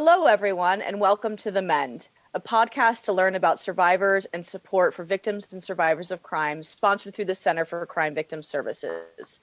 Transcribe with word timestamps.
Hello, 0.00 0.26
everyone, 0.26 0.80
and 0.80 1.00
welcome 1.00 1.36
to 1.38 1.50
The 1.50 1.60
Mend, 1.60 2.06
a 2.32 2.38
podcast 2.38 3.06
to 3.06 3.12
learn 3.12 3.34
about 3.34 3.58
survivors 3.58 4.26
and 4.26 4.46
support 4.46 4.94
for 4.94 5.02
victims 5.02 5.52
and 5.52 5.60
survivors 5.60 6.12
of 6.12 6.22
crime, 6.22 6.62
sponsored 6.62 7.12
through 7.12 7.24
the 7.24 7.34
Center 7.34 7.64
for 7.64 7.84
Crime 7.84 8.14
Victim 8.14 8.40
Services. 8.40 9.40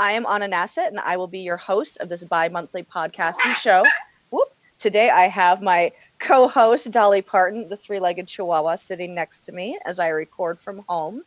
I 0.00 0.10
am 0.10 0.26
Anna 0.26 0.48
Nassett, 0.48 0.88
and 0.88 0.98
I 0.98 1.16
will 1.18 1.28
be 1.28 1.38
your 1.38 1.56
host 1.56 1.98
of 1.98 2.08
this 2.08 2.24
bi 2.24 2.48
monthly 2.48 2.82
podcasting 2.82 3.54
show. 3.54 3.84
Whoop. 4.30 4.52
Today, 4.76 5.08
I 5.08 5.28
have 5.28 5.62
my 5.62 5.92
co 6.18 6.48
host, 6.48 6.90
Dolly 6.90 7.22
Parton, 7.22 7.68
the 7.68 7.76
three 7.76 8.00
legged 8.00 8.26
chihuahua, 8.26 8.74
sitting 8.74 9.14
next 9.14 9.44
to 9.44 9.52
me 9.52 9.78
as 9.84 10.00
I 10.00 10.08
record 10.08 10.58
from 10.58 10.84
home. 10.88 11.22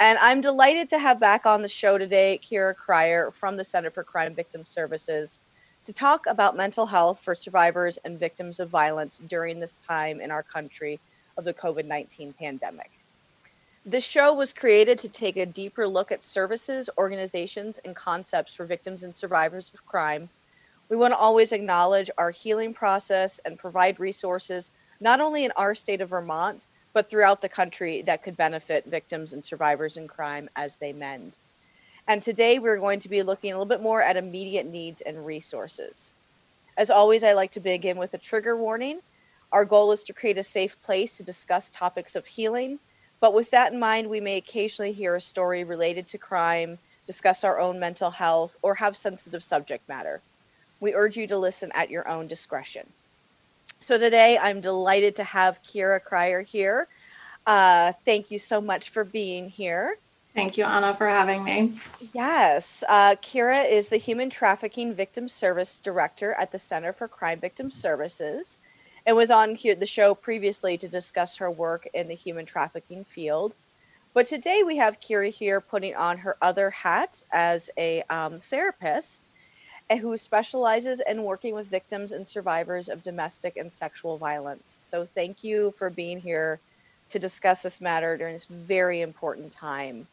And 0.00 0.16
I'm 0.22 0.40
delighted 0.40 0.88
to 0.88 0.98
have 0.98 1.20
back 1.20 1.44
on 1.44 1.60
the 1.60 1.68
show 1.68 1.98
today 1.98 2.40
Kira 2.42 2.74
Krier 2.74 3.34
from 3.34 3.58
the 3.58 3.64
Center 3.64 3.90
for 3.90 4.04
Crime 4.04 4.34
Victim 4.34 4.64
Services 4.64 5.38
to 5.84 5.92
talk 5.92 6.26
about 6.26 6.56
mental 6.56 6.86
health 6.86 7.20
for 7.20 7.34
survivors 7.34 7.98
and 8.04 8.18
victims 8.18 8.60
of 8.60 8.68
violence 8.68 9.18
during 9.26 9.60
this 9.60 9.74
time 9.74 10.20
in 10.20 10.30
our 10.30 10.42
country 10.42 11.00
of 11.36 11.44
the 11.44 11.54
COVID 11.54 11.86
19 11.86 12.34
pandemic. 12.34 12.90
This 13.86 14.04
show 14.04 14.34
was 14.34 14.52
created 14.52 14.98
to 14.98 15.08
take 15.08 15.38
a 15.38 15.46
deeper 15.46 15.88
look 15.88 16.12
at 16.12 16.22
services, 16.22 16.90
organizations, 16.98 17.78
and 17.78 17.96
concepts 17.96 18.54
for 18.54 18.66
victims 18.66 19.04
and 19.04 19.16
survivors 19.16 19.72
of 19.72 19.86
crime. 19.86 20.28
We 20.90 20.96
want 20.96 21.12
to 21.12 21.18
always 21.18 21.52
acknowledge 21.52 22.10
our 22.18 22.30
healing 22.30 22.74
process 22.74 23.38
and 23.38 23.58
provide 23.58 23.98
resources 23.98 24.70
not 25.00 25.20
only 25.20 25.46
in 25.46 25.52
our 25.52 25.74
state 25.74 26.02
of 26.02 26.10
Vermont, 26.10 26.66
but 26.92 27.08
throughout 27.08 27.40
the 27.40 27.48
country 27.48 28.02
that 28.02 28.22
could 28.22 28.36
benefit 28.36 28.84
victims 28.84 29.32
and 29.32 29.42
survivors 29.42 29.96
in 29.96 30.08
crime 30.08 30.50
as 30.56 30.76
they 30.76 30.92
mend. 30.92 31.38
And 32.08 32.22
today 32.22 32.58
we're 32.58 32.78
going 32.78 33.00
to 33.00 33.08
be 33.08 33.22
looking 33.22 33.52
a 33.52 33.54
little 33.54 33.66
bit 33.66 33.82
more 33.82 34.02
at 34.02 34.16
immediate 34.16 34.66
needs 34.66 35.00
and 35.00 35.24
resources. 35.24 36.12
As 36.76 36.90
always, 36.90 37.24
I 37.24 37.32
like 37.32 37.52
to 37.52 37.60
begin 37.60 37.98
with 37.98 38.14
a 38.14 38.18
trigger 38.18 38.56
warning. 38.56 39.00
Our 39.52 39.64
goal 39.64 39.92
is 39.92 40.02
to 40.04 40.12
create 40.12 40.38
a 40.38 40.42
safe 40.42 40.80
place 40.82 41.16
to 41.16 41.22
discuss 41.22 41.68
topics 41.68 42.16
of 42.16 42.26
healing, 42.26 42.78
but 43.20 43.34
with 43.34 43.50
that 43.50 43.72
in 43.72 43.78
mind, 43.78 44.08
we 44.08 44.20
may 44.20 44.36
occasionally 44.36 44.92
hear 44.92 45.14
a 45.14 45.20
story 45.20 45.64
related 45.64 46.06
to 46.08 46.18
crime, 46.18 46.78
discuss 47.06 47.44
our 47.44 47.58
own 47.60 47.78
mental 47.78 48.10
health, 48.10 48.56
or 48.62 48.74
have 48.74 48.96
sensitive 48.96 49.42
subject 49.42 49.88
matter. 49.88 50.20
We 50.80 50.94
urge 50.94 51.16
you 51.16 51.26
to 51.26 51.38
listen 51.38 51.70
at 51.74 51.90
your 51.90 52.08
own 52.08 52.28
discretion. 52.28 52.86
So 53.80 53.98
today 53.98 54.38
I'm 54.38 54.60
delighted 54.60 55.16
to 55.16 55.24
have 55.24 55.62
Kira 55.62 56.00
Krier 56.00 56.46
here. 56.46 56.86
Uh, 57.46 57.92
thank 58.04 58.30
you 58.30 58.38
so 58.38 58.60
much 58.60 58.90
for 58.90 59.04
being 59.04 59.48
here. 59.48 59.96
Thank 60.34 60.56
you, 60.56 60.64
Anna, 60.64 60.94
for 60.94 61.08
having 61.08 61.42
me. 61.42 61.72
Yes. 62.14 62.84
Uh, 62.88 63.16
Kira 63.16 63.68
is 63.68 63.88
the 63.88 63.96
Human 63.96 64.30
Trafficking 64.30 64.94
Victim 64.94 65.26
Service 65.26 65.78
Director 65.80 66.32
at 66.34 66.52
the 66.52 66.58
Center 66.58 66.92
for 66.92 67.08
Crime 67.08 67.40
Victim 67.40 67.70
Services 67.70 68.58
and 69.06 69.16
was 69.16 69.30
on 69.30 69.54
here 69.54 69.74
the 69.74 69.86
show 69.86 70.14
previously 70.14 70.78
to 70.78 70.88
discuss 70.88 71.38
her 71.38 71.50
work 71.50 71.88
in 71.94 72.06
the 72.06 72.14
human 72.14 72.46
trafficking 72.46 73.04
field. 73.04 73.56
But 74.12 74.26
today 74.26 74.62
we 74.64 74.76
have 74.76 75.00
Kira 75.00 75.30
here 75.30 75.60
putting 75.60 75.94
on 75.94 76.18
her 76.18 76.36
other 76.40 76.70
hat 76.70 77.22
as 77.32 77.70
a 77.76 78.02
um, 78.10 78.38
therapist 78.38 79.22
who 79.98 80.16
specializes 80.16 81.00
in 81.08 81.24
working 81.24 81.54
with 81.54 81.66
victims 81.66 82.12
and 82.12 82.26
survivors 82.26 82.88
of 82.88 83.02
domestic 83.02 83.56
and 83.56 83.70
sexual 83.70 84.18
violence. 84.18 84.78
So 84.80 85.08
thank 85.14 85.42
you 85.42 85.74
for 85.76 85.90
being 85.90 86.20
here 86.20 86.60
to 87.08 87.18
discuss 87.18 87.62
this 87.62 87.80
matter 87.80 88.16
during 88.16 88.34
this 88.34 88.44
very 88.44 89.00
important 89.00 89.50
time. 89.50 90.06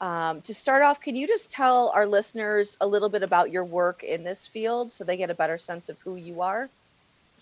Um, 0.00 0.40
to 0.42 0.54
start 0.54 0.82
off, 0.82 1.00
can 1.00 1.14
you 1.14 1.26
just 1.26 1.50
tell 1.50 1.90
our 1.90 2.06
listeners 2.06 2.76
a 2.80 2.86
little 2.86 3.10
bit 3.10 3.22
about 3.22 3.50
your 3.50 3.64
work 3.64 4.02
in 4.02 4.24
this 4.24 4.46
field 4.46 4.92
so 4.92 5.04
they 5.04 5.16
get 5.16 5.30
a 5.30 5.34
better 5.34 5.58
sense 5.58 5.90
of 5.90 5.98
who 6.00 6.16
you 6.16 6.40
are? 6.40 6.70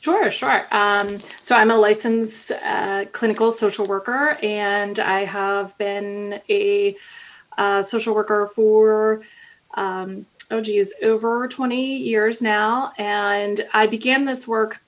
Sure, 0.01 0.31
sure. 0.31 0.67
Um, 0.71 1.19
so 1.41 1.57
I'm 1.57 1.71
a 1.71 1.77
licensed 1.77 2.53
uh, 2.63 3.05
clinical 3.13 3.51
social 3.51 3.87
worker, 3.87 4.39
and 4.43 4.99
I 4.99 5.25
have 5.25 5.77
been 5.79 6.41
a 6.49 6.97
uh, 7.57 7.83
social 7.83 8.15
worker 8.15 8.51
for, 8.55 9.23
um, 9.75 10.27
oh 10.51 10.61
geez, 10.61 10.95
over 11.03 11.49
20 11.49 11.97
years 11.97 12.41
now. 12.41 12.93
And 12.97 13.67
I 13.75 13.89
began 13.89 14.25
this 14.25 14.47
work 14.47 14.81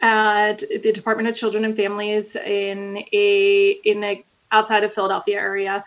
at 0.00 0.58
the 0.82 0.92
Department 0.92 1.28
of 1.28 1.34
Children 1.34 1.64
and 1.64 1.76
Families 1.76 2.36
in 2.36 3.04
a 3.12 3.70
in 3.84 4.04
a 4.04 4.24
outside 4.52 4.84
of 4.84 4.92
Philadelphia 4.92 5.38
area 5.38 5.84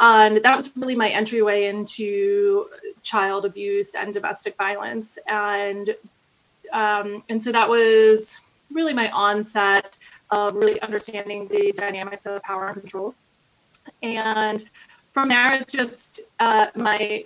and 0.00 0.38
that 0.38 0.56
was 0.56 0.74
really 0.76 0.96
my 0.96 1.10
entryway 1.10 1.66
into 1.66 2.68
child 3.02 3.44
abuse 3.44 3.94
and 3.94 4.14
domestic 4.14 4.56
violence. 4.56 5.18
And 5.28 5.94
um, 6.72 7.22
and 7.28 7.42
so 7.42 7.52
that 7.52 7.68
was 7.68 8.40
really 8.72 8.94
my 8.94 9.10
onset 9.10 9.98
of 10.30 10.54
really 10.54 10.80
understanding 10.80 11.48
the 11.48 11.72
dynamics 11.72 12.24
of 12.24 12.42
power 12.42 12.66
and 12.66 12.80
control. 12.80 13.14
And 14.02 14.68
from 15.12 15.28
there 15.28 15.54
it 15.54 15.68
just 15.68 16.20
uh, 16.38 16.68
my 16.74 17.24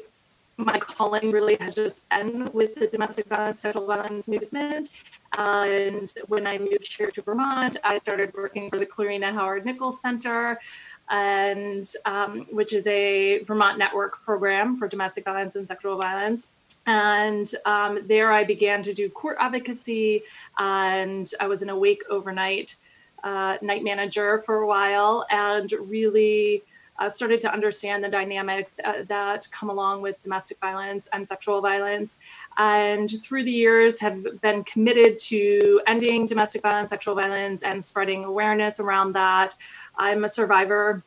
my 0.56 0.78
calling 0.78 1.30
really 1.30 1.56
has 1.60 1.74
just 1.74 2.08
been 2.08 2.50
with 2.52 2.76
the 2.76 2.86
domestic 2.86 3.26
violence 3.26 3.60
sexual 3.60 3.86
violence 3.86 4.26
movement. 4.26 4.90
And 5.36 6.12
when 6.28 6.46
i 6.46 6.58
moved 6.58 6.96
here 6.96 7.10
to 7.10 7.20
vermont 7.20 7.76
i 7.82 7.98
started 7.98 8.32
working 8.34 8.70
for 8.70 8.78
the 8.78 8.86
clarina 8.86 9.32
howard 9.32 9.66
nichols 9.66 10.00
center 10.00 10.60
and 11.10 11.90
um, 12.06 12.46
which 12.50 12.72
is 12.72 12.86
a 12.86 13.42
Vermont 13.44 13.78
network 13.78 14.22
program 14.24 14.76
for 14.76 14.88
domestic 14.88 15.24
violence 15.24 15.56
and 15.56 15.66
sexual 15.66 15.98
violence. 15.98 16.52
And 16.86 17.50
um, 17.64 18.00
there 18.06 18.30
I 18.32 18.44
began 18.44 18.82
to 18.82 18.92
do 18.92 19.08
court 19.08 19.38
advocacy, 19.40 20.22
and 20.58 21.30
I 21.40 21.46
was 21.46 21.62
an 21.62 21.70
awake 21.70 22.02
overnight 22.10 22.76
uh, 23.22 23.56
night 23.62 23.82
manager 23.82 24.42
for 24.44 24.56
a 24.58 24.66
while, 24.66 25.26
and 25.30 25.72
really 25.86 26.62
uh, 26.98 27.08
started 27.08 27.40
to 27.40 27.52
understand 27.52 28.04
the 28.04 28.08
dynamics 28.08 28.78
uh, 28.84 29.02
that 29.08 29.48
come 29.50 29.70
along 29.70 30.02
with 30.02 30.18
domestic 30.20 30.58
violence 30.60 31.08
and 31.12 31.26
sexual 31.26 31.60
violence. 31.60 32.20
And 32.56 33.10
through 33.22 33.44
the 33.44 33.50
years, 33.50 34.00
have 34.00 34.40
been 34.40 34.62
committed 34.64 35.18
to 35.20 35.80
ending 35.86 36.26
domestic 36.26 36.62
violence, 36.62 36.90
sexual 36.90 37.14
violence, 37.14 37.62
and 37.62 37.82
spreading 37.82 38.24
awareness 38.24 38.78
around 38.78 39.14
that. 39.14 39.56
I'm 39.96 40.24
a 40.24 40.28
survivor. 40.28 41.02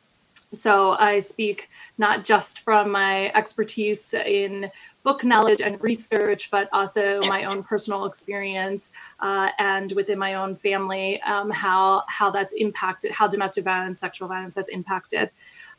So 0.52 0.92
I 0.92 1.20
speak 1.20 1.68
not 1.98 2.24
just 2.24 2.60
from 2.60 2.90
my 2.90 3.30
expertise 3.34 4.14
in 4.14 4.70
book 5.02 5.22
knowledge 5.22 5.60
and 5.60 5.82
research, 5.82 6.50
but 6.50 6.68
also 6.72 7.20
my 7.22 7.44
own 7.44 7.62
personal 7.62 8.06
experience 8.06 8.92
uh, 9.20 9.50
and 9.58 9.92
within 9.92 10.18
my 10.18 10.34
own 10.34 10.56
family, 10.56 11.20
um, 11.22 11.50
how 11.50 12.04
how 12.08 12.30
that's 12.30 12.54
impacted, 12.54 13.10
how 13.10 13.28
domestic 13.28 13.64
violence, 13.64 14.00
sexual 14.00 14.28
violence 14.28 14.54
has 14.54 14.68
impacted 14.68 15.30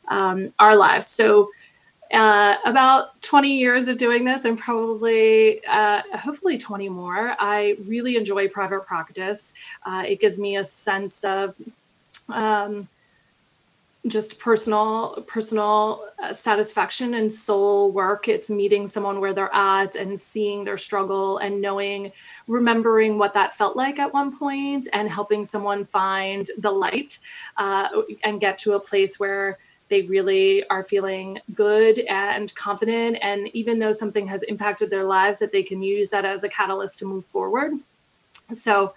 um, 0.08 0.52
our 0.58 0.76
lives. 0.76 1.06
So. 1.06 1.50
Uh, 2.12 2.56
about 2.64 3.22
20 3.22 3.56
years 3.56 3.86
of 3.86 3.96
doing 3.96 4.24
this 4.24 4.44
and 4.44 4.58
probably 4.58 5.64
uh, 5.66 6.02
hopefully 6.18 6.58
20 6.58 6.88
more 6.88 7.36
i 7.38 7.76
really 7.86 8.16
enjoy 8.16 8.48
private 8.48 8.84
practice 8.84 9.54
uh, 9.86 10.02
it 10.04 10.18
gives 10.18 10.40
me 10.40 10.56
a 10.56 10.64
sense 10.64 11.22
of 11.22 11.56
um, 12.30 12.88
just 14.06 14.38
personal 14.38 15.22
personal 15.26 16.08
uh, 16.22 16.32
satisfaction 16.32 17.14
and 17.14 17.32
soul 17.32 17.92
work. 17.92 18.28
It's 18.28 18.48
meeting 18.48 18.86
someone 18.86 19.20
where 19.20 19.34
they're 19.34 19.54
at 19.54 19.94
and 19.94 20.18
seeing 20.18 20.64
their 20.64 20.78
struggle 20.78 21.38
and 21.38 21.60
knowing 21.60 22.12
remembering 22.46 23.18
what 23.18 23.34
that 23.34 23.54
felt 23.54 23.76
like 23.76 23.98
at 23.98 24.12
one 24.12 24.36
point 24.36 24.88
and 24.94 25.10
helping 25.10 25.44
someone 25.44 25.84
find 25.84 26.46
the 26.58 26.70
light 26.70 27.18
uh, 27.58 27.88
and 28.24 28.40
get 28.40 28.56
to 28.58 28.72
a 28.72 28.80
place 28.80 29.20
where 29.20 29.58
they 29.90 30.02
really 30.02 30.66
are 30.68 30.84
feeling 30.84 31.38
good 31.52 31.98
and 32.00 32.54
confident. 32.54 33.18
And 33.20 33.48
even 33.48 33.78
though 33.78 33.92
something 33.92 34.26
has 34.28 34.42
impacted 34.44 34.88
their 34.88 35.04
lives 35.04 35.40
that 35.40 35.52
they 35.52 35.62
can 35.62 35.82
use 35.82 36.08
that 36.10 36.24
as 36.24 36.42
a 36.42 36.48
catalyst 36.48 37.00
to 37.00 37.06
move 37.06 37.26
forward. 37.26 37.72
So 38.54 38.94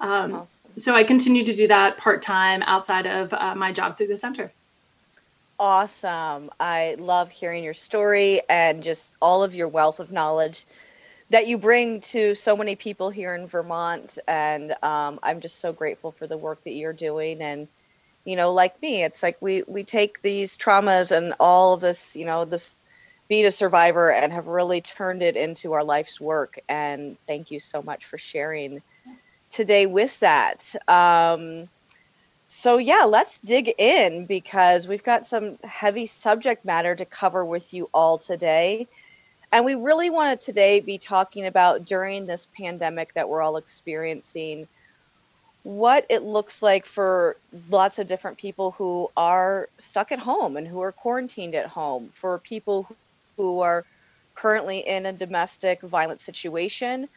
um, 0.00 0.34
awesome. 0.34 0.70
So 0.78 0.94
I 0.94 1.04
continue 1.04 1.44
to 1.44 1.54
do 1.54 1.68
that 1.68 1.98
part 1.98 2.22
time 2.22 2.62
outside 2.62 3.06
of 3.06 3.32
uh, 3.34 3.54
my 3.54 3.72
job 3.72 3.96
through 3.96 4.08
the 4.08 4.18
center. 4.18 4.50
Awesome. 5.58 6.50
I 6.58 6.96
love 6.98 7.30
hearing 7.30 7.62
your 7.62 7.74
story 7.74 8.40
and 8.48 8.82
just 8.82 9.12
all 9.20 9.42
of 9.42 9.54
your 9.54 9.68
wealth 9.68 10.00
of 10.00 10.10
knowledge 10.10 10.64
that 11.28 11.46
you 11.46 11.58
bring 11.58 12.00
to 12.00 12.34
so 12.34 12.56
many 12.56 12.76
people 12.76 13.10
here 13.10 13.34
in 13.34 13.46
Vermont. 13.46 14.18
And 14.26 14.74
um, 14.82 15.20
I'm 15.22 15.40
just 15.40 15.60
so 15.60 15.72
grateful 15.72 16.12
for 16.12 16.26
the 16.26 16.38
work 16.38 16.64
that 16.64 16.72
you're 16.72 16.94
doing. 16.94 17.42
And, 17.42 17.68
you 18.24 18.36
know, 18.36 18.54
like 18.54 18.80
me, 18.80 19.04
it's 19.04 19.22
like 19.22 19.36
we, 19.42 19.62
we 19.66 19.84
take 19.84 20.22
these 20.22 20.56
traumas 20.56 21.14
and 21.14 21.34
all 21.38 21.74
of 21.74 21.82
this, 21.82 22.16
you 22.16 22.24
know, 22.24 22.46
this 22.46 22.78
being 23.28 23.44
a 23.44 23.50
survivor 23.50 24.10
and 24.10 24.32
have 24.32 24.46
really 24.46 24.80
turned 24.80 25.22
it 25.22 25.36
into 25.36 25.74
our 25.74 25.84
life's 25.84 26.20
work. 26.20 26.58
And 26.70 27.18
thank 27.18 27.50
you 27.50 27.60
so 27.60 27.82
much 27.82 28.06
for 28.06 28.16
sharing 28.16 28.82
today 29.50 29.86
with 29.86 30.18
that. 30.20 30.74
Um, 30.88 31.68
so, 32.46 32.78
yeah, 32.78 33.04
let's 33.04 33.38
dig 33.38 33.72
in 33.78 34.26
because 34.26 34.88
we've 34.88 35.04
got 35.04 35.26
some 35.26 35.58
heavy 35.62 36.06
subject 36.06 36.64
matter 36.64 36.96
to 36.96 37.04
cover 37.04 37.44
with 37.44 37.72
you 37.74 37.88
all 37.92 38.18
today. 38.18 38.88
And 39.52 39.64
we 39.64 39.74
really 39.74 40.10
want 40.10 40.38
to 40.38 40.46
today 40.46 40.80
be 40.80 40.98
talking 40.98 41.46
about 41.46 41.84
during 41.84 42.26
this 42.26 42.46
pandemic 42.56 43.14
that 43.14 43.28
we're 43.28 43.42
all 43.42 43.56
experiencing 43.56 44.68
what 45.62 46.06
it 46.08 46.22
looks 46.22 46.62
like 46.62 46.86
for 46.86 47.36
lots 47.68 47.98
of 47.98 48.06
different 48.06 48.38
people 48.38 48.70
who 48.72 49.10
are 49.16 49.68
stuck 49.78 50.10
at 50.10 50.18
home 50.18 50.56
and 50.56 50.66
who 50.66 50.80
are 50.80 50.92
quarantined 50.92 51.54
at 51.54 51.66
home, 51.66 52.10
for 52.14 52.38
people 52.38 52.86
who 53.36 53.60
are 53.60 53.84
currently 54.34 54.78
in 54.78 55.06
a 55.06 55.12
domestic 55.12 55.82
violence 55.82 56.22
situation, 56.22 57.08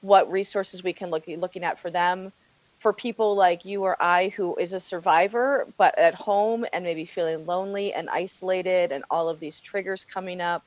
what 0.00 0.30
resources 0.30 0.82
we 0.82 0.92
can 0.92 1.10
look 1.10 1.26
looking 1.26 1.64
at 1.64 1.78
for 1.78 1.90
them, 1.90 2.32
for 2.78 2.92
people 2.92 3.36
like 3.36 3.64
you 3.64 3.84
or 3.84 3.96
I 4.00 4.28
who 4.28 4.56
is 4.56 4.72
a 4.72 4.80
survivor 4.80 5.66
but 5.76 5.98
at 5.98 6.14
home 6.14 6.64
and 6.72 6.84
maybe 6.84 7.04
feeling 7.04 7.46
lonely 7.46 7.92
and 7.92 8.08
isolated 8.08 8.92
and 8.92 9.04
all 9.10 9.28
of 9.28 9.40
these 9.40 9.60
triggers 9.60 10.04
coming 10.04 10.40
up. 10.40 10.62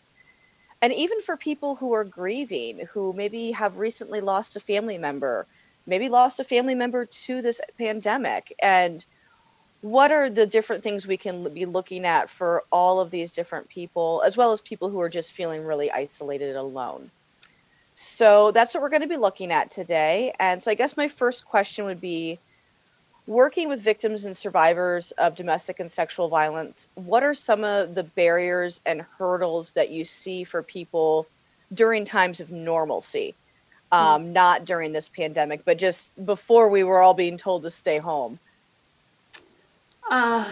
And 0.81 0.93
even 0.93 1.21
for 1.21 1.37
people 1.37 1.75
who 1.75 1.93
are 1.93 2.03
grieving, 2.03 2.85
who 2.91 3.13
maybe 3.13 3.51
have 3.51 3.77
recently 3.77 4.21
lost 4.21 4.55
a 4.55 4.59
family 4.59 4.97
member 4.97 5.47
maybe 5.85 6.09
lost 6.09 6.39
a 6.39 6.43
family 6.43 6.75
member 6.75 7.05
to 7.05 7.41
this 7.41 7.61
pandemic. 7.77 8.53
And 8.61 9.05
what 9.81 10.11
are 10.11 10.29
the 10.29 10.45
different 10.45 10.83
things 10.83 11.05
we 11.05 11.17
can 11.17 11.53
be 11.53 11.65
looking 11.65 12.05
at 12.05 12.29
for 12.29 12.63
all 12.71 12.99
of 12.99 13.11
these 13.11 13.31
different 13.31 13.67
people 13.67 14.23
as 14.25 14.37
well 14.37 14.51
as 14.51 14.61
people 14.61 14.89
who 14.89 15.01
are 15.01 15.09
just 15.09 15.33
feeling 15.33 15.65
really 15.65 15.91
isolated 15.91 16.49
and 16.49 16.57
alone 16.57 17.11
so 17.93 18.51
that's 18.51 18.73
what 18.73 18.81
we're 18.81 18.89
going 18.89 19.01
to 19.01 19.07
be 19.07 19.17
looking 19.17 19.51
at 19.51 19.69
today 19.69 20.33
and 20.39 20.61
so 20.61 20.71
i 20.71 20.73
guess 20.73 20.97
my 20.97 21.07
first 21.07 21.45
question 21.45 21.85
would 21.85 22.01
be 22.01 22.39
working 23.25 23.69
with 23.69 23.79
victims 23.79 24.25
and 24.25 24.35
survivors 24.35 25.11
of 25.11 25.35
domestic 25.35 25.79
and 25.79 25.91
sexual 25.91 26.27
violence 26.27 26.87
what 26.95 27.23
are 27.23 27.33
some 27.33 27.63
of 27.63 27.95
the 27.95 28.03
barriers 28.03 28.81
and 28.85 29.01
hurdles 29.17 29.71
that 29.71 29.89
you 29.89 30.03
see 30.03 30.43
for 30.43 30.61
people 30.61 31.27
during 31.73 32.03
times 32.03 32.39
of 32.39 32.51
normalcy 32.51 33.33
um, 33.93 34.33
not 34.33 34.65
during 34.65 34.91
this 34.91 35.07
pandemic, 35.07 35.63
but 35.65 35.77
just 35.77 36.13
before 36.25 36.67
we 36.67 36.83
were 36.83 36.99
all 36.99 37.13
being 37.13 37.37
told 37.37 37.61
to 37.61 37.69
stay 37.69 37.99
home? 37.99 38.39
Uh, 40.09 40.51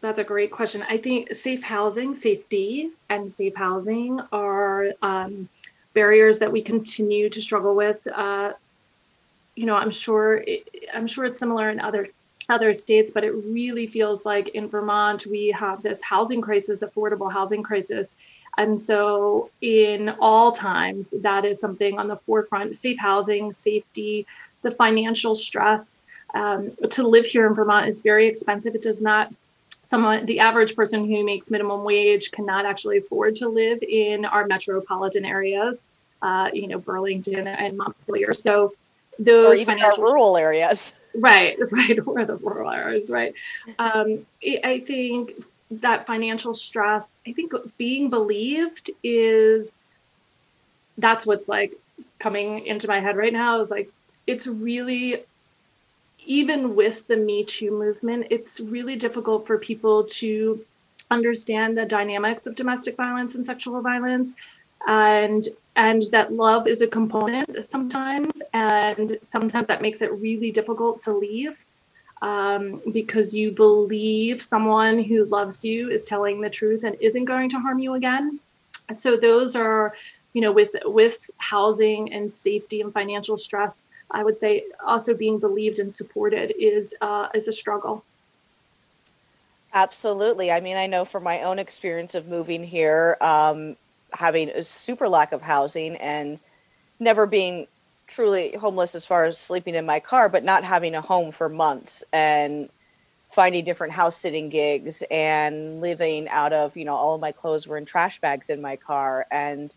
that's 0.00 0.20
a 0.20 0.24
great 0.24 0.52
question. 0.52 0.84
I 0.88 0.96
think 0.96 1.34
safe 1.34 1.64
housing, 1.64 2.14
safety, 2.14 2.90
and 3.08 3.30
safe 3.30 3.56
housing 3.56 4.20
are 4.30 4.92
um, 5.02 5.48
barriers 6.00 6.38
that 6.38 6.52
we 6.52 6.62
continue 6.62 7.28
to 7.28 7.40
struggle 7.42 7.74
with. 7.74 8.00
Uh, 8.06 8.52
you 9.54 9.66
know, 9.66 9.76
I'm 9.82 9.90
sure 9.90 10.44
it, 10.46 10.62
I'm 10.94 11.06
sure 11.06 11.24
it's 11.24 11.38
similar 11.38 11.70
in 11.70 11.80
other 11.80 12.08
other 12.48 12.72
states, 12.72 13.10
but 13.14 13.24
it 13.24 13.32
really 13.32 13.86
feels 13.86 14.24
like 14.24 14.46
in 14.58 14.68
Vermont 14.68 15.26
we 15.26 15.42
have 15.64 15.82
this 15.82 16.00
housing 16.02 16.40
crisis, 16.40 16.82
affordable 16.82 17.30
housing 17.30 17.62
crisis, 17.62 18.16
and 18.58 18.80
so, 18.80 19.50
in 19.60 20.12
all 20.20 20.50
times, 20.50 21.10
that 21.28 21.44
is 21.44 21.60
something 21.60 21.96
on 21.96 22.08
the 22.08 22.16
forefront 22.16 22.74
safe 22.74 22.98
housing, 22.98 23.52
safety, 23.52 24.26
the 24.62 24.72
financial 24.72 25.36
stress. 25.36 26.02
Um, 26.34 26.72
to 26.90 27.06
live 27.06 27.24
here 27.24 27.46
in 27.46 27.54
Vermont 27.54 27.86
is 27.86 28.02
very 28.02 28.26
expensive. 28.26 28.74
It 28.74 28.82
does 28.82 29.00
not, 29.00 29.32
someone, 29.88 30.26
the 30.26 30.40
average 30.40 30.76
person 30.76 31.08
who 31.08 31.24
makes 31.24 31.50
minimum 31.50 31.82
wage 31.82 32.30
cannot 32.30 32.66
actually 32.66 32.98
afford 32.98 33.36
to 33.36 33.48
live 33.48 33.82
in 33.82 34.24
our 34.24 34.46
metropolitan 34.46 35.24
areas, 35.24 35.82
uh, 36.22 36.50
you 36.52 36.68
know, 36.68 36.78
Burlington 36.78 37.48
and 37.48 37.76
Montpelier. 37.76 38.32
So, 38.32 38.74
those 39.18 39.58
or 39.58 39.60
even 39.60 39.82
our 39.82 39.98
rural 39.98 40.36
areas. 40.36 40.92
Right, 41.14 41.58
right, 41.72 41.98
or 42.06 42.24
the 42.24 42.36
rural 42.36 42.70
areas, 42.70 43.10
right. 43.10 43.34
Um, 43.78 44.26
I 44.62 44.82
think 44.86 45.32
that 45.70 46.06
financial 46.06 46.54
stress, 46.54 47.18
I 47.26 47.32
think 47.32 47.52
being 47.76 48.10
believed 48.10 48.90
is 49.02 49.78
that's 50.98 51.24
what's 51.26 51.48
like 51.48 51.72
coming 52.18 52.66
into 52.66 52.88
my 52.88 53.00
head 53.00 53.16
right 53.16 53.32
now 53.32 53.60
is 53.60 53.70
like 53.70 53.90
it's 54.26 54.46
really 54.46 55.22
even 56.28 56.76
with 56.76 57.06
the 57.08 57.16
me 57.16 57.44
too 57.44 57.70
movement 57.70 58.26
it's 58.30 58.60
really 58.60 58.96
difficult 58.96 59.46
for 59.46 59.58
people 59.58 60.04
to 60.04 60.64
understand 61.10 61.76
the 61.76 61.84
dynamics 61.84 62.46
of 62.46 62.54
domestic 62.54 62.96
violence 62.96 63.34
and 63.34 63.44
sexual 63.44 63.80
violence 63.80 64.34
and 64.86 65.48
and 65.76 66.02
that 66.12 66.32
love 66.32 66.66
is 66.68 66.82
a 66.82 66.86
component 66.86 67.64
sometimes 67.64 68.42
and 68.52 69.16
sometimes 69.22 69.66
that 69.66 69.82
makes 69.82 70.02
it 70.02 70.12
really 70.12 70.50
difficult 70.52 71.00
to 71.02 71.12
leave 71.12 71.64
um, 72.22 72.80
because 72.92 73.34
you 73.34 73.50
believe 73.50 74.42
someone 74.42 75.02
who 75.02 75.24
loves 75.26 75.64
you 75.64 75.90
is 75.90 76.04
telling 76.04 76.40
the 76.40 76.50
truth 76.50 76.84
and 76.84 76.96
isn't 77.00 77.24
going 77.24 77.48
to 77.50 77.58
harm 77.58 77.78
you 77.78 77.94
again. 77.94 78.40
And 78.88 78.98
so 79.00 79.16
those 79.16 79.54
are, 79.54 79.94
you 80.32 80.40
know, 80.40 80.52
with 80.52 80.74
with 80.84 81.30
housing 81.38 82.12
and 82.12 82.30
safety 82.30 82.80
and 82.80 82.92
financial 82.92 83.38
stress, 83.38 83.84
I 84.10 84.24
would 84.24 84.38
say 84.38 84.64
also 84.84 85.14
being 85.14 85.38
believed 85.38 85.78
and 85.78 85.92
supported 85.92 86.54
is 86.58 86.94
uh, 87.00 87.28
is 87.34 87.48
a 87.48 87.52
struggle. 87.52 88.04
Absolutely. 89.72 90.50
I 90.50 90.60
mean, 90.60 90.76
I 90.76 90.86
know 90.86 91.04
from 91.04 91.24
my 91.24 91.42
own 91.42 91.58
experience 91.58 92.14
of 92.14 92.26
moving 92.26 92.64
here, 92.64 93.16
um, 93.20 93.76
having 94.12 94.48
a 94.48 94.64
super 94.64 95.08
lack 95.08 95.32
of 95.32 95.42
housing 95.42 95.96
and 95.96 96.40
never 96.98 97.26
being 97.26 97.66
truly 98.06 98.52
homeless 98.52 98.94
as 98.94 99.04
far 99.04 99.26
as 99.26 99.38
sleeping 99.38 99.74
in 99.74 99.84
my 99.84 100.00
car, 100.00 100.30
but 100.30 100.42
not 100.42 100.64
having 100.64 100.94
a 100.94 101.00
home 101.00 101.30
for 101.30 101.48
months 101.50 102.02
and 102.12 102.70
finding 103.30 103.62
different 103.64 103.92
house 103.92 104.16
sitting 104.16 104.48
gigs 104.48 105.02
and 105.10 105.82
living 105.82 106.28
out 106.30 106.54
of, 106.54 106.76
you 106.76 106.84
know, 106.86 106.94
all 106.94 107.14
of 107.14 107.20
my 107.20 107.32
clothes 107.32 107.66
were 107.66 107.76
in 107.76 107.84
trash 107.84 108.20
bags 108.20 108.48
in 108.48 108.62
my 108.62 108.76
car 108.76 109.26
and 109.30 109.74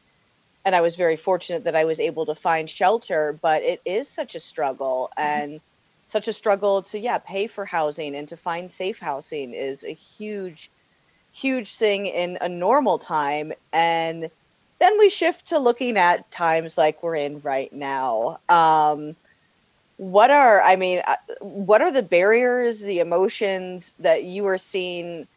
and 0.65 0.75
I 0.75 0.81
was 0.81 0.95
very 0.95 1.15
fortunate 1.15 1.63
that 1.63 1.75
I 1.75 1.85
was 1.85 1.99
able 1.99 2.25
to 2.27 2.35
find 2.35 2.69
shelter, 2.69 3.37
but 3.41 3.63
it 3.63 3.81
is 3.85 4.07
such 4.07 4.35
a 4.35 4.39
struggle 4.39 5.09
mm-hmm. 5.17 5.29
and 5.29 5.51
mm-hmm. 5.51 5.63
such 6.07 6.27
a 6.27 6.33
struggle 6.33 6.81
to 6.83 6.99
yeah, 6.99 7.17
pay 7.17 7.47
for 7.47 7.65
housing 7.65 8.15
and 8.15 8.27
to 8.27 8.37
find 8.37 8.71
safe 8.71 8.99
housing 8.99 9.53
is 9.53 9.83
a 9.83 9.93
huge 9.93 10.69
huge 11.33 11.75
thing 11.75 12.07
in 12.07 12.37
a 12.41 12.49
normal 12.49 12.97
time 12.97 13.53
and 13.71 14.29
then 14.81 14.97
we 14.97 15.09
shift 15.09 15.45
to 15.47 15.59
looking 15.59 15.95
at 15.95 16.29
times 16.31 16.75
like 16.75 17.03
we're 17.03 17.15
in 17.15 17.39
right 17.41 17.71
now. 17.71 18.39
Um, 18.49 19.15
what 19.97 20.31
are, 20.31 20.59
I 20.59 20.75
mean, 20.75 21.03
uh, 21.05 21.17
what 21.39 21.83
are 21.83 21.91
the 21.91 22.01
barriers, 22.01 22.81
the 22.81 22.99
emotions 22.99 23.93
that 23.99 24.23
you 24.23 24.47
are 24.47 24.57
seeing 24.57 25.27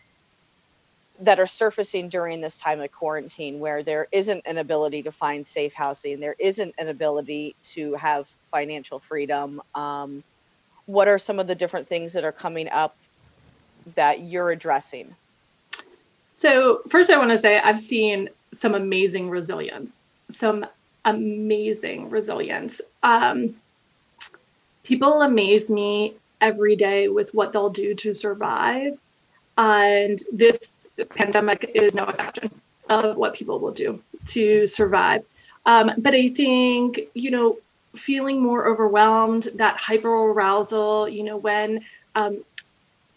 that 1.20 1.38
are 1.38 1.46
surfacing 1.46 2.08
during 2.08 2.40
this 2.40 2.56
time 2.56 2.81
of 2.81 2.90
quarantine 2.90 3.61
where 3.61 3.82
there 3.82 4.08
isn't 4.11 4.43
an 4.46 4.58
ability 4.58 5.02
to 5.02 5.12
find 5.12 5.46
safe 5.46 5.72
housing, 5.72 6.19
there 6.19 6.37
isn't 6.38 6.75
an 6.78 6.88
ability 6.88 7.55
to 7.62 7.94
have 7.94 8.28
financial 8.50 8.99
freedom? 8.99 9.61
Um, 9.75 10.25
what 10.87 11.08
are 11.08 11.19
some 11.19 11.38
of 11.38 11.46
the 11.46 11.55
different 11.55 11.89
things 11.89 12.12
that 12.12 12.24
are 12.24 12.32
coming 12.32 12.69
up 12.70 12.96
that 13.94 14.22
you're 14.22 14.50
addressing? 14.50 15.15
So, 16.32 16.81
first, 16.89 17.10
I 17.10 17.17
want 17.17 17.31
to 17.31 17.39
say 17.39 17.58
I've 17.58 17.79
seen 17.79 18.29
some 18.53 18.74
amazing 18.74 19.31
resilience, 19.31 20.03
some 20.31 20.67
amazing 21.05 22.10
resilience. 22.10 22.81
Um, 23.05 23.55
people 24.82 25.22
amaze 25.22 25.70
me 25.70 26.15
every 26.41 26.74
day 26.74 27.08
with 27.08 27.32
what 27.34 27.53
they'll 27.53 27.70
do 27.70 27.94
to 27.94 28.15
survive. 28.15 28.98
And 29.56 30.20
this 30.32 30.83
pandemic 31.10 31.70
is 31.74 31.94
no 31.94 32.05
exception 32.05 32.51
of 32.89 33.17
what 33.17 33.34
people 33.34 33.58
will 33.58 33.72
do 33.72 34.01
to 34.27 34.67
survive. 34.67 35.24
Um, 35.67 35.93
but 35.98 36.15
I 36.15 36.29
think, 36.29 37.01
you 37.15 37.31
know, 37.31 37.58
feeling 37.96 38.43
more 38.43 38.67
overwhelmed, 38.67 39.48
that 39.55 39.77
hyper 39.77 40.08
arousal, 40.08 41.08
you 41.08 41.24
know, 41.24 41.36
when 41.36 41.84
um, 42.15 42.44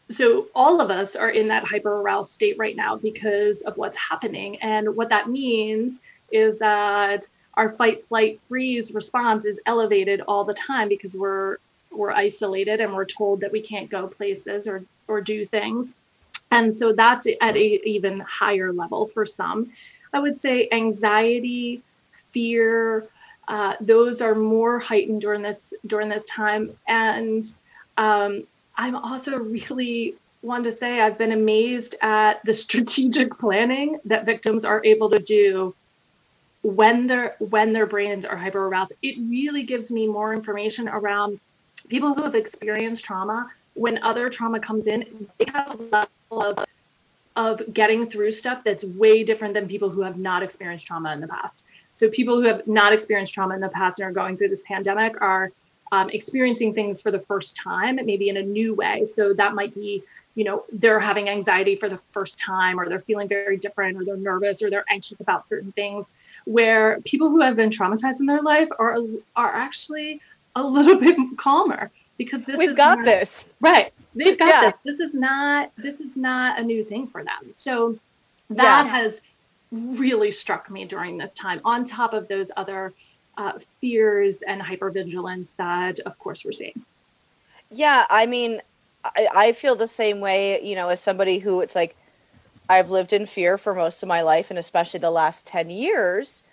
so 0.10 0.48
all 0.55 0.79
of 0.79 0.89
us 0.89 1.15
are 1.15 1.29
in 1.29 1.50
that 1.50 1.65
hyper 1.67 2.01
aroused 2.01 2.31
state 2.31 2.57
right 2.57 2.75
now 2.75 2.96
because 2.96 3.62
of 3.63 3.75
what's 3.77 3.98
happening 3.98 4.57
and 4.62 4.96
what 4.96 5.10
that 5.10 5.29
means 5.29 6.00
is 6.31 6.57
that 6.60 7.27
our 7.55 7.69
fight 7.69 8.07
flight 8.07 8.39
freeze 8.41 8.93
response 8.93 9.46
is 9.46 9.60
elevated 9.65 10.22
all 10.22 10.43
the 10.43 10.53
time 10.53 10.88
because 10.88 11.15
we're 11.15 11.57
we're 11.91 12.12
isolated 12.12 12.79
and 12.79 12.93
we're 12.93 13.05
told 13.05 13.41
that 13.41 13.51
we 13.51 13.60
can't 13.60 13.89
go 13.89 14.07
places 14.07 14.67
or 14.67 14.84
or 15.07 15.19
do 15.19 15.46
things 15.46 15.96
and 16.51 16.75
so 16.75 16.94
that's 16.94 17.27
at 17.27 17.56
an 17.56 17.80
even 17.86 18.20
higher 18.22 18.74
level 18.74 19.08
for 19.08 19.25
some 19.25 19.72
i 20.13 20.20
would 20.20 20.39
say 20.39 20.68
anxiety 20.72 21.82
fear 22.32 23.08
uh, 23.50 23.75
those 23.80 24.22
are 24.22 24.36
more 24.36 24.77
heightened 24.80 25.22
during 25.22 25.42
this 25.42 25.74
during 25.88 26.10
this 26.10 26.25
time 26.25 26.72
and 26.88 27.58
um, 27.98 28.44
I'm 28.77 28.96
also 28.96 29.39
really 29.39 30.16
want 30.42 30.63
to 30.66 30.72
say 30.72 31.01
I've 31.01 31.18
been 31.18 31.32
amazed 31.32 31.96
at 32.01 32.44
the 32.46 32.54
strategic 32.54 33.38
planning 33.39 34.00
that 34.06 34.25
victims 34.25 34.63
are 34.66 34.82
able 34.86 35.10
to 35.10 35.20
do 35.20 35.75
when 36.62 37.08
their 37.08 37.36
when 37.39 37.74
their 37.74 37.86
brains 37.86 38.25
are 38.25 38.38
hyper 38.38 38.66
aroused. 38.68 38.94
It 39.01 39.18
really 39.20 39.63
gives 39.63 39.92
me 39.92 40.08
more 40.08 40.34
information 40.34 40.88
around 40.88 41.39
people 41.89 42.13
who 42.13 42.24
have 42.24 42.36
experienced 42.36 43.06
trauma. 43.06 43.50
When 43.77 44.01
other 44.03 44.29
trauma 44.29 44.60
comes 44.60 44.88
in, 44.88 45.29
they 45.38 45.46
have 45.53 45.79
a 45.79 45.84
level 45.84 46.07
of 46.31 46.65
of 47.36 47.62
getting 47.72 48.10
through 48.10 48.31
stuff 48.31 48.63
that's 48.65 48.84
way 48.84 49.24
different 49.24 49.53
than 49.53 49.67
people 49.67 49.89
who 49.89 50.01
have 50.01 50.17
not 50.17 50.41
experienced 50.41 50.88
trauma 50.88 51.13
in 51.13 51.22
the 51.22 51.27
past. 51.27 51.65
So 51.93 52.10
people 52.10 52.36
who 52.36 52.48
have 52.48 52.65
not 52.65 52.93
experienced 52.93 53.34
trauma 53.34 53.53
in 53.53 53.62
the 53.62 53.69
past 53.69 54.00
and 54.00 54.10
are 54.10 54.12
going 54.12 54.38
through 54.38 54.50
this 54.50 54.63
pandemic 54.67 55.22
are 55.22 55.51
um, 55.91 56.10
experiencing 56.10 56.74
things 56.74 57.01
for 57.01 57.12
the 57.12 57.19
first 57.19 57.55
time, 57.55 57.98
maybe 57.98 58.29
in 58.29 58.38
a 58.38 58.41
new 58.41 58.74
way. 58.74 59.03
So 59.03 59.34
that 59.34 59.53
might 59.53 59.74
be, 59.74 60.03
you 60.36 60.43
know, 60.43 60.65
they're 60.74 61.00
having 61.00 61.29
anxiety 61.29 61.75
for 61.75 61.88
the 61.88 62.00
first 62.12 62.39
time, 62.39 62.79
or 62.79 62.89
they're 62.89 63.00
feeling 63.00 63.27
very 63.27 63.57
different, 63.57 63.98
or 63.98 64.03
they're 64.03 64.17
nervous, 64.17 64.62
or 64.63 64.69
they're 64.69 64.86
anxious 64.89 65.19
about 65.19 65.48
certain 65.48 65.72
things. 65.74 66.15
Where 66.46 67.00
people 67.05 67.29
who 67.29 67.41
have 67.41 67.55
been 67.55 67.69
traumatized 67.69 68.19
in 68.19 68.25
their 68.25 68.41
life 68.41 68.69
are 68.79 68.98
are 69.36 69.53
actually 69.53 70.22
a 70.55 70.63
little 70.63 70.96
bit 71.00 71.15
calmer 71.38 71.91
because 72.17 72.43
this 72.43 72.57
we've 72.57 72.75
got 72.75 73.00
not, 73.00 73.05
this 73.05 73.47
right. 73.59 73.93
They've 74.15 74.38
got 74.38 74.47
yeah. 74.47 74.71
this. 74.71 74.97
This 74.97 75.00
is 75.00 75.15
not 75.15 75.71
this 75.77 76.01
is 76.01 76.17
not 76.17 76.59
a 76.59 76.63
new 76.63 76.83
thing 76.83 77.07
for 77.07 77.24
them. 77.24 77.51
So 77.51 77.97
that 78.50 78.86
yeah. 78.86 78.91
has 78.91 79.21
really 79.71 80.31
struck 80.31 80.69
me 80.69 80.86
during 80.86 81.17
this 81.17 81.33
time. 81.33 81.62
On 81.65 81.83
top 81.83 82.13
of 82.13 82.27
those 82.27 82.51
other 82.55 82.93
uh, 83.38 83.53
fears 83.79 84.41
and 84.41 84.62
hypervigilance 84.62 85.55
that, 85.57 86.00
of 86.00 86.17
course, 86.19 86.43
we're 86.43 86.51
seeing. 86.53 86.81
Yeah, 87.69 88.05
I 88.09 88.25
mean, 88.25 88.62
I, 89.03 89.27
I 89.36 89.51
feel 89.51 89.75
the 89.75 89.88
same 89.88 90.19
way, 90.19 90.63
you 90.63 90.75
know, 90.75 90.89
as 90.89 91.01
somebody 91.01 91.39
who 91.39 91.62
it's 91.62 91.75
like, 91.75 91.95
I've 92.69 92.89
lived 92.89 93.13
in 93.13 93.25
fear 93.27 93.57
for 93.57 93.74
most 93.74 94.03
of 94.03 94.09
my 94.09 94.21
life, 94.21 94.50
and 94.50 94.59
especially 94.59 95.00
the 95.00 95.12
last 95.12 95.47
10 95.47 95.69
years 95.69 96.43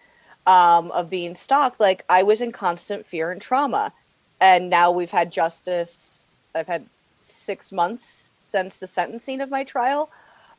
um, 0.47 0.91
of 0.93 1.11
being 1.11 1.35
stalked. 1.35 1.81
Like, 1.81 2.05
I 2.09 2.23
was 2.23 2.41
in 2.41 2.53
constant 2.53 3.07
fear 3.07 3.31
and 3.31 3.41
trauma. 3.41 3.93
And 4.41 4.71
now 4.71 4.91
we've 4.91 5.11
had 5.11 5.33
justice. 5.33 6.39
I've 6.55 6.67
had 6.67 6.87
six 7.17 7.73
months 7.73 8.31
since 8.41 8.77
the 8.77 8.87
sentencing 8.87 9.41
of 9.41 9.51
my 9.51 9.65
trial. 9.65 10.11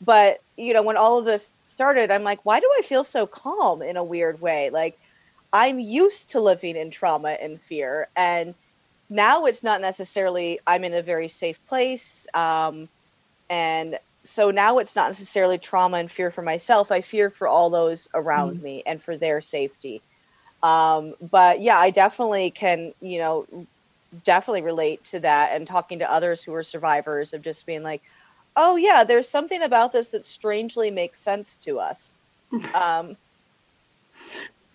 But, 0.02 0.42
you 0.58 0.74
know, 0.74 0.84
when 0.84 0.98
all 0.98 1.18
of 1.18 1.26
this 1.26 1.56
started, 1.64 2.12
I'm 2.12 2.24
like, 2.24 2.40
why 2.44 2.60
do 2.60 2.70
I 2.78 2.82
feel 2.82 3.04
so 3.04 3.26
calm 3.26 3.82
in 3.82 3.98
a 3.98 4.04
weird 4.04 4.42
way? 4.42 4.70
Like, 4.70 5.00
I'm 5.54 5.80
used 5.80 6.30
to 6.32 6.42
living 6.42 6.76
in 6.76 6.92
trauma 6.92 7.30
and 7.30 7.62
fear. 7.62 8.10
And 8.16 8.54
now 9.10 9.46
it's 9.46 9.64
not 9.64 9.82
necessarily 9.82 10.60
I'm 10.68 10.84
in 10.84 10.94
a 10.94 11.02
very 11.02 11.30
safe 11.30 11.66
place. 11.68 12.28
Um, 12.34 12.90
and 13.50 13.98
so 14.24 14.52
now 14.52 14.80
it's 14.80 14.96
not 14.96 15.08
necessarily 15.08 15.58
trauma 15.58 15.98
and 15.98 16.12
fear 16.12 16.32
for 16.32 16.42
myself. 16.42 16.92
I 16.92 17.02
fear 17.02 17.30
for 17.30 17.48
all 17.48 17.70
those 17.70 18.10
around 18.14 18.58
mm. 18.58 18.64
me 18.64 18.84
and 18.86 19.02
for 19.02 19.16
their 19.16 19.40
safety. 19.40 20.02
Um, 20.66 21.14
but 21.32 21.62
yeah, 21.62 21.78
I 21.78 21.92
definitely 21.92 22.50
can, 22.50 22.94
you 23.02 23.20
know, 23.20 23.46
definitely 24.24 24.64
relate 24.64 25.04
to 25.06 25.20
that 25.20 25.52
and 25.54 25.68
talking 25.68 26.00
to 26.00 26.12
others 26.12 26.42
who 26.42 26.54
are 26.54 26.64
survivors 26.64 27.34
of 27.34 27.42
just 27.44 27.66
being 27.66 27.84
like, 27.84 28.02
oh 28.56 28.76
yeah, 28.76 29.04
there's 29.04 29.30
something 29.30 29.62
about 29.62 29.92
this 29.92 30.10
that 30.10 30.26
strangely 30.26 30.90
makes 30.90 31.20
sense 31.20 31.58
to 31.58 31.80
us. 31.80 32.20
Um, 32.74 33.18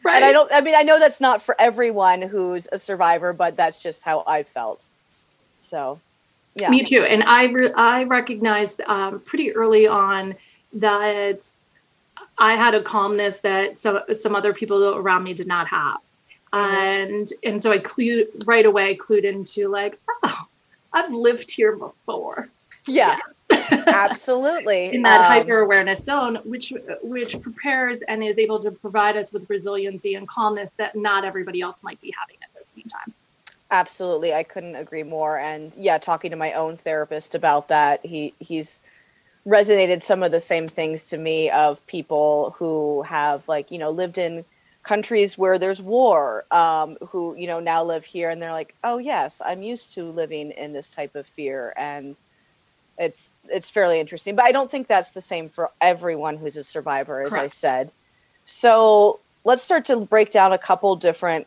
Right. 0.03 0.17
And 0.17 0.25
I 0.25 0.33
don't, 0.33 0.51
I 0.53 0.61
mean, 0.63 0.75
I 0.75 0.83
know 0.83 0.99
that's 0.99 1.21
not 1.21 1.43
for 1.43 1.55
everyone 1.59 2.23
who's 2.23 2.67
a 2.73 2.79
survivor, 2.79 3.33
but 3.33 3.57
that's 3.57 3.79
just 3.79 4.03
how 4.03 4.25
I 4.27 4.45
felt. 4.45 4.89
So, 5.57 6.01
yeah. 6.57 6.71
Me 6.71 6.85
too. 6.85 7.05
And 7.05 7.23
I, 7.25 7.45
re- 7.45 7.73
I 7.75 8.05
recognized 8.05 8.81
um, 8.87 9.21
pretty 9.21 9.53
early 9.53 9.87
on 9.87 10.37
that 10.75 11.51
I 12.41 12.57
had 12.57 12.75
a 12.75 12.83
calmness 12.83 13.39
that 13.39 13.79
some, 13.79 14.01
some 14.13 14.35
other 14.35 14.53
people 14.53 14.95
around 14.95 15.25
me 15.25 15.35
did 15.35 15.47
not 15.47 15.69
have. 15.69 15.99
And, 16.53 17.31
and 17.45 17.63
so 17.63 17.71
I 17.71 17.79
clued 17.79 18.47
right 18.47 18.67
away, 18.67 18.97
clued 18.97 19.25
into 19.25 19.69
like, 19.69 20.01
oh, 20.25 20.47
I've 20.93 21.13
lived 21.13 21.51
here 21.51 21.77
before. 21.77 22.49
Yeah. 22.87 23.19
Absolutely. 23.71 24.95
in 24.95 25.03
that 25.03 25.21
um, 25.21 25.27
hyper 25.27 25.61
awareness 25.61 26.05
zone, 26.05 26.37
which 26.45 26.73
which 27.03 27.41
prepares 27.41 28.03
and 28.03 28.23
is 28.23 28.39
able 28.39 28.61
to 28.61 28.71
provide 28.71 29.17
us 29.17 29.33
with 29.33 29.49
resiliency 29.51 30.15
and 30.15 30.27
calmness 30.29 30.73
that 30.73 30.97
not 30.97 31.25
everybody 31.25 31.61
else 31.61 31.83
might 31.83 32.01
be 32.01 32.15
having 32.19 32.37
at 32.43 32.49
the 32.59 32.67
same 32.67 32.85
time. 32.85 33.13
Absolutely. 33.73 34.35
I 34.35 34.43
couldn't 34.43 34.77
agree 34.77 35.03
more. 35.03 35.39
And 35.39 35.77
yeah, 35.77 35.99
talking 35.99 36.31
to 36.31 36.37
my 36.37 36.53
own 36.53 36.77
therapist 36.77 37.35
about 37.35 37.69
that, 37.69 38.05
he 38.05 38.35
he's 38.39 38.81
resonated 39.47 40.03
some 40.03 40.23
of 40.23 40.33
the 40.33 40.41
same 40.41 40.69
things 40.69 41.05
to 41.07 41.19
me 41.19 41.51
of 41.51 41.85
people 41.87 42.55
who 42.59 43.03
have 43.03 43.47
like, 43.49 43.71
you 43.71 43.79
know, 43.79 43.91
lived 43.91 44.19
in 44.19 44.45
countries 44.83 45.37
where 45.37 45.59
there's 45.59 45.81
war, 45.81 46.45
um, 46.51 46.97
who, 47.09 47.35
you 47.37 47.47
know, 47.47 47.61
now 47.61 47.83
live 47.83 48.05
here 48.05 48.31
and 48.31 48.41
they're 48.41 48.53
like, 48.53 48.75
oh 48.85 48.99
yes, 48.99 49.41
I'm 49.45 49.63
used 49.63 49.95
to 49.95 50.05
living 50.05 50.51
in 50.53 50.73
this 50.73 50.89
type 50.89 51.15
of 51.15 51.27
fear 51.27 51.73
and 51.77 52.19
it's 53.01 53.33
it's 53.49 53.71
fairly 53.71 53.99
interesting 53.99 54.37
but 54.37 54.45
i 54.45 54.53
don't 54.53 54.71
think 54.71 54.87
that's 54.87 55.11
the 55.11 55.21
same 55.21 55.49
for 55.49 55.71
everyone 55.81 56.37
who's 56.37 56.57
a 56.57 56.63
survivor 56.63 57.23
as 57.23 57.33
Correct. 57.33 57.45
i 57.45 57.47
said 57.49 57.91
so 58.45 59.19
let's 59.45 59.63
start 59.63 59.87
to 59.87 60.01
break 60.01 60.31
down 60.31 60.53
a 60.53 60.59
couple 60.59 60.95
different 60.97 61.47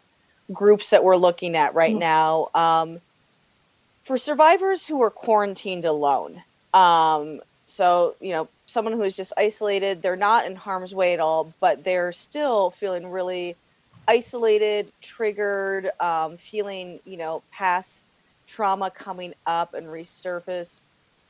groups 0.51 0.89
that 0.89 1.03
we're 1.03 1.15
looking 1.15 1.55
at 1.55 1.75
right 1.75 1.91
mm-hmm. 1.91 1.99
now 1.99 2.49
um, 2.55 2.99
for 4.03 4.17
survivors 4.17 4.85
who 4.85 5.01
are 5.03 5.11
quarantined 5.11 5.85
alone 5.85 6.41
um, 6.73 7.39
so 7.73 8.15
you 8.21 8.31
know 8.31 8.47
someone 8.67 8.93
who 8.93 9.01
is 9.03 9.15
just 9.15 9.33
isolated 9.37 10.01
they're 10.01 10.15
not 10.15 10.45
in 10.45 10.55
harm's 10.55 10.93
way 10.93 11.13
at 11.13 11.19
all 11.19 11.51
but 11.59 11.83
they're 11.83 12.11
still 12.11 12.69
feeling 12.69 13.09
really 13.09 13.55
isolated 14.07 14.91
triggered 15.01 15.89
um, 15.99 16.37
feeling 16.37 16.99
you 17.05 17.17
know 17.17 17.41
past 17.51 18.05
trauma 18.47 18.91
coming 18.91 19.33
up 19.45 19.73
and 19.73 19.87
resurface 19.87 20.81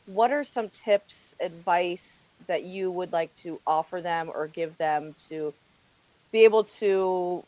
what 0.06 0.32
are 0.32 0.44
some 0.44 0.70
tips, 0.70 1.36
advice 1.40 2.32
that 2.48 2.64
you 2.64 2.92
would 2.92 3.14
like 3.14 3.34
to 3.38 3.60
offer 3.66 4.02
them 4.02 4.30
or 4.34 4.48
give 4.48 4.78
them 4.78 5.16
to 5.30 5.54
be 6.32 6.44
able 6.44 6.66
to 6.66 7.44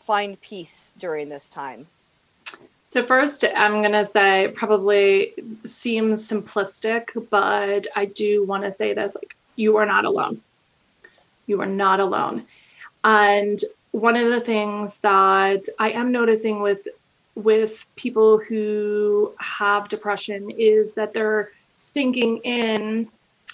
find 0.00 0.40
peace 0.40 0.92
during 0.98 1.28
this 1.28 1.48
time? 1.48 1.86
So, 2.92 3.02
first, 3.06 3.42
I'm 3.56 3.80
going 3.80 3.92
to 3.92 4.04
say 4.04 4.52
probably 4.54 5.32
seems 5.64 6.28
simplistic, 6.28 7.06
but 7.30 7.86
I 7.96 8.04
do 8.04 8.44
want 8.44 8.64
to 8.64 8.70
say 8.70 8.92
this 8.92 9.14
like, 9.14 9.34
you 9.56 9.78
are 9.78 9.86
not 9.86 10.04
alone. 10.04 10.42
You 11.46 11.62
are 11.62 11.66
not 11.66 12.00
alone. 12.00 12.44
And 13.02 13.58
one 13.92 14.14
of 14.14 14.28
the 14.28 14.42
things 14.42 14.98
that 14.98 15.64
I 15.78 15.92
am 15.92 16.12
noticing 16.12 16.60
with 16.60 16.86
with 17.34 17.86
people 17.96 18.36
who 18.36 19.32
have 19.38 19.88
depression 19.88 20.50
is 20.50 20.92
that 20.92 21.14
they're 21.14 21.50
sinking 21.76 22.42
in 22.44 23.08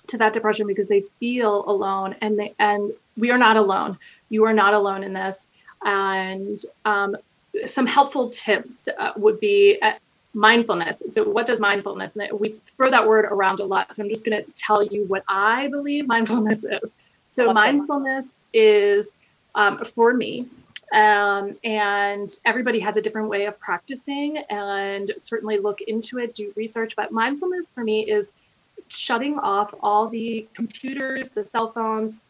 to 0.09 0.19
that 0.19 0.33
depression 0.33 0.67
because 0.67 0.89
they 0.89 1.05
feel 1.21 1.63
alone 1.71 2.17
and 2.23 2.37
they 2.37 2.57
and 2.59 2.93
we 3.17 3.31
are 3.31 3.39
not 3.39 3.57
alone 3.57 3.97
you 4.31 4.45
are 4.45 4.53
not 4.53 4.75
alone 4.75 5.05
in 5.05 5.13
this 5.13 5.47
and 5.85 6.59
um, 6.85 7.17
some 7.67 7.87
helpful 7.87 8.29
tips 8.31 8.89
uh, 8.99 9.13
would 9.17 9.41
be 9.41 9.79
uh, 9.83 9.93
mindfulness 10.35 11.03
so 11.11 11.25
what 11.29 11.47
does 11.47 11.61
mindfulness 11.61 12.17
and 12.17 12.39
we 12.39 12.55
throw 12.77 12.91
that 12.91 13.07
word 13.07 13.25
around 13.25 13.61
a 13.61 13.65
lot 13.65 13.95
so 13.95 14.03
i'm 14.03 14.09
just 14.09 14.27
going 14.27 14.45
to 14.45 14.51
tell 14.53 14.83
you 14.83 15.05
what 15.07 15.25
i 15.29 15.69
believe 15.69 16.07
mindfulness 16.17 16.65
is 16.65 16.97
so 17.33 17.45
awesome. 17.45 17.55
mindfulness 17.55 18.43
is 18.53 19.11
um, 19.55 19.85
for 19.85 20.13
me 20.13 20.47
um, 20.93 21.57
and 21.65 22.31
everybody 22.45 22.81
has 22.81 22.97
a 22.97 23.03
different 23.03 23.29
way 23.29 23.45
of 23.47 23.59
practicing 23.61 24.39
and 24.49 25.13
certainly 25.19 25.59
look 25.59 25.81
into 25.83 26.19
it, 26.19 26.35
do 26.35 26.53
research. 26.57 26.97
But 26.97 27.13
mindfulness 27.13 27.69
for 27.69 27.85
me 27.85 28.09
is 28.11 28.33
shutting 28.89 29.39
off 29.39 29.75
all 29.83 30.09
the 30.09 30.49
computers, 30.55 31.31
the 31.31 31.47
cell 31.47 31.73
phones, 31.73 32.21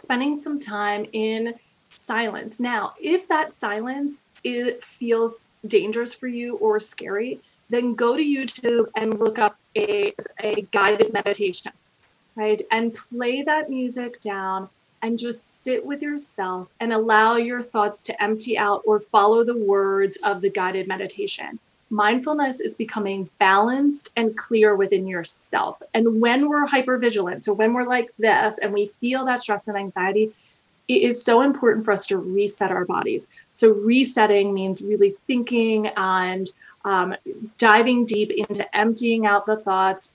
spending 0.00 0.38
some 0.38 0.58
time 0.58 1.06
in 1.12 1.54
silence. 1.90 2.60
Now, 2.60 2.94
if 3.00 3.26
that 3.28 3.52
silence 3.52 4.22
it 4.44 4.82
feels 4.82 5.48
dangerous 5.66 6.14
for 6.14 6.26
you 6.26 6.56
or 6.56 6.80
scary, 6.80 7.40
then 7.70 7.94
go 7.94 8.16
to 8.16 8.22
YouTube 8.22 8.86
and 8.96 9.18
look 9.18 9.38
up 9.38 9.56
a, 9.76 10.12
a 10.40 10.62
guided 10.72 11.12
meditation, 11.12 11.72
right? 12.36 12.60
And 12.70 12.94
play 12.94 13.42
that 13.42 13.70
music 13.70 14.20
down 14.20 14.68
and 15.02 15.18
just 15.18 15.62
sit 15.62 15.84
with 15.84 16.02
yourself 16.02 16.68
and 16.80 16.92
allow 16.92 17.36
your 17.36 17.60
thoughts 17.60 18.02
to 18.04 18.22
empty 18.22 18.56
out 18.56 18.82
or 18.86 19.00
follow 19.00 19.44
the 19.44 19.56
words 19.56 20.16
of 20.18 20.40
the 20.40 20.50
guided 20.50 20.86
meditation. 20.86 21.58
Mindfulness 21.90 22.60
is 22.60 22.74
becoming 22.74 23.28
balanced 23.38 24.12
and 24.16 24.36
clear 24.36 24.74
within 24.76 25.06
yourself. 25.06 25.82
And 25.92 26.22
when 26.22 26.48
we're 26.48 26.66
hypervigilant, 26.66 27.42
so 27.42 27.52
when 27.52 27.74
we're 27.74 27.86
like 27.86 28.10
this 28.18 28.58
and 28.58 28.72
we 28.72 28.86
feel 28.86 29.26
that 29.26 29.42
stress 29.42 29.68
and 29.68 29.76
anxiety, 29.76 30.32
it 30.96 31.02
is 31.02 31.22
so 31.22 31.42
important 31.42 31.84
for 31.84 31.92
us 31.92 32.06
to 32.08 32.18
reset 32.18 32.70
our 32.70 32.84
bodies. 32.84 33.28
So, 33.52 33.70
resetting 33.70 34.52
means 34.52 34.82
really 34.82 35.16
thinking 35.26 35.88
and 35.88 36.50
um, 36.84 37.14
diving 37.58 38.06
deep 38.06 38.30
into 38.30 38.76
emptying 38.76 39.26
out 39.26 39.46
the 39.46 39.56
thoughts. 39.56 40.14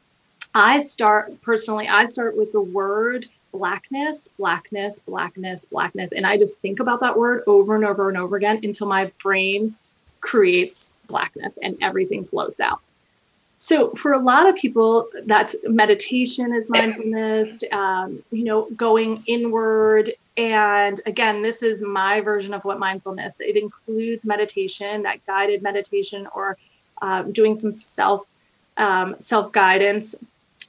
I 0.53 0.79
start 0.79 1.41
personally, 1.41 1.87
I 1.87 2.05
start 2.05 2.35
with 2.35 2.51
the 2.51 2.61
word 2.61 3.27
blackness, 3.51 4.27
blackness, 4.37 4.99
blackness, 4.99 5.65
blackness. 5.65 6.11
And 6.11 6.27
I 6.27 6.37
just 6.37 6.59
think 6.59 6.79
about 6.79 6.99
that 6.99 7.17
word 7.17 7.43
over 7.47 7.75
and 7.75 7.85
over 7.85 8.09
and 8.09 8.17
over 8.17 8.35
again 8.35 8.59
until 8.63 8.87
my 8.87 9.11
brain 9.23 9.75
creates 10.21 10.97
blackness 11.07 11.57
and 11.61 11.77
everything 11.81 12.25
floats 12.25 12.59
out. 12.59 12.81
so 13.59 13.91
for 13.91 14.13
a 14.13 14.19
lot 14.19 14.47
of 14.47 14.55
people 14.55 15.07
that's 15.25 15.55
meditation 15.63 16.53
is 16.53 16.69
mindfulness 16.69 17.63
um, 17.71 18.23
you 18.31 18.43
know 18.43 18.67
going 18.75 19.23
inward 19.27 20.11
and 20.37 21.01
again 21.05 21.41
this 21.41 21.63
is 21.63 21.81
my 21.81 22.21
version 22.21 22.53
of 22.53 22.63
what 22.63 22.79
mindfulness 22.79 23.39
it 23.39 23.57
includes 23.57 24.25
meditation 24.25 25.01
that 25.03 25.25
guided 25.25 25.61
meditation 25.61 26.27
or 26.33 26.57
um, 27.01 27.31
doing 27.31 27.55
some 27.55 27.73
self 27.73 28.25
um, 28.77 29.15
self 29.19 29.51
guidance 29.51 30.15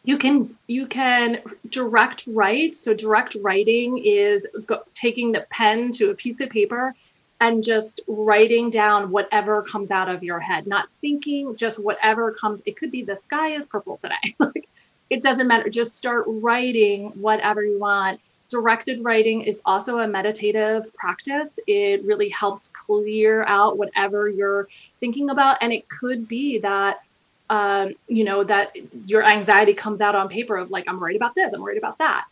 you 0.05 0.17
can 0.17 0.57
you 0.67 0.87
can 0.87 1.41
direct 1.69 2.25
write 2.29 2.75
so 2.75 2.95
direct 2.95 3.37
writing 3.43 3.99
is 3.99 4.47
go, 4.67 4.81
taking 4.95 5.33
the 5.33 5.47
pen 5.51 5.93
to 5.93 6.11
a 6.11 6.15
piece 6.15 6.41
of 6.41 6.49
paper 6.49 6.95
and 7.41 7.63
just 7.63 8.01
writing 8.09 8.71
down 8.71 9.11
whatever 9.11 9.63
comes 9.63 9.91
out 9.91 10.09
of 10.09 10.23
your 10.23 10.41
head, 10.41 10.67
not 10.67 10.91
thinking, 10.91 11.55
just 11.57 11.79
whatever 11.79 12.33
comes. 12.33 12.63
It 12.67 12.77
could 12.77 12.91
be 12.91 13.03
the 13.03 13.17
sky 13.17 13.51
is 13.51 13.67
purple 13.67 13.97
today. 13.97 14.17
like 14.39 14.69
it 15.11 15.23
doesn't 15.23 15.47
matter. 15.47 15.69
Just 15.69 15.97
start 15.97 16.25
writing 16.27 17.11
whatever 17.21 17.65
you 17.65 17.79
want. 17.79 18.21
Directed 18.49 19.05
writing 19.05 19.43
is 19.43 19.61
also 19.67 19.99
a 19.99 20.09
meditative 20.09 20.95
practice. 20.95 21.51
It 21.67 22.03
really 22.05 22.31
helps 22.31 22.69
clear 22.69 23.45
out 23.45 23.77
whatever 23.77 24.29
you're 24.29 24.69
thinking 25.01 25.31
about. 25.31 25.59
And 25.61 25.73
it 25.73 25.89
could 25.89 26.29
be 26.29 26.59
that 26.59 27.03
um, 27.51 27.95
you 28.09 28.25
know, 28.25 28.45
that 28.45 28.77
your 29.07 29.25
anxiety 29.25 29.73
comes 29.73 30.03
out 30.03 30.15
on 30.15 30.29
paper 30.29 30.57
of 30.59 30.71
like, 30.71 30.85
I'm 30.87 31.01
worried 31.01 31.17
about 31.17 31.35
this, 31.35 31.55
I'm 31.55 31.63
worried 31.63 31.79
about 31.79 31.97
that 31.97 32.27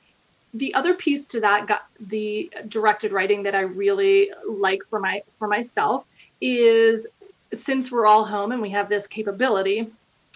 the 0.57 0.73
other 0.75 0.95
piece 0.95 1.27
to 1.27 1.41
that 1.41 1.67
got 1.67 1.87
the 2.01 2.51
directed 2.69 3.13
writing 3.13 3.43
that 3.43 3.55
I 3.55 3.61
really 3.61 4.31
like 4.49 4.83
for 4.83 4.99
my 4.99 5.23
for 5.39 5.49
myself 5.49 6.07
is 6.41 7.07
since 7.53 7.93
we're 7.93 8.07
all 8.07 8.25
home 8.25 8.53
and 8.53 8.63
we 8.63 8.71
have 8.71 8.89
this 8.89 9.07
capability 9.07 9.91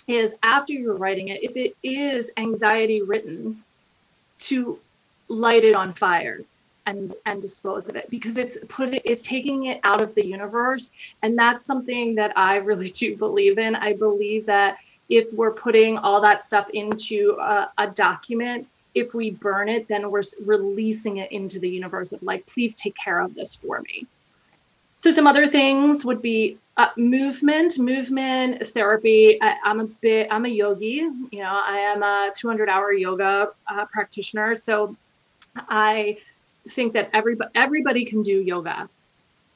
is 0.07 0.35
after 0.43 0.73
you're 0.73 0.97
writing 0.97 1.29
it 1.29 1.43
if 1.43 1.57
it 1.57 1.75
is 1.83 2.31
anxiety 2.37 3.03
written 3.03 3.63
to 4.41 4.79
light 5.31 5.65
it 5.65 5.75
on 5.75 5.93
fire 5.95 6.41
and 6.87 7.15
and 7.27 7.41
dispose 7.41 7.89
of 7.89 7.97
it 7.97 8.09
because 8.11 8.37
it's 8.37 8.59
put 8.69 8.95
it 8.95 9.03
it's 9.05 9.23
taking 9.23 9.67
it 9.67 9.81
out 9.85 10.01
of 10.01 10.15
the 10.15 10.27
universe 10.27 10.91
and 11.23 11.39
that's 11.39 11.65
something 11.65 12.15
that 12.15 12.33
I 12.37 12.57
really 12.57 12.89
do 13.03 13.17
believe 13.17 13.59
in 13.59 13.75
I 13.75 13.93
believe 13.93 14.47
that 14.47 14.79
if 15.09 15.33
we're 15.33 15.53
putting 15.53 15.99
all 15.99 16.21
that 16.21 16.43
stuff 16.43 16.71
into 16.71 17.37
a, 17.41 17.71
a 17.79 17.87
document 17.89 18.67
if 18.95 19.15
we 19.15 19.31
burn 19.31 19.69
it, 19.69 19.89
then 19.89 20.11
we're 20.11 20.23
releasing 20.45 21.19
it 21.19 21.31
into 21.33 21.59
the 21.59 21.69
universe 21.69 22.13
of 22.13 22.23
like, 22.23 22.47
please 22.47 22.75
take 22.75 22.95
care 23.03 23.21
of 23.21 23.35
this 23.35 23.57
for 23.57 23.81
me. 23.83 24.07
So 24.97 25.11
some 25.11 25.27
other 25.27 25.47
things 25.47 26.05
would 26.05 26.21
be 26.21 26.59
uh, 26.77 26.89
movement, 26.97 27.79
movement 27.79 28.67
therapy. 28.67 29.41
I, 29.41 29.57
am 29.65 29.81
a 29.81 29.87
bit, 29.87 30.29
I'm 30.31 30.45
a 30.45 30.49
yogi. 30.49 31.07
You 31.31 31.39
know, 31.39 31.63
I 31.65 31.79
am 31.79 32.03
a 32.03 32.33
200 32.37 32.69
hour 32.69 32.93
yoga 32.93 33.51
uh, 33.69 33.85
practitioner. 33.87 34.57
So 34.57 34.97
I 35.57 36.19
think 36.69 36.93
that 36.93 37.11
everybody 37.13 37.51
everybody 37.55 38.05
can 38.05 38.23
do 38.23 38.41
yoga. 38.41 38.89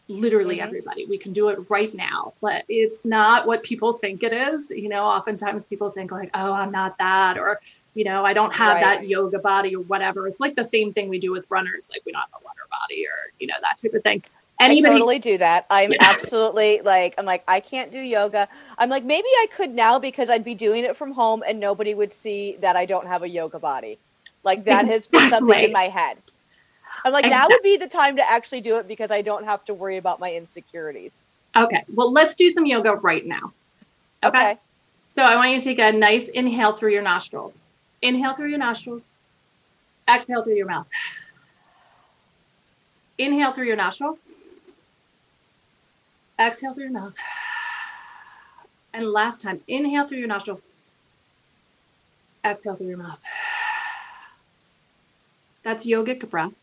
Literally 0.07 0.57
mm-hmm. 0.57 0.67
everybody. 0.67 1.07
We 1.07 1.17
can 1.17 1.33
do 1.33 1.49
it 1.49 1.59
right 1.71 1.95
now, 1.95 2.35
but 2.43 2.65
it's 2.69 3.07
not 3.07 3.47
what 3.47 3.63
people 3.63 3.95
think 3.95 4.23
it 4.23 4.35
is. 4.35 4.71
You 4.71 4.91
know, 4.91 5.05
oftentimes 5.05 5.67
people 5.67 5.91
think 5.91 6.13
like, 6.13 6.31
"Oh, 6.35 6.53
I'm 6.53 6.71
not 6.71 6.99
that," 6.99 7.39
or 7.39 7.61
you 7.95 8.05
know, 8.05 8.25
I 8.25 8.33
don't 8.33 8.55
have 8.55 8.75
right. 8.75 8.83
that 8.83 9.09
yoga 9.09 9.39
body 9.39 9.75
or 9.75 9.83
whatever. 9.83 10.27
It's 10.27 10.41
like 10.41 10.57
the 10.57 10.65
same 10.65 10.93
thing 10.93 11.09
we 11.09 11.19
do 11.19 11.33
with 11.33 11.51
runners, 11.51 11.89
like 11.91 12.03
we 12.05 12.13
don't 12.13 12.21
have 12.21 12.41
a 12.41 12.45
water 12.45 12.63
body 12.69 13.07
or, 13.07 13.33
you 13.39 13.47
know, 13.47 13.55
that 13.61 13.79
type 13.81 13.95
of 13.95 14.03
thing. 14.03 14.23
Anybody, 14.61 14.95
I 14.95 14.99
totally 14.99 15.19
do 15.19 15.39
that. 15.39 15.67
I'm 15.71 15.93
yeah. 15.93 15.99
absolutely 16.01 16.81
like, 16.85 17.15
I'm 17.19 17.25
like, 17.25 17.45
I 17.49 17.61
can't 17.61 17.91
do 17.91 17.99
yoga. 17.99 18.49
I'm 18.79 18.91
like, 18.91 19.05
maybe 19.05 19.27
I 19.29 19.47
could 19.55 19.71
now 19.71 19.99
because 19.99 20.29
I'd 20.29 20.45
be 20.45 20.55
doing 20.55 20.85
it 20.85 20.97
from 20.97 21.13
home 21.13 21.45
and 21.47 21.59
nobody 21.59 21.95
would 21.95 22.13
see 22.13 22.57
that 22.57 22.77
I 22.77 22.85
don't 22.85 23.07
have 23.07 23.23
a 23.23 23.29
yoga 23.29 23.59
body. 23.59 23.99
Like 24.45 24.65
that 24.65 24.85
exactly. 24.85 24.93
has 24.93 25.07
been 25.07 25.31
something 25.31 25.61
in 25.61 25.73
my 25.73 25.85
head. 25.85 26.19
I'm 27.05 27.13
like, 27.13 27.25
exactly. 27.25 27.49
now 27.49 27.55
would 27.55 27.63
be 27.63 27.77
the 27.77 27.89
time 27.89 28.17
to 28.17 28.31
actually 28.31 28.61
do 28.61 28.79
it 28.79 28.87
because 28.87 29.11
I 29.11 29.23
don't 29.23 29.45
have 29.45 29.65
to 29.67 29.75
worry 29.75 29.97
about 29.97 30.21
my 30.21 30.33
insecurities. 30.33 31.27
Okay. 31.57 31.85
Well, 31.93 32.13
let's 32.13 32.37
do 32.37 32.51
some 32.51 32.67
yoga 32.67 32.95
right 32.95 33.27
now. 33.27 33.53
Okay. 34.23 34.51
okay. 34.51 34.61
So 35.09 35.23
I 35.23 35.37
want 35.37 35.51
you 35.51 35.61
to 35.61 35.65
take 35.65 35.79
a 35.79 35.93
nice 35.93 36.29
inhale 36.29 36.73
through 36.73 36.93
your 36.93 37.03
nostrils. 37.03 37.53
Inhale 38.03 38.35
through 38.35 38.49
your 38.51 38.59
nostrils. 38.59 39.07
Exhale 40.09 40.43
through 40.43 40.57
your 40.57 40.67
mouth. 40.67 40.89
Inhale 43.17 43.53
through 43.53 43.67
your 43.67 43.77
nostril. 43.77 44.19
Exhale 46.39 46.75
through 46.75 46.85
your 46.85 46.93
mouth. 46.93 47.15
And 48.93 49.07
last 49.11 49.41
time, 49.41 49.61
inhale 49.69 50.07
through 50.07 50.19
your 50.19 50.29
nostril. 50.29 50.61
Exhale 52.45 52.75
through 52.75 52.89
your 52.89 52.99
mouth. 52.99 53.23
That's 55.65 55.87
yogic 55.87 56.29
breath. 56.31 56.61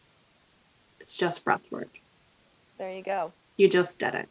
It's 0.99 1.17
just 1.17 1.43
breath 1.43 1.61
work. 1.71 1.89
There 2.77 2.93
you 2.95 3.03
go. 3.03 3.33
You 3.57 3.67
just 3.67 3.99
did 3.99 4.15
it. 4.15 4.29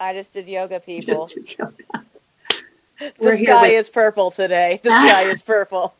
I 0.00 0.14
just 0.14 0.32
did 0.32 0.48
yoga, 0.48 0.80
people. 0.80 1.26
Did 1.26 1.58
yoga. 1.58 1.74
the 3.20 3.36
sky 3.36 3.62
with- 3.68 3.74
is 3.74 3.90
purple 3.90 4.30
today. 4.30 4.80
The 4.82 4.90
sky 4.90 5.22
is 5.28 5.42
purple 5.42 5.94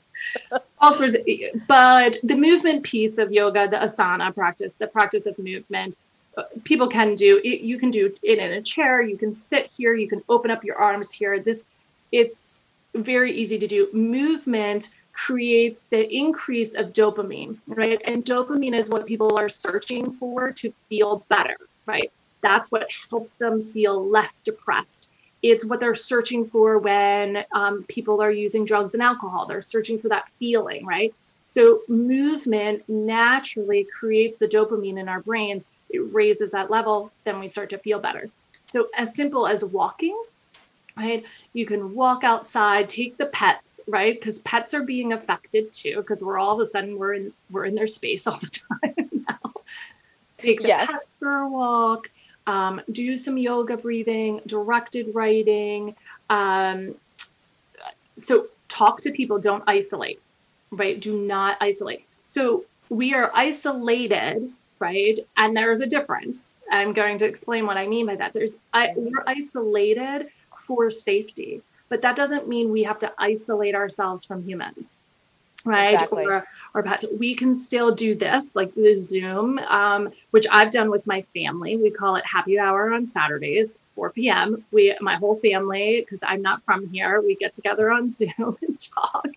all 0.81 0.95
sorts 0.95 1.15
of, 1.15 1.23
but 1.67 2.17
the 2.23 2.35
movement 2.37 2.83
piece 2.83 3.19
of 3.19 3.33
yoga, 3.33 3.69
the 3.69 3.77
asana 3.77 4.35
practice, 4.35 4.73
the 4.79 4.87
practice 4.87 5.27
of 5.27 5.39
movement, 5.39 5.97
uh, 6.37 6.45
people 6.65 6.89
can 6.89 7.15
do 7.15 7.41
it. 7.45 7.61
You 7.61 7.79
can 7.79 7.91
do 7.91 8.13
it 8.23 8.39
in 8.39 8.53
a 8.53 8.63
chair. 8.63 9.03
You 9.03 9.17
can 9.17 9.35
sit 9.35 9.67
here. 9.67 9.95
You 9.95 10.09
can 10.09 10.23
open 10.29 10.51
up 10.51 10.65
your 10.65 10.77
arms 10.77 11.11
here. 11.11 11.39
This, 11.41 11.65
it's 12.13 12.63
very 12.95 13.33
easy 13.33 13.59
to 13.59 13.67
do. 13.67 13.89
Movement 13.93 14.93
creates 15.13 15.87
the 15.87 16.13
increase 16.15 16.75
of 16.75 16.93
dopamine, 16.93 17.59
right? 17.67 18.01
And 18.05 18.25
dopamine 18.25 18.75
is 18.75 18.89
what 18.89 19.07
people 19.07 19.37
are 19.37 19.49
searching 19.49 20.13
for 20.13 20.51
to 20.53 20.73
feel 20.89 21.25
better, 21.29 21.57
right? 21.87 22.11
That's 22.43 22.71
what 22.73 22.89
helps 23.11 23.37
them 23.37 23.71
feel 23.73 24.09
less 24.09 24.41
depressed 24.41 25.11
it's 25.43 25.65
what 25.65 25.81
they're 25.81 25.95
searching 25.95 26.47
for 26.47 26.79
when 26.79 27.45
um, 27.53 27.85
people 27.85 28.21
are 28.21 28.31
using 28.31 28.65
drugs 28.65 28.95
and 28.95 29.03
alcohol. 29.03 29.47
They're 29.47 29.63
searching 29.63 29.99
for 29.99 30.09
that 30.09 30.29
feeling, 30.39 30.85
right? 30.85 31.15
So, 31.47 31.81
movement 31.89 32.89
naturally 32.89 33.87
creates 33.99 34.37
the 34.37 34.47
dopamine 34.47 34.99
in 34.99 35.09
our 35.09 35.21
brains. 35.21 35.69
It 35.89 36.01
raises 36.13 36.53
that 36.53 36.71
level, 36.71 37.11
then 37.25 37.41
we 37.41 37.49
start 37.49 37.71
to 37.71 37.79
feel 37.79 37.99
better. 37.99 38.29
So, 38.67 38.89
as 38.97 39.15
simple 39.15 39.47
as 39.47 39.65
walking, 39.65 40.17
right? 40.97 41.25
You 41.53 41.67
can 41.67 41.95
walk 41.95 42.25
outside, 42.25 42.89
take 42.89 43.17
the 43.17 43.27
pets, 43.27 43.81
right? 43.87 44.19
Because 44.19 44.39
pets 44.41 44.75
are 44.75 44.83
being 44.83 45.13
affected 45.13 45.73
too, 45.73 45.97
because 45.97 46.23
we're 46.23 46.39
all 46.39 46.61
of 46.61 46.61
a 46.61 46.71
sudden 46.71 46.99
we're 46.99 47.15
in 47.15 47.33
we're 47.51 47.65
in 47.65 47.75
their 47.75 47.89
space 47.89 48.27
all 48.27 48.39
the 48.39 48.61
time 48.85 49.11
now. 49.29 49.53
Take 50.37 50.63
the 50.63 50.69
yes. 50.69 50.91
pets 50.91 51.17
for 51.19 51.39
a 51.39 51.49
walk 51.49 52.11
um, 52.47 52.81
do 52.91 53.17
some 53.17 53.39
yoga 53.39 53.77
breathing, 53.77 54.41
directed 54.47 55.15
writing. 55.15 55.95
Um, 56.29 56.97
so 58.17 58.49
talk 58.69 59.01
to 59.03 59.13
people, 59.13 59.39
don't 59.39 59.63
isolate, 59.67 60.21
right? 60.73 61.01
Do 61.01 61.17
not 61.17 61.57
isolate. 61.61 62.05
So 62.27 62.65
we 62.89 63.15
are 63.15 63.31
isolated, 63.35 64.51
right? 64.81 65.19
And 65.37 65.57
there's 65.57 65.81
a 65.81 65.87
difference. 65.87 66.57
I'm 66.71 66.93
going 66.93 67.19
to 67.19 67.27
explain 67.27 67.67
what 67.67 67.77
I 67.77 67.87
mean 67.87 68.07
by 68.07 68.17
that. 68.17 68.33
There's 68.33 68.57
I, 68.73 68.95
we're 68.97 69.23
isolated 69.27 70.29
for 70.71 70.89
safety, 70.89 71.63
but 71.89 72.03
that 72.03 72.15
doesn't 72.15 72.47
mean 72.47 72.71
we 72.71 72.85
have 72.85 73.01
to 73.01 73.13
isolate 73.19 73.75
ourselves 73.75 74.25
from 74.25 74.45
humans 74.45 75.01
right? 75.67 75.93
Exactly. 75.93 76.25
or 76.25 76.47
or 76.73 76.83
pet 76.83 77.05
we 77.19 77.35
can 77.35 77.55
still 77.55 77.95
do 77.95 78.15
this 78.15 78.57
like 78.57 78.75
the 78.75 78.95
zoom 78.95 79.59
um, 79.59 80.09
which 80.31 80.47
i've 80.51 80.71
done 80.71 80.89
with 80.91 81.07
my 81.07 81.21
family. 81.21 81.77
We 81.77 81.91
call 81.91 82.17
it 82.17 82.25
happy 82.25 82.59
hour 82.59 82.95
on 82.95 83.07
saturdays 83.07 83.79
4 83.95 84.09
p.m 84.11 84.65
we 84.73 84.97
my 85.03 85.17
whole 85.17 85.37
family 85.37 86.01
because 86.01 86.21
i'm 86.27 86.41
not 86.41 86.63
from 86.63 86.89
here 86.89 87.21
we 87.21 87.35
get 87.35 87.53
together 87.53 87.93
on 87.93 88.11
zoom 88.19 88.57
and 88.63 88.81
talk 88.81 89.29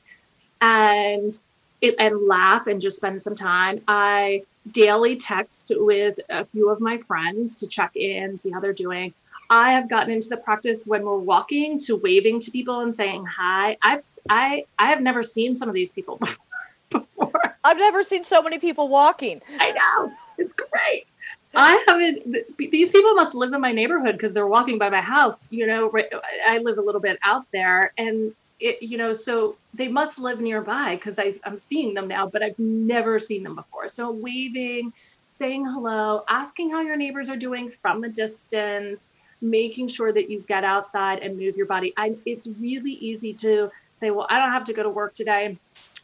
and 0.61 1.37
it, 1.83 1.95
and 1.99 2.25
laugh 2.25 2.67
and 2.67 2.79
just 2.79 2.95
spend 2.97 3.21
some 3.21 3.35
time. 3.35 3.81
I 3.87 4.43
daily 4.71 5.17
text 5.17 5.73
with 5.75 6.17
a 6.29 6.45
few 6.45 6.69
of 6.69 6.79
my 6.79 6.97
friends 6.97 7.57
to 7.57 7.67
check 7.67 7.91
in 7.95 8.37
see 8.37 8.49
how 8.49 8.61
they're 8.61 8.71
doing 8.71 9.13
I 9.53 9.71
have 9.73 9.87
gotten 9.87 10.11
into 10.11 10.29
the 10.29 10.37
practice 10.37 10.87
when 10.87 11.03
we're 11.05 11.19
walking 11.19 11.77
to 11.81 11.95
waving 11.95 12.39
to 12.39 12.49
people 12.49 12.79
and 12.79 12.95
saying 12.95 13.23
hi. 13.25 13.77
I've 13.83 14.03
I 14.27 14.65
I 14.79 14.87
have 14.87 14.99
never 14.99 15.21
seen 15.21 15.53
some 15.53 15.69
of 15.69 15.75
these 15.75 15.91
people 15.91 16.19
before. 16.89 17.31
I've 17.63 17.77
never 17.77 18.01
seen 18.01 18.23
so 18.23 18.41
many 18.41 18.57
people 18.57 18.87
walking. 18.89 19.43
I 19.59 19.71
know. 19.71 20.11
It's 20.39 20.55
great. 20.55 21.05
I 21.53 21.85
haven't. 21.87 22.35
These 22.57 22.89
people 22.89 23.13
must 23.13 23.35
live 23.35 23.53
in 23.53 23.61
my 23.61 23.71
neighborhood 23.71 24.13
because 24.13 24.33
they're 24.33 24.47
walking 24.47 24.79
by 24.79 24.89
my 24.89 25.01
house. 25.01 25.37
You 25.51 25.67
know, 25.67 25.91
right, 25.91 26.11
I 26.47 26.57
live 26.57 26.79
a 26.79 26.81
little 26.81 26.99
bit 26.99 27.19
out 27.23 27.45
there, 27.53 27.93
and 27.99 28.33
it, 28.59 28.81
you 28.81 28.97
know, 28.97 29.13
so 29.13 29.55
they 29.75 29.87
must 29.87 30.17
live 30.17 30.41
nearby 30.41 30.95
because 30.95 31.19
I'm 31.43 31.59
seeing 31.59 31.93
them 31.93 32.07
now, 32.07 32.25
but 32.25 32.41
I've 32.41 32.57
never 32.57 33.19
seen 33.19 33.43
them 33.43 33.53
before. 33.53 33.87
So 33.87 34.09
waving, 34.09 34.93
saying 35.29 35.67
hello, 35.67 36.23
asking 36.27 36.71
how 36.71 36.81
your 36.81 36.95
neighbors 36.95 37.29
are 37.29 37.37
doing 37.37 37.69
from 37.69 38.03
a 38.03 38.09
distance, 38.09 39.09
making 39.43 39.89
sure 39.89 40.13
that 40.13 40.29
you 40.29 40.39
get 40.47 40.63
outside 40.63 41.19
and 41.19 41.38
move 41.38 41.58
your 41.58 41.65
body. 41.65 41.93
I, 41.97 42.15
it's 42.25 42.47
really 42.60 42.93
easy 42.93 43.34
to 43.34 43.69
say, 43.93 44.10
well, 44.10 44.25
I 44.29 44.39
don't 44.39 44.51
have 44.51 44.63
to 44.65 44.73
go 44.73 44.82
to 44.82 44.89
work 44.89 45.13
today, 45.13 45.58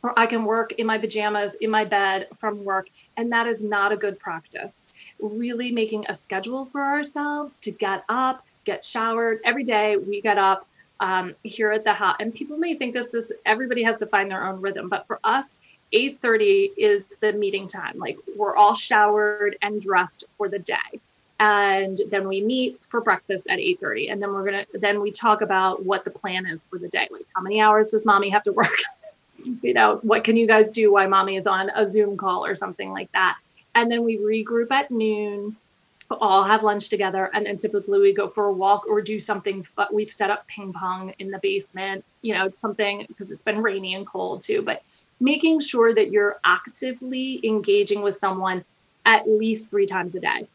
or 0.03 0.13
I 0.19 0.25
can 0.25 0.43
work 0.43 0.73
in 0.73 0.85
my 0.85 0.97
pajamas 0.97 1.55
in 1.55 1.71
my 1.71 1.85
bed 1.85 2.27
from 2.37 2.63
work. 2.65 2.89
And 3.17 3.31
that 3.31 3.47
is 3.47 3.63
not 3.63 3.91
a 3.93 3.97
good 3.97 4.19
practice. 4.19 4.85
Really 5.21 5.71
making 5.71 6.05
a 6.09 6.15
schedule 6.15 6.65
for 6.65 6.83
ourselves 6.83 7.59
to 7.59 7.71
get 7.71 8.03
up, 8.09 8.45
get 8.65 8.83
showered 8.83 9.39
every 9.45 9.63
day. 9.63 9.95
We 9.95 10.21
get 10.21 10.37
up 10.37 10.67
um, 10.99 11.33
here 11.43 11.71
at 11.71 11.85
the 11.85 11.93
house, 11.93 12.17
and 12.19 12.33
people 12.33 12.57
may 12.57 12.75
think 12.75 12.93
this 12.93 13.13
is 13.13 13.31
everybody 13.45 13.83
has 13.83 13.95
to 13.97 14.05
find 14.05 14.29
their 14.29 14.45
own 14.45 14.59
rhythm, 14.59 14.89
but 14.89 15.07
for 15.07 15.17
us, 15.23 15.61
8:30 15.93 16.73
is 16.77 17.05
the 17.05 17.31
meeting 17.31 17.69
time. 17.69 17.97
Like 17.97 18.17
we're 18.35 18.55
all 18.55 18.75
showered 18.75 19.57
and 19.61 19.79
dressed 19.79 20.25
for 20.37 20.49
the 20.49 20.59
day 20.59 20.99
and 21.39 21.99
then 22.09 22.27
we 22.27 22.41
meet 22.41 22.83
for 22.83 23.01
breakfast 23.01 23.47
at 23.49 23.59
8.30 23.59 24.11
and 24.11 24.21
then 24.21 24.33
we're 24.33 24.43
gonna 24.43 24.65
then 24.73 25.01
we 25.01 25.11
talk 25.11 25.41
about 25.41 25.85
what 25.85 26.03
the 26.03 26.11
plan 26.11 26.45
is 26.45 26.65
for 26.65 26.77
the 26.77 26.89
day. 26.89 27.07
Like 27.09 27.25
how 27.35 27.41
many 27.41 27.61
hours 27.61 27.89
does 27.89 28.05
mommy 28.05 28.29
have 28.29 28.43
to 28.43 28.53
work? 28.53 28.67
You 29.61 29.75
know 29.75 29.99
what 30.01 30.23
can 30.23 30.37
you 30.37 30.47
guys 30.47 30.71
do 30.71 30.91
while 30.91 31.07
mommy 31.07 31.35
is 31.35 31.45
on 31.45 31.69
a 31.75 31.87
zoom 31.87 32.17
call 32.17 32.43
or 32.43 32.55
something 32.55 32.91
like 32.91 33.11
that? 33.11 33.37
And 33.75 33.91
then 33.91 34.03
we 34.03 34.17
regroup 34.17 34.71
at 34.71 34.89
noon 34.89 35.55
all 36.11 36.43
have 36.43 36.63
lunch 36.63 36.89
together 36.89 37.29
and 37.33 37.45
then 37.45 37.57
typically 37.57 37.99
we 37.99 38.13
go 38.13 38.27
for 38.27 38.45
a 38.45 38.51
walk 38.51 38.87
or 38.87 39.01
do 39.01 39.19
something 39.19 39.65
we've 39.91 40.09
set 40.09 40.31
up 40.31 40.47
ping 40.47 40.73
pong 40.73 41.13
in 41.19 41.29
the 41.29 41.37
basement 41.39 42.03
you 42.21 42.33
know 42.33 42.49
something 42.51 43.05
because 43.07 43.29
it's 43.29 43.43
been 43.43 43.61
rainy 43.61 43.93
and 43.93 44.07
cold 44.07 44.41
too 44.41 44.61
but 44.61 44.81
making 45.19 45.59
sure 45.59 45.93
that 45.93 46.11
you're 46.11 46.39
actively 46.43 47.39
engaging 47.47 48.01
with 48.01 48.15
someone 48.15 48.63
at 49.05 49.29
least 49.29 49.69
three 49.69 49.85
times 49.85 50.15
a 50.15 50.19
day 50.19 50.47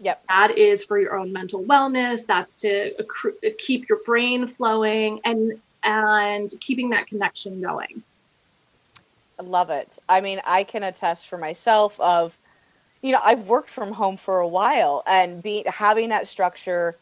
Yep. 0.00 0.24
That 0.28 0.56
is 0.56 0.82
for 0.82 0.98
your 0.98 1.16
own 1.16 1.32
mental 1.32 1.62
wellness. 1.62 2.26
That's 2.26 2.56
to 2.58 2.92
accrue, 2.98 3.34
keep 3.58 3.88
your 3.88 3.98
brain 4.04 4.46
flowing 4.46 5.20
and 5.24 5.60
and 5.82 6.48
keeping 6.60 6.90
that 6.90 7.06
connection 7.06 7.60
going. 7.60 8.02
I 9.38 9.42
love 9.42 9.70
it. 9.70 9.98
I 10.08 10.20
mean, 10.20 10.40
I 10.46 10.64
can 10.64 10.82
attest 10.82 11.28
for 11.28 11.38
myself 11.38 11.98
of, 11.98 12.36
you 13.00 13.12
know, 13.12 13.20
I've 13.24 13.46
worked 13.46 13.70
from 13.70 13.92
home 13.92 14.18
for 14.18 14.40
a 14.40 14.48
while 14.48 15.02
and 15.06 15.42
be 15.42 15.64
having 15.66 16.10
that 16.10 16.26
structure, 16.26 16.96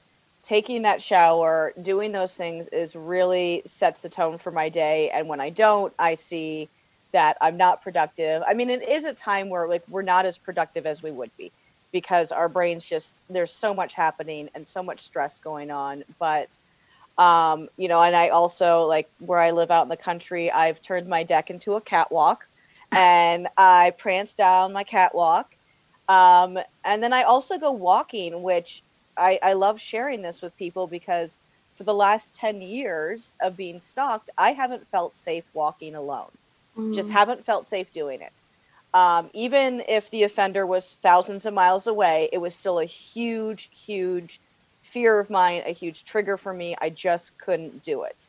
taking 0.44 0.82
that 0.82 1.02
shower, 1.02 1.72
doing 1.82 2.12
those 2.12 2.36
things 2.36 2.68
is 2.68 2.94
really 2.94 3.62
sets 3.66 4.00
the 4.00 4.08
tone 4.08 4.38
for 4.38 4.52
my 4.52 4.68
day. 4.68 5.10
And 5.10 5.28
when 5.28 5.40
I 5.40 5.50
don't, 5.50 5.92
I 5.98 6.14
see 6.14 6.68
that 7.10 7.36
I'm 7.40 7.56
not 7.56 7.82
productive. 7.82 8.42
I 8.46 8.54
mean, 8.54 8.70
it 8.70 8.88
is 8.88 9.04
a 9.04 9.14
time 9.14 9.48
where 9.48 9.66
like 9.68 9.82
we're 9.88 10.02
not 10.02 10.24
as 10.24 10.38
productive 10.38 10.86
as 10.86 11.02
we 11.02 11.10
would 11.10 11.36
be 11.36 11.50
because 11.92 12.32
our 12.32 12.48
brains 12.48 12.84
just 12.84 13.22
there's 13.30 13.52
so 13.52 13.74
much 13.74 13.94
happening 13.94 14.50
and 14.54 14.66
so 14.66 14.82
much 14.82 15.00
stress 15.00 15.40
going 15.40 15.70
on. 15.70 16.04
But 16.18 16.56
um, 17.18 17.68
you 17.76 17.88
know 17.88 18.00
and 18.00 18.16
i 18.16 18.28
also 18.28 18.84
like 18.84 19.10
where 19.18 19.40
i 19.40 19.50
live 19.50 19.70
out 19.70 19.82
in 19.82 19.88
the 19.88 19.96
country 19.96 20.50
i've 20.50 20.80
turned 20.80 21.08
my 21.08 21.24
deck 21.24 21.50
into 21.50 21.74
a 21.74 21.80
catwalk 21.80 22.48
and 22.92 23.48
i 23.58 23.92
prance 23.98 24.32
down 24.32 24.72
my 24.72 24.84
catwalk. 24.84 25.54
Um, 26.08 26.58
and 26.84 27.02
then 27.02 27.12
i 27.12 27.24
also 27.24 27.58
go 27.58 27.72
walking 27.72 28.42
which 28.42 28.82
I, 29.16 29.40
I 29.42 29.52
love 29.54 29.80
sharing 29.80 30.22
this 30.22 30.40
with 30.40 30.56
people 30.56 30.86
because 30.86 31.40
for 31.74 31.82
the 31.82 31.92
last 31.92 32.34
10 32.34 32.62
years 32.62 33.34
of 33.42 33.56
being 33.56 33.80
stalked 33.80 34.30
i 34.38 34.52
haven't 34.52 34.88
felt 34.88 35.16
safe 35.16 35.44
walking 35.52 35.96
alone. 35.96 36.30
Mm. 36.76 36.94
just 36.94 37.10
haven't 37.10 37.44
felt 37.44 37.66
safe 37.66 37.92
doing 37.92 38.20
it 38.22 38.32
um, 38.94 39.30
even 39.34 39.82
if 39.88 40.10
the 40.10 40.22
offender 40.24 40.66
was 40.66 40.96
thousands 41.02 41.46
of 41.46 41.54
miles 41.54 41.86
away, 41.86 42.28
it 42.32 42.38
was 42.38 42.54
still 42.54 42.78
a 42.78 42.84
huge, 42.84 43.68
huge 43.72 44.40
fear 44.82 45.18
of 45.18 45.28
mine, 45.30 45.62
a 45.66 45.72
huge 45.72 46.04
trigger 46.04 46.36
for 46.36 46.52
me. 46.52 46.74
I 46.80 46.90
just 46.90 47.36
couldn't 47.38 47.82
do 47.82 48.04
it. 48.04 48.28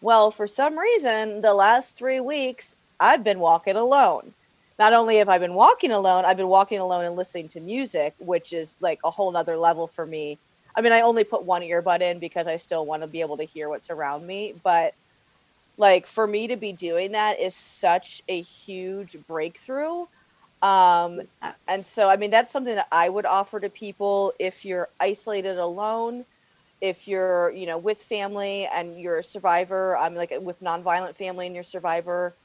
Well, 0.00 0.30
for 0.30 0.46
some 0.46 0.78
reason, 0.78 1.42
the 1.42 1.54
last 1.54 1.96
three 1.96 2.20
weeks, 2.20 2.76
I've 2.98 3.22
been 3.22 3.38
walking 3.38 3.76
alone. 3.76 4.32
Not 4.78 4.94
only 4.94 5.18
have 5.18 5.28
I 5.28 5.38
been 5.38 5.54
walking 5.54 5.92
alone, 5.92 6.24
I've 6.24 6.36
been 6.36 6.48
walking 6.48 6.78
alone 6.78 7.04
and 7.04 7.14
listening 7.14 7.48
to 7.48 7.60
music, 7.60 8.14
which 8.18 8.52
is 8.52 8.76
like 8.80 8.98
a 9.04 9.10
whole 9.10 9.30
nother 9.30 9.56
level 9.56 9.86
for 9.86 10.04
me. 10.06 10.38
I 10.74 10.80
mean, 10.80 10.92
I 10.92 11.02
only 11.02 11.24
put 11.24 11.44
one 11.44 11.62
earbud 11.62 12.00
in 12.00 12.18
because 12.18 12.46
I 12.46 12.56
still 12.56 12.86
want 12.86 13.02
to 13.02 13.06
be 13.06 13.20
able 13.20 13.36
to 13.36 13.44
hear 13.44 13.68
what's 13.68 13.90
around 13.90 14.26
me, 14.26 14.54
but 14.64 14.94
like 15.76 16.06
for 16.06 16.26
me 16.26 16.48
to 16.48 16.56
be 16.56 16.72
doing 16.72 17.12
that 17.12 17.40
is 17.40 17.54
such 17.54 18.22
a 18.28 18.40
huge 18.42 19.16
breakthrough 19.26 20.06
um, 20.62 21.20
and 21.68 21.86
so 21.86 22.08
i 22.08 22.16
mean 22.16 22.30
that's 22.30 22.50
something 22.52 22.74
that 22.76 22.88
i 22.92 23.08
would 23.08 23.26
offer 23.26 23.60
to 23.60 23.70
people 23.70 24.32
if 24.38 24.64
you're 24.64 24.88
isolated 25.00 25.58
alone 25.58 26.24
if 26.80 27.06
you're 27.08 27.50
you 27.50 27.66
know 27.66 27.78
with 27.78 28.02
family 28.02 28.66
and 28.72 29.00
you're 29.00 29.18
a 29.18 29.24
survivor 29.24 29.96
i'm 29.98 30.14
like 30.14 30.32
with 30.40 30.60
nonviolent 30.60 31.16
family 31.16 31.46
and 31.46 31.54
you're 31.54 31.62
a 31.62 31.64
survivor 31.64 32.36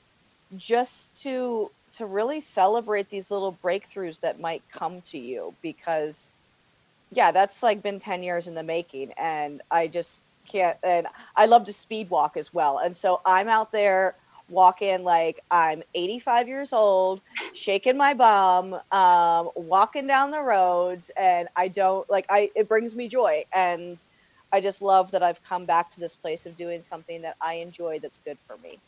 just 0.56 1.14
to 1.24 1.72
to 1.94 2.06
really 2.06 2.42
celebrate 2.42 3.10
these 3.10 3.32
little 3.32 3.54
breakthroughs 3.64 4.20
that 4.22 4.40
might 4.40 4.64
come 4.72 5.02
to 5.02 5.18
you 5.18 5.56
because 5.62 6.34
yeah 7.12 7.32
that's 7.32 7.64
like 7.64 7.82
been 7.84 8.00
10 8.00 8.24
years 8.24 8.48
in 8.48 8.56
the 8.56 8.64
making 8.64 9.12
and 9.18 9.62
i 9.72 9.88
just 9.88 10.24
can't 10.48 10.78
and 10.84 11.08
I 11.36 11.46
love 11.46 11.66
to 11.66 11.74
speed 11.74 12.10
walk 12.10 12.38
as 12.38 12.54
well. 12.54 12.80
And 12.80 12.96
so 12.96 13.22
I'm 13.26 13.48
out 13.48 13.72
there 13.72 14.16
walking 14.50 15.04
like 15.04 15.42
I'm 15.52 15.84
85 15.94 16.48
years 16.48 16.74
old, 16.74 17.22
shaking 17.54 17.98
my 17.98 18.14
bum, 18.14 18.74
um, 18.92 19.50
walking 19.56 20.08
down 20.08 20.32
the 20.32 20.42
roads, 20.42 21.12
and 21.18 21.48
I 21.56 21.68
don't 21.68 22.10
like 22.10 22.26
I 22.30 22.50
it 22.56 22.68
brings 22.68 22.96
me 22.96 23.08
joy. 23.08 23.46
And 23.54 24.04
I 24.52 24.62
just 24.62 24.82
love 24.82 25.12
that 25.12 25.24
I've 25.24 25.42
come 25.44 25.66
back 25.66 25.92
to 25.92 26.00
this 26.00 26.16
place 26.16 26.46
of 26.46 26.56
doing 26.56 26.82
something 26.82 27.22
that 27.22 27.36
I 27.42 27.56
enjoy 27.56 28.00
that's 28.00 28.20
good 28.20 28.38
for 28.48 28.58
me. 28.58 28.80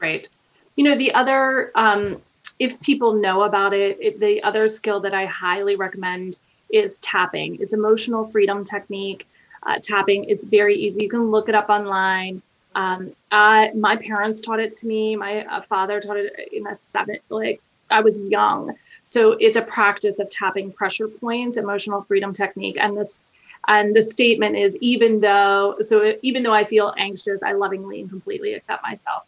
Right. 0.00 0.28
You 0.76 0.84
know, 0.84 0.96
the 0.96 1.12
other 1.14 1.72
um 1.74 2.20
if 2.58 2.80
people 2.80 3.14
know 3.14 3.42
about 3.42 3.74
it, 3.74 3.98
it 4.00 4.20
the 4.20 4.42
other 4.42 4.68
skill 4.68 5.00
that 5.00 5.14
I 5.14 5.26
highly 5.26 5.76
recommend 5.76 6.38
is 6.70 6.98
tapping. 7.00 7.56
It's 7.60 7.72
emotional 7.74 8.26
freedom 8.26 8.64
technique 8.64 9.26
uh, 9.66 9.78
tapping. 9.82 10.24
It's 10.24 10.44
very 10.44 10.74
easy. 10.74 11.02
You 11.02 11.08
can 11.08 11.30
look 11.30 11.48
it 11.48 11.54
up 11.54 11.68
online. 11.68 12.42
Um, 12.74 13.12
I, 13.30 13.70
my 13.74 13.96
parents 13.96 14.40
taught 14.40 14.60
it 14.60 14.74
to 14.76 14.86
me. 14.86 15.16
My 15.16 15.44
uh, 15.44 15.60
father 15.60 16.00
taught 16.00 16.16
it 16.16 16.32
in 16.52 16.66
a 16.66 16.74
seven, 16.74 17.18
like 17.28 17.60
I 17.90 18.00
was 18.00 18.28
young. 18.28 18.74
So 19.04 19.32
it's 19.32 19.56
a 19.56 19.62
practice 19.62 20.18
of 20.18 20.28
tapping 20.28 20.72
pressure 20.72 21.08
points, 21.08 21.56
emotional 21.56 22.02
freedom 22.02 22.32
technique. 22.32 22.76
And 22.80 22.96
this, 22.96 23.32
and 23.68 23.94
the 23.94 24.02
statement 24.02 24.56
is 24.56 24.76
even 24.78 25.20
though, 25.20 25.76
so 25.80 26.14
even 26.22 26.42
though 26.42 26.52
I 26.52 26.64
feel 26.64 26.94
anxious, 26.98 27.42
I 27.42 27.52
lovingly 27.52 28.00
and 28.00 28.10
completely 28.10 28.54
accept 28.54 28.82
myself. 28.82 29.24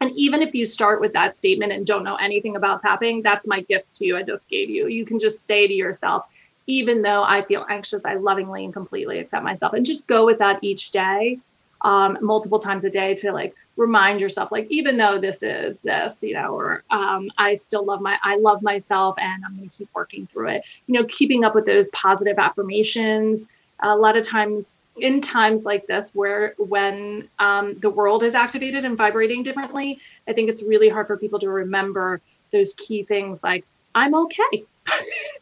And 0.00 0.10
even 0.16 0.40
if 0.40 0.54
you 0.54 0.64
start 0.64 1.00
with 1.00 1.12
that 1.12 1.36
statement 1.36 1.72
and 1.72 1.86
don't 1.86 2.04
know 2.04 2.16
anything 2.16 2.56
about 2.56 2.80
tapping, 2.80 3.20
that's 3.22 3.46
my 3.46 3.60
gift 3.60 3.94
to 3.96 4.06
you. 4.06 4.16
I 4.16 4.22
just 4.22 4.48
gave 4.48 4.70
you. 4.70 4.88
You 4.88 5.04
can 5.04 5.18
just 5.18 5.44
say 5.44 5.68
to 5.68 5.74
yourself, 5.74 6.34
even 6.70 7.02
though 7.02 7.24
I 7.24 7.42
feel 7.42 7.66
anxious, 7.68 8.04
I 8.04 8.14
lovingly 8.14 8.64
and 8.64 8.72
completely 8.72 9.18
accept 9.18 9.44
myself 9.44 9.72
and 9.72 9.84
just 9.84 10.06
go 10.06 10.24
with 10.24 10.38
that 10.38 10.58
each 10.62 10.92
day, 10.92 11.38
um, 11.82 12.16
multiple 12.20 12.58
times 12.58 12.84
a 12.84 12.90
day 12.90 13.14
to 13.16 13.32
like 13.32 13.54
remind 13.76 14.20
yourself, 14.20 14.52
like, 14.52 14.66
even 14.70 14.96
though 14.96 15.18
this 15.18 15.42
is 15.42 15.80
this, 15.80 16.22
you 16.22 16.34
know, 16.34 16.54
or 16.54 16.84
um, 16.90 17.30
I 17.38 17.54
still 17.56 17.84
love 17.84 18.00
my, 18.00 18.18
I 18.22 18.36
love 18.36 18.62
myself 18.62 19.16
and 19.18 19.44
I'm 19.44 19.56
going 19.56 19.68
to 19.68 19.76
keep 19.76 19.88
working 19.94 20.26
through 20.26 20.48
it. 20.48 20.66
You 20.86 20.94
know, 20.94 21.04
keeping 21.08 21.44
up 21.44 21.54
with 21.54 21.66
those 21.66 21.90
positive 21.90 22.38
affirmations. 22.38 23.48
A 23.82 23.96
lot 23.96 24.16
of 24.16 24.28
times 24.28 24.76
in 24.98 25.20
times 25.20 25.64
like 25.64 25.86
this 25.86 26.14
where 26.14 26.54
when 26.58 27.28
um, 27.38 27.78
the 27.78 27.90
world 27.90 28.22
is 28.22 28.34
activated 28.34 28.84
and 28.84 28.96
vibrating 28.96 29.42
differently 29.42 29.98
i 30.28 30.32
think 30.32 30.50
it's 30.50 30.62
really 30.62 30.88
hard 30.88 31.06
for 31.06 31.16
people 31.16 31.38
to 31.38 31.48
remember 31.48 32.20
those 32.50 32.74
key 32.74 33.02
things 33.04 33.42
like 33.42 33.64
i'm 33.94 34.14
okay 34.14 34.64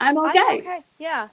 I'm 0.00 0.18
okay. 0.18 0.38
I'm 0.38 0.58
okay. 0.60 0.82
Yeah. 0.98 1.28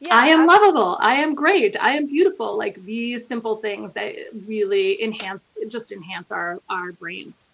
Yeah, 0.00 0.14
I 0.14 0.28
am 0.28 0.46
lovable. 0.46 0.98
I 1.00 1.14
am 1.14 1.34
great. 1.34 1.76
I 1.80 1.96
am 1.96 2.06
beautiful. 2.06 2.58
Like 2.58 2.84
these 2.84 3.26
simple 3.26 3.56
things 3.56 3.92
that 3.92 4.16
really 4.48 5.00
enhance, 5.02 5.48
just 5.68 5.92
enhance 5.92 6.32
our 6.32 6.58
our 6.68 6.92
brains. 6.92 7.50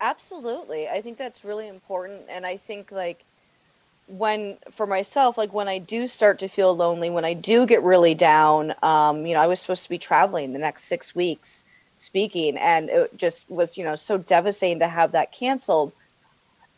Absolutely. 0.00 0.88
I 0.88 1.00
think 1.00 1.18
that's 1.18 1.44
really 1.44 1.66
important. 1.66 2.22
And 2.28 2.46
I 2.46 2.56
think 2.56 2.92
like 2.92 3.24
when 4.06 4.56
for 4.70 4.86
myself, 4.86 5.36
like 5.36 5.52
when 5.52 5.68
I 5.68 5.78
do 5.78 6.06
start 6.06 6.38
to 6.40 6.48
feel 6.48 6.76
lonely, 6.76 7.10
when 7.10 7.24
I 7.24 7.34
do 7.34 7.66
get 7.66 7.82
really 7.82 8.14
down, 8.14 8.74
um, 8.82 9.26
you 9.26 9.34
know, 9.34 9.40
I 9.40 9.46
was 9.46 9.60
supposed 9.60 9.84
to 9.84 9.88
be 9.90 9.98
traveling 9.98 10.52
the 10.52 10.58
next 10.58 10.84
six 10.84 11.14
weeks 11.14 11.64
speaking, 11.96 12.56
and 12.56 12.90
it 12.90 13.16
just 13.16 13.50
was, 13.50 13.76
you 13.78 13.84
know, 13.84 13.94
so 13.96 14.18
devastating 14.18 14.80
to 14.80 14.88
have 14.88 15.12
that 15.12 15.32
canceled 15.32 15.92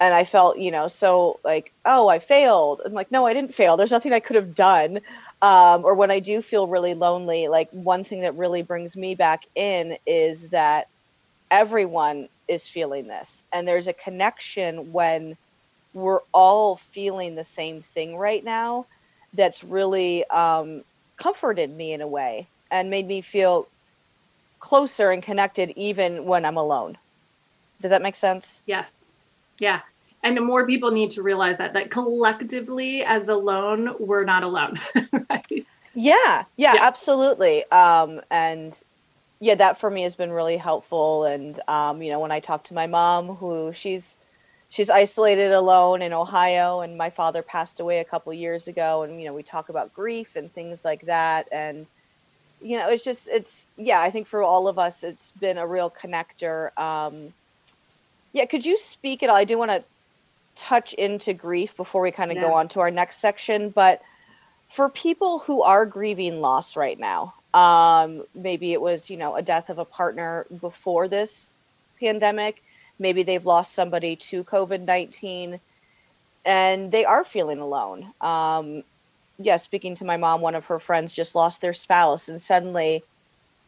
and 0.01 0.15
I 0.15 0.25
felt, 0.25 0.59
you 0.59 0.71
know, 0.71 0.89
so 0.89 1.41
like, 1.45 1.73
oh, 1.85 2.09
I 2.09 2.19
failed. 2.19 2.83
I'm 2.85 2.93
like, 2.93 3.11
no, 3.11 3.27
I 3.27 3.33
didn't 3.33 3.55
fail. 3.55 3.77
There's 3.77 3.91
nothing 3.91 4.13
I 4.13 4.21
could 4.21 4.37
have 4.37 4.55
done. 4.55 5.01
Um, 5.43 5.85
or 5.85 5.95
when 5.95 6.11
I 6.11 6.21
do 6.21 6.43
feel 6.43 6.67
really 6.67 6.95
lonely, 6.95 7.49
like 7.49 7.71
one 7.71 8.05
thing 8.05 8.21
that 8.21 8.35
really 8.37 8.63
brings 8.63 8.97
me 8.97 9.15
back 9.15 9.47
in 9.55 9.97
is 10.07 10.49
that 10.51 10.89
everyone 11.51 12.29
is 12.49 12.67
feeling 12.67 13.07
this, 13.07 13.45
and 13.53 13.67
there's 13.67 13.87
a 13.89 13.93
connection 13.93 14.93
when 14.93 15.37
we're 15.95 16.21
all 16.33 16.77
feeling 16.77 17.35
the 17.35 17.45
same 17.45 17.83
thing 17.83 18.17
right 18.17 18.45
now. 18.45 18.87
That's 19.35 19.65
really, 19.65 20.25
um, 20.29 20.85
comforted 21.17 21.71
me 21.71 21.93
in 21.93 22.01
a 22.01 22.07
way 22.07 22.47
and 22.71 22.91
made 22.91 23.07
me 23.07 23.21
feel 23.21 23.67
closer 24.61 25.11
and 25.11 25.23
connected 25.23 25.73
even 25.77 26.25
when 26.25 26.45
I'm 26.45 26.57
alone. 26.57 26.99
Does 27.81 27.91
that 27.91 28.03
make 28.03 28.17
sense? 28.17 28.63
Yes. 28.67 28.95
Yeah. 29.59 29.81
And 30.23 30.45
more 30.45 30.67
people 30.67 30.91
need 30.91 31.13
to 31.13 31.23
realize 31.23 31.59
that 31.59 31.73
that 31.75 31.91
collectively 31.91 33.05
as 33.05 33.29
alone, 33.29 33.95
we're 33.99 34.25
not 34.25 34.43
alone. 34.43 34.77
right? 35.31 35.67
Yeah, 35.95 36.45
yeah, 36.57 36.75
yeah, 36.75 36.77
absolutely. 36.81 37.65
Um, 37.71 38.21
and 38.31 38.79
yeah, 39.41 39.55
that 39.55 39.79
for 39.79 39.91
me 39.91 40.03
has 40.03 40.17
been 40.17 40.31
really 40.31 40.57
helpful. 40.57 41.25
And 41.25 41.61
um, 41.69 42.03
you 42.03 42.11
know, 42.11 42.21
when 42.21 42.33
I 42.33 42.41
talk 42.41 42.65
to 42.65 42.75
my 42.75 42.87
mom, 42.87 43.37
who 43.37 43.73
she's 43.73 44.19
she's 44.69 44.91
isolated 44.91 45.53
alone 45.53 46.03
in 46.03 46.13
Ohio, 46.13 46.81
and 46.81 46.99
my 46.99 47.11
father 47.11 47.43
passed 47.43 47.81
away 47.81 48.01
a 48.01 48.05
couple 48.05 48.33
years 48.33 48.69
ago, 48.69 49.03
and 49.03 49.21
you 49.21 49.27
know, 49.27 49.35
we 49.35 49.43
talk 49.43 49.69
about 49.69 49.93
grief 49.95 50.37
and 50.37 50.53
things 50.53 50.85
like 50.85 51.03
that, 51.03 51.49
and 51.53 51.87
you 52.61 52.79
know, 52.79 52.89
it's 52.89 53.05
just 53.05 53.29
it's 53.29 53.69
yeah, 53.77 54.01
I 54.01 54.11
think 54.11 54.27
for 54.27 54.43
all 54.43 54.69
of 54.69 54.79
us, 54.79 55.05
it's 55.05 55.31
been 55.33 55.59
a 55.59 55.67
real 55.67 55.91
connector. 55.91 56.77
Um, 56.79 57.33
yeah, 58.37 58.45
could 58.45 58.67
you 58.67 58.77
speak 58.77 59.23
at 59.23 59.31
all? 59.31 59.37
I 59.37 59.45
do 59.45 59.57
want 59.57 59.71
to 59.71 59.83
touch 60.55 60.93
into 60.93 61.33
grief 61.33 61.75
before 61.75 62.03
we 62.03 62.11
kind 62.11 62.31
of 62.31 62.37
yeah. 62.37 62.43
go 62.43 62.53
on 62.53 62.69
to 62.69 62.81
our 62.81 62.91
next 62.91 63.17
section, 63.17 63.71
but 63.71 64.03
for 64.69 64.91
people 64.91 65.39
who 65.39 65.63
are 65.63 65.87
grieving 65.87 66.43
loss 66.43 66.77
right 66.77 66.99
now, 66.99 67.33
um, 67.55 68.25
maybe 68.35 68.75
it 68.75 68.81
was, 68.83 69.09
you 69.09 69.17
know, 69.17 69.37
a 69.37 69.41
death 69.43 69.71
of 69.71 69.79
a 69.79 69.87
partner 69.87 70.45
before 70.61 71.09
this 71.09 71.55
pandemic. 71.99 72.63
Maybe 72.99 73.23
they've 73.23 73.47
lost 73.47 73.73
somebody 73.73 74.17
to 74.17 74.45
COVID 74.45 74.83
19 74.83 75.59
and 76.45 76.93
they 76.93 77.07
are 77.07 77.25
feeling 77.25 77.61
alone. 77.61 78.13
Um, 78.21 78.83
yeah, 79.39 79.57
speaking 79.57 79.95
to 79.95 80.05
my 80.05 80.19
mom, 80.19 80.43
one 80.43 80.55
of 80.55 80.67
her 80.67 80.79
friends 80.79 81.11
just 81.11 81.35
lost 81.35 81.63
their 81.63 81.73
spouse 81.73 82.29
and 82.29 82.41
suddenly 82.41 83.03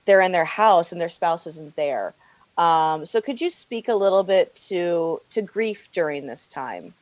they're 0.04 0.20
in 0.20 0.33
their 0.33 0.44
house 0.44 0.92
and 0.92 1.00
their 1.00 1.09
spouse 1.09 1.46
isn't 1.46 1.74
there. 1.74 2.12
Um, 2.59 3.07
so 3.07 3.21
could 3.21 3.40
you 3.40 3.49
speak 3.49 3.88
a 3.88 3.94
little 3.94 4.25
bit 4.25 4.55
to 4.66 5.21
to 5.31 5.42
grief 5.42 5.88
during 5.92 6.27
this 6.27 6.47
time? 6.49 6.92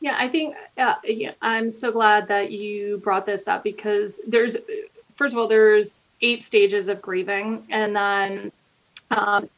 Yeah, 0.00 0.16
I 0.18 0.28
think 0.28 0.56
uh, 0.78 0.94
yeah, 1.04 1.32
I'm 1.42 1.70
so 1.70 1.92
glad 1.92 2.28
that 2.28 2.50
you 2.50 2.98
brought 2.98 3.26
this 3.26 3.46
up 3.46 3.62
because 3.62 4.20
there's, 4.26 4.56
first 5.12 5.34
of 5.34 5.38
all, 5.38 5.48
there's 5.48 6.02
eight 6.22 6.42
stages 6.42 6.88
of 6.88 7.02
grieving, 7.02 7.64
and 7.70 7.94
then, 7.94 8.52
um, 9.10 9.48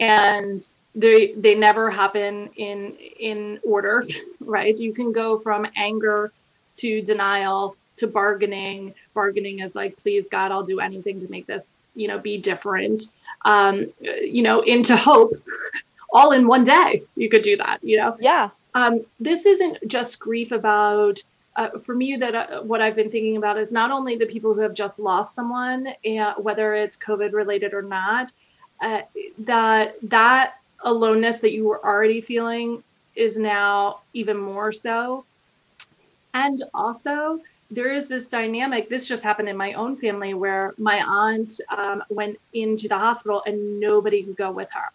and 0.00 0.60
they 0.94 1.32
they 1.34 1.54
never 1.54 1.90
happen 1.90 2.50
in 2.56 2.94
in 3.20 3.60
order, 3.62 4.04
right? 4.40 4.76
You 4.76 4.92
can 4.92 5.12
go 5.12 5.38
from 5.38 5.66
anger 5.76 6.32
to 6.76 7.02
denial 7.02 7.76
to 7.96 8.06
bargaining. 8.06 8.94
Bargaining 9.14 9.60
is 9.60 9.76
like, 9.76 9.96
please 9.96 10.28
God, 10.28 10.50
I'll 10.50 10.62
do 10.62 10.80
anything 10.80 11.20
to 11.20 11.30
make 11.30 11.46
this 11.46 11.76
you 11.94 12.08
know 12.08 12.18
be 12.18 12.38
different. 12.38 13.02
Um, 13.44 13.86
you 14.00 14.42
know, 14.42 14.60
into 14.62 14.96
hope, 14.96 15.32
all 16.12 16.32
in 16.32 16.46
one 16.46 16.64
day. 16.64 17.02
You 17.16 17.28
could 17.28 17.42
do 17.42 17.56
that. 17.56 17.78
You 17.82 18.04
know. 18.04 18.16
Yeah 18.18 18.50
um, 18.74 19.04
this 19.18 19.46
isn't 19.46 19.78
just 19.88 20.20
grief 20.20 20.52
about 20.52 21.18
uh, 21.56 21.70
for 21.78 21.94
me 21.94 22.16
that 22.16 22.34
uh, 22.34 22.62
what 22.62 22.80
i've 22.80 22.94
been 22.94 23.10
thinking 23.10 23.36
about 23.36 23.58
is 23.58 23.72
not 23.72 23.90
only 23.90 24.16
the 24.16 24.26
people 24.26 24.54
who 24.54 24.60
have 24.60 24.74
just 24.74 24.98
lost 24.98 25.34
someone 25.34 25.88
uh, 25.88 26.34
whether 26.34 26.74
it's 26.74 26.96
covid 26.96 27.32
related 27.32 27.74
or 27.74 27.82
not 27.82 28.30
uh, 28.80 29.02
that 29.38 29.96
that 30.02 30.54
aloneness 30.84 31.38
that 31.38 31.52
you 31.52 31.66
were 31.66 31.84
already 31.84 32.20
feeling 32.20 32.82
is 33.16 33.36
now 33.36 34.00
even 34.12 34.36
more 34.36 34.70
so 34.70 35.24
and 36.34 36.62
also 36.74 37.40
there 37.70 37.92
is 37.92 38.08
this 38.08 38.28
dynamic 38.28 38.88
this 38.88 39.06
just 39.06 39.22
happened 39.22 39.48
in 39.48 39.56
my 39.56 39.72
own 39.74 39.96
family 39.96 40.34
where 40.34 40.74
my 40.78 41.02
aunt 41.02 41.60
um, 41.76 42.02
went 42.08 42.38
into 42.54 42.88
the 42.88 42.96
hospital 42.96 43.42
and 43.46 43.80
nobody 43.80 44.22
could 44.22 44.36
go 44.36 44.50
with 44.50 44.70
her. 44.72 44.90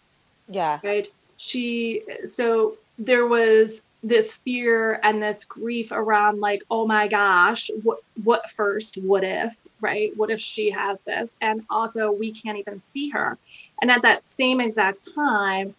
Yeah. 0.48 0.80
Right? 0.82 1.06
She 1.36 2.02
so 2.26 2.76
there 2.98 3.26
was 3.26 3.84
this 4.02 4.36
fear 4.36 5.00
and 5.02 5.22
this 5.22 5.44
grief 5.44 5.90
around 5.90 6.38
like 6.38 6.62
oh 6.70 6.86
my 6.86 7.08
gosh 7.08 7.70
what 7.82 7.98
what 8.22 8.50
first 8.50 8.96
what 8.98 9.24
if 9.24 9.56
right? 9.80 10.16
What 10.16 10.30
if 10.30 10.40
she 10.40 10.70
has 10.70 11.00
this? 11.02 11.30
And 11.40 11.64
also 11.70 12.10
we 12.10 12.32
can't 12.32 12.58
even 12.58 12.80
see 12.80 13.10
her. 13.10 13.38
And 13.82 13.90
at 13.90 14.02
that 14.02 14.24
same 14.24 14.60
exact 14.60 15.14
time 15.14 15.74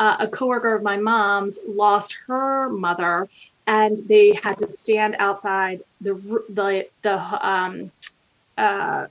uh, 0.00 0.16
a 0.18 0.26
coworker 0.26 0.74
of 0.74 0.82
my 0.82 0.96
mom's 0.96 1.60
lost 1.68 2.16
her 2.26 2.70
mother 2.70 3.28
and 3.70 3.98
they 4.08 4.34
had 4.42 4.58
to 4.58 4.68
stand 4.68 5.14
outside 5.20 5.80
the 6.00 6.14
the 6.48 6.88
the 7.02 7.48
um 7.48 7.90
uh 8.58 9.06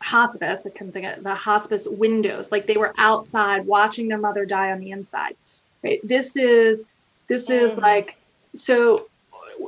hospice 0.00 0.64
i 0.64 0.70
can 0.70 0.90
think 0.92 1.04
of 1.04 1.22
the 1.22 1.34
hospice 1.34 1.86
windows. 1.86 2.50
Like 2.50 2.66
they 2.66 2.78
were 2.78 2.94
outside 2.96 3.66
watching 3.66 4.08
their 4.08 4.18
mother 4.18 4.46
die 4.46 4.70
on 4.70 4.80
the 4.80 4.92
inside. 4.92 5.36
Right? 5.84 6.00
This 6.02 6.36
is 6.36 6.86
this 7.26 7.50
mm. 7.50 7.60
is 7.60 7.76
like 7.76 8.16
so 8.54 9.08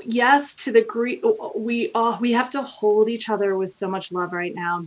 yes 0.04 0.54
to 0.54 0.72
the 0.72 0.80
grief 0.80 1.22
we 1.54 1.90
oh 1.94 2.16
we 2.18 2.32
have 2.32 2.48
to 2.50 2.62
hold 2.62 3.10
each 3.10 3.28
other 3.28 3.56
with 3.56 3.70
so 3.70 3.88
much 3.88 4.12
love 4.12 4.32
right 4.32 4.54
now. 4.54 4.86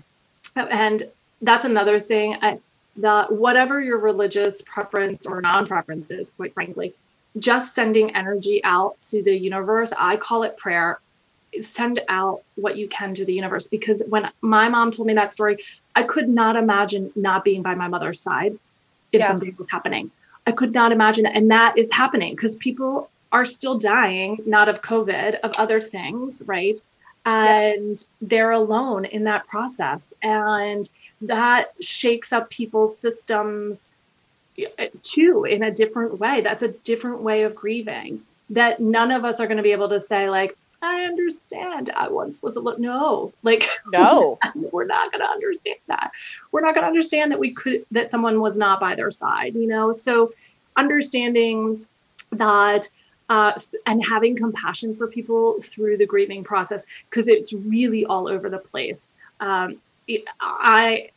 And 0.56 1.08
that's 1.42 1.66
another 1.66 2.00
thing 2.00 2.38
I, 2.42 2.60
that 2.98 3.32
whatever 3.32 3.82
your 3.82 3.98
religious 3.98 4.62
preference 4.62 5.26
or 5.26 5.42
non-preference 5.42 6.10
is 6.10 6.30
quite 6.30 6.54
frankly 6.54 6.94
just 7.38 7.74
sending 7.74 8.16
energy 8.16 8.64
out 8.64 9.00
to 9.02 9.22
the 9.24 9.36
universe 9.36 9.94
i 9.98 10.16
call 10.18 10.44
it 10.44 10.58
prayer 10.58 11.00
send 11.62 12.02
out 12.10 12.42
what 12.56 12.78
you 12.78 12.88
can 12.88 13.14
to 13.14 13.24
the 13.26 13.34
universe 13.34 13.68
because 13.68 14.04
when 14.10 14.30
my 14.42 14.68
mom 14.68 14.92
told 14.92 15.08
me 15.08 15.14
that 15.14 15.34
story 15.34 15.58
i 15.96 16.04
could 16.04 16.30
not 16.30 16.56
imagine 16.56 17.12
not 17.16 17.44
being 17.44 17.62
by 17.62 17.76
my 17.76 17.88
mother's 17.88 18.20
side 18.20 18.58
if 19.12 19.22
yeah. 19.22 19.28
something 19.28 19.56
was 19.58 19.70
happening 19.72 20.12
I 20.48 20.52
could 20.52 20.74
not 20.74 20.92
imagine 20.92 21.26
And 21.26 21.50
that 21.52 21.78
is 21.78 21.92
happening 21.92 22.36
because 22.36 22.56
people 22.58 23.10
are 23.32 23.46
still 23.46 23.78
dying, 23.78 24.38
not 24.46 24.70
of 24.70 24.82
COVID, 24.82 25.40
of 25.40 25.52
other 25.54 25.82
things, 25.82 26.44
right? 26.46 26.80
And 27.26 27.98
yeah. 27.98 28.06
they're 28.22 28.52
alone 28.52 29.06
in 29.06 29.24
that 29.24 29.48
process. 29.48 30.14
And 30.22 30.90
that 31.22 31.74
shakes 31.82 32.32
up 32.32 32.50
people's 32.50 32.98
systems 32.98 33.94
too 35.02 35.46
in 35.46 35.64
a 35.64 35.72
different 35.72 36.20
way. 36.20 36.42
That's 36.42 36.64
a 36.64 36.70
different 36.70 37.22
way 37.22 37.44
of 37.44 37.56
grieving 37.56 38.22
that 38.50 38.80
none 38.80 39.12
of 39.12 39.26
us 39.26 39.40
are 39.40 39.48
going 39.48 39.58
to 39.58 39.64
be 39.64 39.72
able 39.72 39.90
to 39.90 40.00
say, 40.00 40.30
like, 40.30 40.56
I 40.82 41.04
understand. 41.06 41.90
I 41.96 42.10
once 42.10 42.44
was 42.44 42.56
a 42.56 42.60
little 42.60 42.80
no, 42.80 43.34
like 43.44 43.68
no, 43.92 44.38
we're 44.72 44.86
not 44.86 45.12
going 45.12 45.22
to 45.22 45.28
understand 45.28 45.80
that. 45.88 46.12
We're 46.52 46.62
not 46.62 46.76
going 46.76 46.84
to 46.84 46.88
understand 46.88 47.32
that 47.32 47.40
we 47.40 47.54
could 47.54 47.86
that 47.92 48.12
someone 48.12 48.40
was 48.40 48.58
not 48.58 48.80
by 48.80 48.94
their 48.94 49.10
side. 49.10 49.56
You 49.56 49.68
know, 49.68 49.92
so 49.92 50.32
understanding 50.76 51.86
that 52.32 52.88
uh, 53.30 53.54
and 53.86 54.06
having 54.06 54.36
compassion 54.36 54.96
for 54.96 55.08
people 55.08 55.60
through 55.62 55.98
the 55.98 56.06
grieving 56.06 56.44
process 56.44 56.86
because 57.10 57.28
it's 57.28 57.54
really 57.54 58.06
all 58.06 58.28
over 58.28 58.50
the 58.50 58.60
place. 58.60 59.08
Um, 59.40 59.82
it, 60.08 60.24
I 60.40 61.10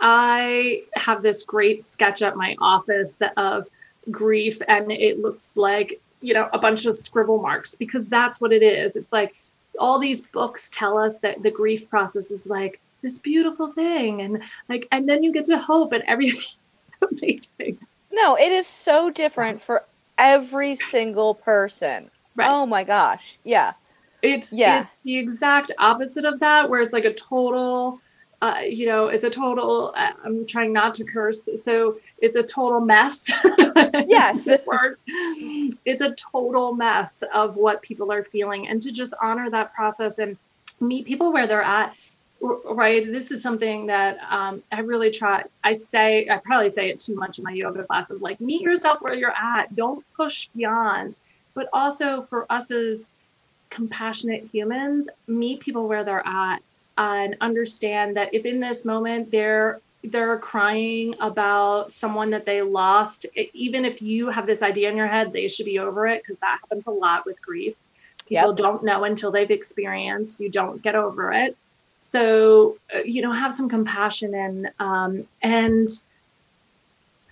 I 0.00 0.82
have 0.94 1.22
this 1.22 1.42
great 1.42 1.84
sketch 1.84 2.22
at 2.22 2.36
my 2.36 2.56
office 2.60 3.16
that, 3.16 3.32
of 3.36 3.68
grief, 4.10 4.60
and 4.68 4.92
it 4.92 5.20
looks 5.20 5.56
like 5.56 6.00
you 6.20 6.34
know 6.34 6.48
a 6.52 6.58
bunch 6.58 6.86
of 6.86 6.96
scribble 6.96 7.40
marks 7.40 7.74
because 7.74 8.06
that's 8.06 8.40
what 8.40 8.52
it 8.52 8.62
is. 8.62 8.96
It's 8.96 9.12
like 9.12 9.36
all 9.78 9.98
these 9.98 10.26
books 10.26 10.70
tell 10.70 10.98
us 10.98 11.18
that 11.18 11.42
the 11.42 11.50
grief 11.50 11.88
process 11.88 12.30
is 12.30 12.46
like 12.46 12.80
this 13.02 13.18
beautiful 13.18 13.72
thing 13.72 14.22
and 14.22 14.42
like 14.68 14.88
and 14.90 15.08
then 15.08 15.22
you 15.22 15.32
get 15.32 15.44
to 15.46 15.58
hope 15.58 15.92
and 15.92 16.04
everything. 16.06 16.44
It's 16.88 16.98
amazing. 17.20 17.78
No 18.12 18.36
it 18.36 18.52
is 18.52 18.66
so 18.66 19.10
different 19.10 19.60
for 19.60 19.84
every 20.18 20.76
single 20.76 21.34
person. 21.34 22.10
Right. 22.36 22.48
oh 22.48 22.64
my 22.64 22.84
gosh. 22.84 23.38
Yeah. 23.44 23.72
It's 24.22 24.52
yeah. 24.52 24.82
it's 24.82 24.90
the 25.04 25.18
exact 25.18 25.72
opposite 25.78 26.24
of 26.24 26.38
that 26.40 26.70
where 26.70 26.80
it's 26.80 26.92
like 26.92 27.04
a 27.04 27.12
total 27.12 28.00
uh, 28.42 28.60
you 28.68 28.86
know, 28.86 29.08
it's 29.08 29.24
a 29.24 29.30
total. 29.30 29.94
Uh, 29.96 30.12
I'm 30.24 30.44
trying 30.46 30.72
not 30.72 30.94
to 30.96 31.04
curse, 31.04 31.48
so 31.62 31.96
it's 32.18 32.36
a 32.36 32.42
total 32.42 32.80
mess. 32.80 33.30
yes, 34.06 34.46
it 34.46 34.66
works. 34.66 35.04
It's 35.06 36.02
a 36.02 36.14
total 36.14 36.74
mess 36.74 37.22
of 37.32 37.56
what 37.56 37.80
people 37.80 38.12
are 38.12 38.22
feeling, 38.22 38.68
and 38.68 38.82
to 38.82 38.92
just 38.92 39.14
honor 39.22 39.48
that 39.50 39.74
process 39.74 40.18
and 40.18 40.36
meet 40.80 41.06
people 41.06 41.32
where 41.32 41.46
they're 41.46 41.62
at. 41.62 41.96
Right. 42.40 43.06
This 43.06 43.30
is 43.30 43.42
something 43.42 43.86
that 43.86 44.18
um, 44.28 44.62
I 44.70 44.80
really 44.80 45.10
try. 45.10 45.44
I 45.64 45.72
say, 45.72 46.28
I 46.28 46.36
probably 46.36 46.68
say 46.68 46.90
it 46.90 47.00
too 47.00 47.14
much 47.14 47.38
in 47.38 47.44
my 47.44 47.52
yoga 47.52 47.84
classes. 47.84 48.20
Like, 48.20 48.38
meet 48.42 48.60
yourself 48.60 49.00
where 49.00 49.14
you're 49.14 49.34
at. 49.34 49.74
Don't 49.74 50.04
push 50.14 50.48
beyond. 50.48 51.16
But 51.54 51.70
also 51.72 52.24
for 52.24 52.44
us 52.52 52.70
as 52.70 53.08
compassionate 53.70 54.46
humans, 54.52 55.08
meet 55.26 55.60
people 55.60 55.88
where 55.88 56.04
they're 56.04 56.26
at 56.26 56.60
and 56.98 57.36
understand 57.40 58.16
that 58.16 58.32
if 58.34 58.44
in 58.46 58.60
this 58.60 58.84
moment 58.84 59.30
they're 59.30 59.80
they're 60.04 60.38
crying 60.38 61.14
about 61.20 61.90
someone 61.90 62.30
that 62.30 62.46
they 62.46 62.62
lost 62.62 63.26
even 63.54 63.84
if 63.84 64.00
you 64.00 64.28
have 64.30 64.46
this 64.46 64.62
idea 64.62 64.88
in 64.90 64.96
your 64.96 65.08
head 65.08 65.32
they 65.32 65.48
should 65.48 65.66
be 65.66 65.78
over 65.78 66.06
it 66.06 66.22
because 66.22 66.38
that 66.38 66.58
happens 66.60 66.86
a 66.86 66.90
lot 66.90 67.26
with 67.26 67.40
grief 67.42 67.78
people 68.28 68.48
yep. 68.48 68.56
don't 68.56 68.84
know 68.84 69.04
until 69.04 69.30
they've 69.30 69.50
experienced 69.50 70.40
you 70.40 70.48
don't 70.50 70.82
get 70.82 70.94
over 70.94 71.32
it 71.32 71.56
So, 72.06 72.76
uh, 72.94 73.00
you 73.00 73.20
know, 73.20 73.32
have 73.32 73.52
some 73.52 73.68
compassion 73.68 74.32
and 74.32 74.70
um, 74.78 75.26
and 75.42 75.88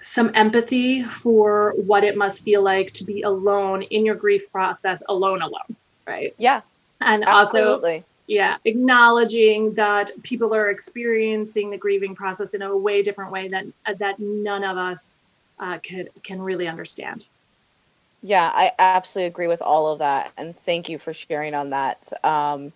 some 0.03 0.33
empathy 0.35 1.05
for 1.05 1.75
what 1.77 2.03
it 2.03 2.17
must 2.17 2.43
feel 2.43 2.63
like 2.63 2.91
to 2.95 3.05
be 3.05 3.23
alone 3.23 3.83
in 3.83 4.05
your 4.05 4.17
grief 4.17 4.51
process, 4.51 5.01
alone, 5.09 5.43
alone, 5.43 5.77
right? 6.09 6.35
Yeah. 6.39 6.63
And 7.01 7.25
Absolutely. 7.27 7.95
also, 7.99 8.05
yeah, 8.27 8.57
acknowledging 8.65 9.75
that 9.75 10.11
people 10.23 10.55
are 10.55 10.71
experiencing 10.71 11.71
the 11.71 11.77
grieving 11.77 12.15
process 12.15 12.55
in 12.55 12.63
a 12.63 12.77
way 12.77 13.03
different 13.03 13.31
way 13.31 13.49
that 13.49 13.67
that 13.99 14.19
none 14.19 14.65
of 14.65 14.77
us 14.77 15.17
uh, 15.59 15.79
can 15.79 16.09
can 16.23 16.41
really 16.41 16.67
understand. 16.67 17.27
Yeah, 18.23 18.51
I 18.53 18.73
absolutely 18.79 19.27
agree 19.27 19.49
with 19.49 19.61
all 19.61 19.93
of 19.93 19.99
that, 19.99 20.33
and 20.37 20.57
thank 20.57 20.89
you 20.89 20.99
for 20.99 21.13
sharing 21.13 21.55
on 21.55 21.71
that. 21.71 22.11
Um, 22.25 22.73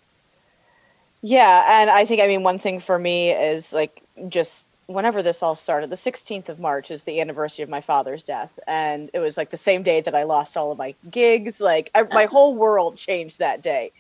yeah, 1.22 1.80
and 1.80 1.90
I 1.90 2.04
think 2.04 2.20
I 2.20 2.26
mean 2.26 2.42
one 2.42 2.58
thing 2.58 2.80
for 2.80 2.98
me 2.98 3.30
is 3.30 3.72
like 3.72 4.02
just 4.28 4.66
whenever 4.88 5.22
this 5.22 5.42
all 5.42 5.54
started, 5.54 5.90
the 5.90 5.96
16th 5.96 6.48
of 6.48 6.58
March 6.58 6.90
is 6.90 7.02
the 7.02 7.20
anniversary 7.20 7.62
of 7.62 7.68
my 7.68 7.80
father's 7.80 8.22
death. 8.22 8.58
And 8.66 9.11
it 9.12 9.18
was 9.18 9.37
like 9.37 9.50
the 9.50 9.56
same 9.56 9.82
day 9.82 10.00
that 10.00 10.14
I 10.14 10.22
lost 10.22 10.56
all 10.56 10.72
of 10.72 10.78
my 10.78 10.94
gigs. 11.11 11.61
Like 11.61 11.90
I, 11.94 12.04
my 12.04 12.24
whole 12.24 12.56
world 12.56 12.96
changed 12.96 13.38
that 13.38 13.62
day. 13.62 13.92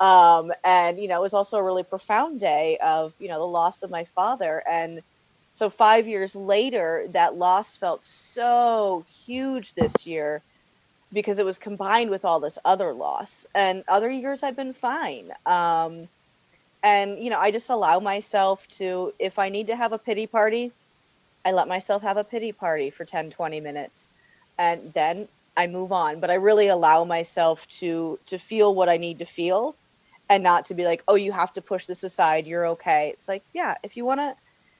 Um, 0.00 0.52
and, 0.64 0.98
you 1.00 1.08
know, 1.08 1.16
it 1.18 1.22
was 1.22 1.34
also 1.34 1.58
a 1.58 1.62
really 1.62 1.82
profound 1.84 2.40
day 2.40 2.78
of, 2.84 3.14
you 3.18 3.28
know, 3.28 3.38
the 3.38 3.44
loss 3.46 3.82
of 3.82 3.90
my 3.90 4.04
father. 4.04 4.62
And 4.70 5.02
so 5.52 5.70
five 5.70 6.06
years 6.08 6.36
later, 6.36 7.06
that 7.10 7.36
loss 7.36 7.76
felt 7.76 8.04
so 8.04 9.04
huge 9.26 9.74
this 9.74 10.06
year 10.06 10.44
because 11.12 11.38
it 11.38 11.46
was 11.46 11.58
combined 11.58 12.10
with 12.10 12.24
all 12.24 12.40
this 12.40 12.58
other 12.64 12.94
loss. 12.94 13.46
And 13.54 13.84
other 13.88 14.10
years 14.10 14.42
I've 14.42 14.56
been 14.56 14.74
fine. 14.74 15.32
Um, 15.46 16.08
and 16.82 17.22
you 17.22 17.30
know 17.30 17.38
i 17.38 17.50
just 17.50 17.70
allow 17.70 17.98
myself 18.00 18.66
to 18.68 19.12
if 19.18 19.38
i 19.38 19.48
need 19.48 19.66
to 19.68 19.76
have 19.76 19.92
a 19.92 19.98
pity 19.98 20.26
party 20.26 20.72
i 21.44 21.52
let 21.52 21.68
myself 21.68 22.02
have 22.02 22.16
a 22.16 22.24
pity 22.24 22.52
party 22.52 22.90
for 22.90 23.04
10 23.04 23.30
20 23.30 23.60
minutes 23.60 24.10
and 24.58 24.92
then 24.94 25.28
i 25.56 25.66
move 25.66 25.92
on 25.92 26.20
but 26.20 26.30
i 26.30 26.34
really 26.34 26.68
allow 26.68 27.04
myself 27.04 27.66
to 27.68 28.18
to 28.26 28.38
feel 28.38 28.74
what 28.74 28.88
i 28.88 28.96
need 28.96 29.18
to 29.20 29.26
feel 29.26 29.76
and 30.28 30.42
not 30.42 30.66
to 30.66 30.74
be 30.74 30.84
like 30.84 31.02
oh 31.08 31.14
you 31.14 31.32
have 31.32 31.52
to 31.52 31.62
push 31.62 31.86
this 31.86 32.04
aside. 32.04 32.46
You're 32.46 32.66
okay. 32.68 33.10
It's 33.14 33.28
like 33.28 33.42
yeah 33.52 33.76
if 33.82 33.96
you 33.96 34.04
want 34.04 34.20
to 34.20 34.34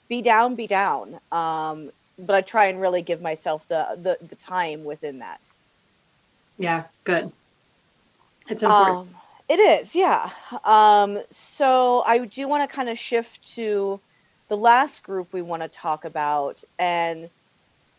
be 0.08 0.22
down 0.22 0.54
be 0.54 0.66
down. 0.66 1.20
Um 1.32 1.90
but 2.20 2.34
i 2.34 2.40
try 2.40 2.66
and 2.66 2.80
really 2.80 3.02
give 3.02 3.22
myself 3.22 3.66
the 3.68 3.96
the, 3.96 4.26
the 4.26 4.36
time 4.36 4.84
within 4.84 5.20
that. 5.20 5.48
Yeah 6.58 6.84
good. 7.04 7.32
It's 8.48 8.62
important. 8.62 8.96
um, 8.96 9.14
it 9.48 9.58
is, 9.58 9.94
yeah. 9.96 10.30
Um, 10.64 11.20
so 11.30 12.02
I 12.06 12.18
do 12.18 12.46
want 12.46 12.68
to 12.68 12.74
kind 12.74 12.90
of 12.90 12.98
shift 12.98 13.54
to 13.54 13.98
the 14.48 14.56
last 14.56 15.04
group 15.04 15.32
we 15.32 15.42
want 15.42 15.62
to 15.62 15.68
talk 15.68 16.04
about, 16.04 16.64
and 16.78 17.30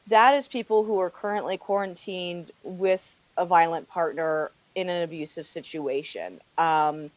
that 0.07 0.35
is 0.35 0.47
people 0.47 0.83
who 0.83 0.99
are 0.99 1.09
currently 1.09 1.57
quarantined 1.57 2.51
with 2.63 3.15
a 3.37 3.45
violent 3.45 3.87
partner 3.89 4.51
in 4.75 4.89
an 4.89 5.01
abusive 5.01 5.47
situation. 5.47 6.39
Um, 6.57 7.09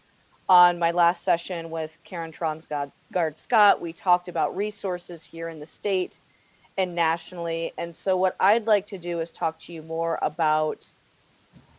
on 0.49 0.79
my 0.79 0.91
last 0.91 1.25
session 1.25 1.71
with 1.71 1.97
Karen 2.05 2.33
Tronsgard 2.33 3.39
Scott, 3.39 3.81
we 3.81 3.93
talked 3.93 4.29
about 4.29 4.57
resources 4.57 5.25
here 5.25 5.49
in 5.49 5.61
the 5.61 5.67
state 5.67 6.19
and 6.77 6.95
nationally. 6.95 7.73
And 7.79 7.95
so, 7.95 8.17
what 8.17 8.37
I'd 8.41 8.67
like 8.67 8.87
to 8.87 8.99
do 8.99 9.21
is 9.21 9.31
talk 9.31 9.59
to 9.61 9.73
you 9.73 9.83
more 9.83 10.19
about 10.23 10.87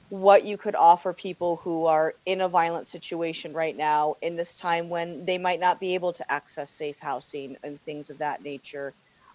what 0.10 0.46
you 0.46 0.58
could 0.58 0.76
offer 0.76 1.12
people 1.12 1.56
who 1.64 1.88
are 1.88 2.14
in 2.26 2.42
a 2.42 2.48
violent 2.48 2.88
situation 2.88 3.52
right 3.54 3.76
now 3.76 4.16
in 4.22 4.36
this 4.36 4.54
time 4.54 4.90
when 4.90 5.26
they 5.26 5.38
might 5.40 5.60
not 5.60 5.80
be 5.80 5.96
able 5.96 6.14
to 6.14 6.32
access 6.32 6.70
safe 6.70 7.00
housing 7.00 7.58
and 7.64 7.82
things 7.82 8.12
of 8.12 8.20
that 8.20 8.44
nature. 8.44 8.94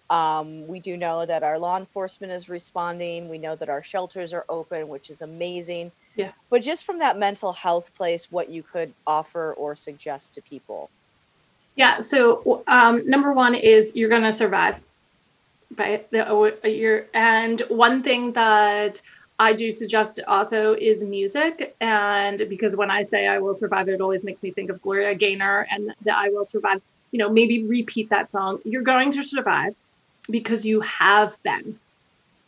Um, 0.09 0.67
we 0.67 0.79
do 0.79 0.95
know 0.97 1.25
that 1.25 1.43
our 1.43 1.59
law 1.59 1.77
enforcement 1.77 2.31
is 2.31 2.49
responding. 2.49 3.29
We 3.29 3.37
know 3.37 3.55
that 3.57 3.69
our 3.69 3.83
shelters 3.83 4.33
are 4.33 4.45
open, 4.49 4.87
which 4.87 5.09
is 5.09 5.21
amazing. 5.21 5.91
Yeah. 6.19 6.31
But 6.49 6.63
just 6.63 6.83
from 6.83 6.99
that 6.99 7.17
mental 7.17 7.53
health 7.53 7.93
place, 7.95 8.29
what 8.29 8.49
you 8.49 8.61
could 8.61 8.93
offer 9.07 9.53
or 9.53 9.73
suggest 9.73 10.33
to 10.33 10.41
people? 10.41 10.89
Yeah. 11.77 12.01
So 12.01 12.63
um, 12.67 13.09
number 13.09 13.31
one 13.31 13.55
is 13.55 13.95
you're 13.95 14.09
going 14.09 14.23
to 14.23 14.33
survive, 14.33 14.81
right? 15.77 16.09
The, 16.11 16.57
you're, 16.65 17.05
and 17.13 17.61
one 17.69 18.03
thing 18.03 18.33
that 18.33 19.01
I 19.39 19.53
do 19.53 19.71
suggest 19.71 20.19
also 20.27 20.73
is 20.73 21.01
music. 21.03 21.73
And 21.79 22.37
because 22.49 22.75
when 22.75 22.91
I 22.91 23.03
say 23.03 23.27
I 23.27 23.39
will 23.39 23.53
survive, 23.53 23.87
it 23.87 24.01
always 24.01 24.25
makes 24.25 24.43
me 24.43 24.51
think 24.51 24.69
of 24.69 24.81
Gloria 24.81 25.15
Gaynor 25.15 25.67
and 25.71 25.93
that 26.01 26.17
I 26.17 26.27
will 26.27 26.43
survive. 26.43 26.81
You 27.11 27.19
know, 27.19 27.29
maybe 27.29 27.65
repeat 27.65 28.09
that 28.09 28.29
song. 28.29 28.59
You're 28.65 28.81
going 28.81 29.09
to 29.11 29.23
survive 29.23 29.73
because 30.29 30.65
you 30.65 30.81
have 30.81 31.41
been, 31.43 31.79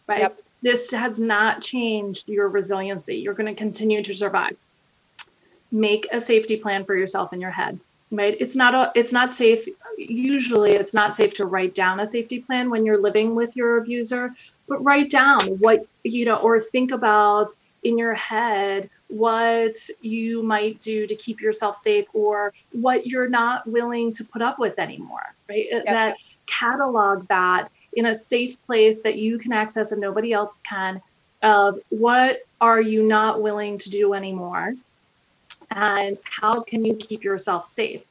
right? 0.08 0.24
Yep. 0.24 0.38
This 0.62 0.92
has 0.92 1.20
not 1.20 1.62
changed 1.62 2.30
your 2.30 2.50
resiliency. 2.50 3.18
You're 3.18 3.34
going 3.34 3.54
to 3.54 3.60
continue 3.60 4.04
to 4.04 4.16
survive. 4.16 4.60
Make 5.72 6.08
a 6.12 6.22
safety 6.22 6.58
plan 6.58 6.86
for 6.86 6.96
yourself 6.96 7.34
in 7.34 7.42
your 7.42 7.52
head, 7.52 7.80
right? 8.12 8.36
It's 8.40 8.56
not 8.56 8.76
a, 8.76 8.92
it's 8.94 9.14
not 9.14 9.34
safe. 9.34 9.68
Usually, 9.98 10.72
it's 10.72 10.94
not 10.94 11.14
safe 11.14 11.34
to 11.36 11.46
write 11.46 11.74
down 11.74 12.00
a 12.00 12.08
safety 12.08 12.40
plan 12.40 12.70
when 12.70 12.86
you're 12.86 13.02
living 13.02 13.36
with 13.36 13.56
your 13.56 13.78
abuser 13.78 14.34
but 14.72 14.84
write 14.86 15.10
down 15.10 15.42
what 15.60 15.86
you 16.04 16.24
know 16.24 16.38
or 16.38 16.58
think 16.58 16.92
about 16.92 17.54
in 17.84 17.98
your 17.98 18.14
head 18.14 18.90
what 19.10 19.76
you 20.00 20.42
might 20.42 20.80
do 20.80 21.06
to 21.06 21.14
keep 21.14 21.42
yourself 21.42 21.76
safe 21.76 22.06
or 22.14 22.54
what 22.72 23.06
you're 23.06 23.28
not 23.28 23.68
willing 23.68 24.14
to 24.14 24.24
put 24.24 24.42
up 24.42 24.58
with 24.60 24.80
anymore 24.80 25.36
right 25.50 25.66
yep. 25.70 25.84
that 25.84 26.16
catalog 26.46 27.28
that 27.28 27.70
in 27.94 28.08
a 28.08 28.16
safe 28.16 28.62
place 28.64 29.02
that 29.02 29.18
you 29.18 29.38
can 29.38 29.52
access 29.52 29.92
and 29.92 30.02
nobody 30.02 30.34
else 30.34 30.62
can 30.62 31.02
of 31.44 31.80
what 31.90 32.46
are 32.60 32.82
you 32.82 33.04
not 33.04 33.42
willing 33.42 33.78
to 33.78 33.90
do 33.90 34.14
anymore 34.14 34.74
and 35.72 36.20
how 36.24 36.62
can 36.62 36.86
you 36.86 36.96
keep 36.96 37.24
yourself 37.24 37.66
safe 37.66 38.06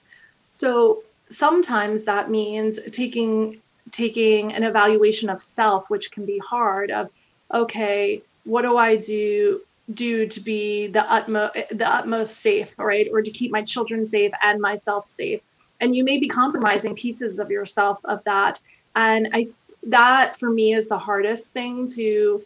so 0.51 1.03
sometimes 1.31 2.05
that 2.05 2.31
means 2.31 2.79
taking 2.91 3.61
taking 3.91 4.53
an 4.53 4.63
evaluation 4.63 5.29
of 5.29 5.41
self, 5.41 5.89
which 5.91 6.11
can 6.11 6.27
be 6.27 6.39
hard. 6.39 6.91
Of 6.91 7.11
okay, 7.53 8.23
what 8.45 8.63
do 8.63 8.77
I 8.77 8.97
do 8.97 9.63
do 9.95 10.27
to 10.27 10.41
be 10.41 10.87
the 10.89 11.11
utmost 11.11 11.55
the 11.71 11.89
utmost 11.89 12.39
safe, 12.39 12.79
right, 12.79 13.09
or 13.13 13.23
to 13.23 13.31
keep 13.31 13.51
my 13.51 13.63
children 13.63 14.07
safe 14.07 14.33
and 14.43 14.61
myself 14.61 15.07
safe? 15.07 15.41
And 15.81 15.97
you 15.97 16.05
may 16.05 16.19
be 16.19 16.29
compromising 16.29 16.95
pieces 16.95 17.39
of 17.39 17.51
yourself 17.51 18.01
of 18.05 18.23
that. 18.25 18.61
And 18.97 19.29
I 19.33 19.49
that 19.85 20.39
for 20.39 20.51
me 20.51 20.75
is 20.75 20.89
the 20.89 20.99
hardest 20.99 21.53
thing 21.53 21.89
to 21.89 22.43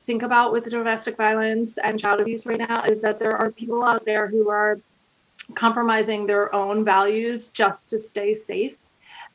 think 0.00 0.22
about 0.22 0.52
with 0.52 0.70
domestic 0.70 1.16
violence 1.16 1.78
and 1.78 1.98
child 1.98 2.20
abuse 2.20 2.46
right 2.46 2.58
now 2.58 2.82
is 2.84 3.00
that 3.00 3.18
there 3.18 3.36
are 3.36 3.50
people 3.50 3.84
out 3.84 4.04
there 4.04 4.28
who 4.28 4.48
are 4.48 4.78
compromising 5.54 6.26
their 6.26 6.54
own 6.54 6.84
values 6.84 7.48
just 7.48 7.88
to 7.88 7.98
stay 7.98 8.34
safe 8.34 8.76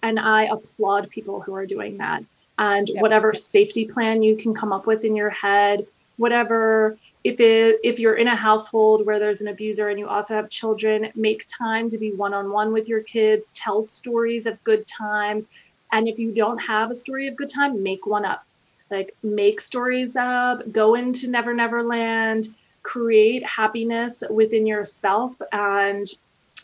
and 0.03 0.19
I 0.19 0.45
applaud 0.45 1.09
people 1.09 1.41
who 1.41 1.53
are 1.53 1.65
doing 1.65 1.97
that. 1.97 2.23
And 2.57 2.89
yep. 2.89 3.01
whatever 3.01 3.33
safety 3.33 3.85
plan 3.85 4.21
you 4.21 4.35
can 4.35 4.53
come 4.53 4.71
up 4.73 4.85
with 4.85 5.03
in 5.03 5.15
your 5.15 5.29
head, 5.29 5.85
whatever 6.17 6.97
if 7.23 7.39
it 7.39 7.79
if 7.83 7.99
you're 7.99 8.15
in 8.15 8.27
a 8.27 8.35
household 8.35 9.05
where 9.05 9.19
there's 9.19 9.41
an 9.41 9.47
abuser 9.47 9.89
and 9.89 9.99
you 9.99 10.07
also 10.07 10.35
have 10.35 10.49
children, 10.49 11.11
make 11.15 11.45
time 11.47 11.89
to 11.89 11.97
be 11.97 12.11
one-on-one 12.11 12.73
with 12.73 12.87
your 12.87 13.01
kids, 13.01 13.49
tell 13.49 13.83
stories 13.83 14.45
of 14.45 14.63
good 14.63 14.85
times. 14.87 15.49
And 15.91 16.07
if 16.07 16.19
you 16.19 16.31
don't 16.31 16.57
have 16.59 16.91
a 16.91 16.95
story 16.95 17.27
of 17.27 17.35
good 17.35 17.49
time, 17.49 17.81
make 17.83 18.05
one 18.05 18.25
up. 18.25 18.45
Like 18.89 19.15
make 19.23 19.61
stories 19.61 20.15
up, 20.15 20.69
go 20.71 20.95
into 20.95 21.29
Never 21.29 21.53
Never 21.53 21.83
Land, 21.83 22.49
create 22.83 23.45
happiness 23.45 24.23
within 24.29 24.65
yourself 24.65 25.39
and 25.51 26.07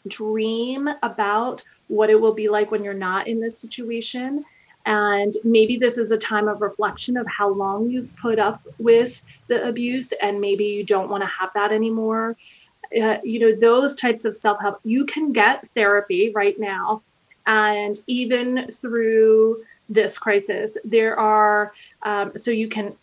dream 0.07 0.89
about 1.03 1.63
what 1.87 2.09
it 2.09 2.19
will 2.19 2.33
be 2.33 2.49
like 2.49 2.71
when 2.71 2.83
you're 2.83 2.93
not 2.93 3.27
in 3.27 3.39
this 3.39 3.57
situation. 3.57 4.43
And 4.85 5.33
maybe 5.43 5.77
this 5.77 5.97
is 5.97 6.11
a 6.11 6.17
time 6.17 6.47
of 6.47 6.61
reflection 6.61 7.17
of 7.17 7.27
how 7.27 7.49
long 7.49 7.89
you've 7.89 8.15
put 8.15 8.39
up 8.39 8.61
with 8.77 9.21
the 9.47 9.67
abuse, 9.67 10.13
and 10.21 10.39
maybe 10.39 10.63
you 10.63 10.85
don't 10.85 11.09
want 11.09 11.23
to 11.23 11.27
have 11.27 11.51
that 11.53 11.73
anymore. 11.73 12.37
Uh, 13.01 13.17
you 13.21 13.37
know, 13.37 13.53
those 13.53 13.97
types 13.97 14.23
of 14.23 14.37
self 14.37 14.61
help, 14.61 14.79
you 14.85 15.05
can 15.05 15.33
get 15.33 15.67
therapy 15.75 16.31
right 16.33 16.57
now. 16.57 17.01
And 17.47 17.99
even 18.07 18.67
through 18.67 19.63
this 19.89 20.17
crisis, 20.17 20.77
there 20.83 21.17
are, 21.17 21.73
um, 22.03 22.33
so 22.35 22.51
you 22.51 22.67
can 22.67 22.95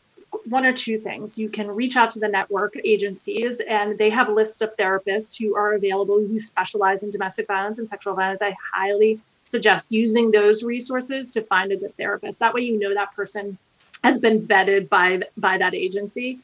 one 0.47 0.67
or 0.67 0.73
two 0.73 0.99
things. 0.99 1.39
You 1.39 1.49
can 1.49 1.69
reach 1.69 1.97
out 1.97 2.11
to 2.11 2.19
the 2.19 2.29
network 2.29 2.75
agencies, 2.85 3.61
and 3.61 3.97
they 3.97 4.11
have 4.11 4.29
lists 4.29 4.61
of 4.63 4.77
therapists 4.77 5.39
who 5.39 5.57
are 5.57 5.75
available 5.75 6.19
who 6.19 6.39
specialize 6.39 7.03
in 7.03 7.11
domestic 7.11 7.47
violence 7.47 7.79
and 7.79 7.89
sexual 7.89 8.15
violence. 8.15 8.43
I 8.43 8.55
highly 8.73 9.21
suggest 9.45 9.93
using 9.93 10.31
those 10.31 10.63
resources 10.63 11.31
to 11.31 11.43
find 11.43 11.73
a 11.73 11.77
good 11.77 11.97
therapist. 11.97 12.39
That 12.41 12.55
way, 12.55 12.63
you 12.63 12.79
know 12.79 12.95
that 12.95 13.15
person 13.15 13.57
has 14.03 14.19
been 14.19 14.47
vetted 14.47 14.89
by 14.89 15.23
by 15.37 15.59
that 15.59 15.75
agency, 15.75 16.41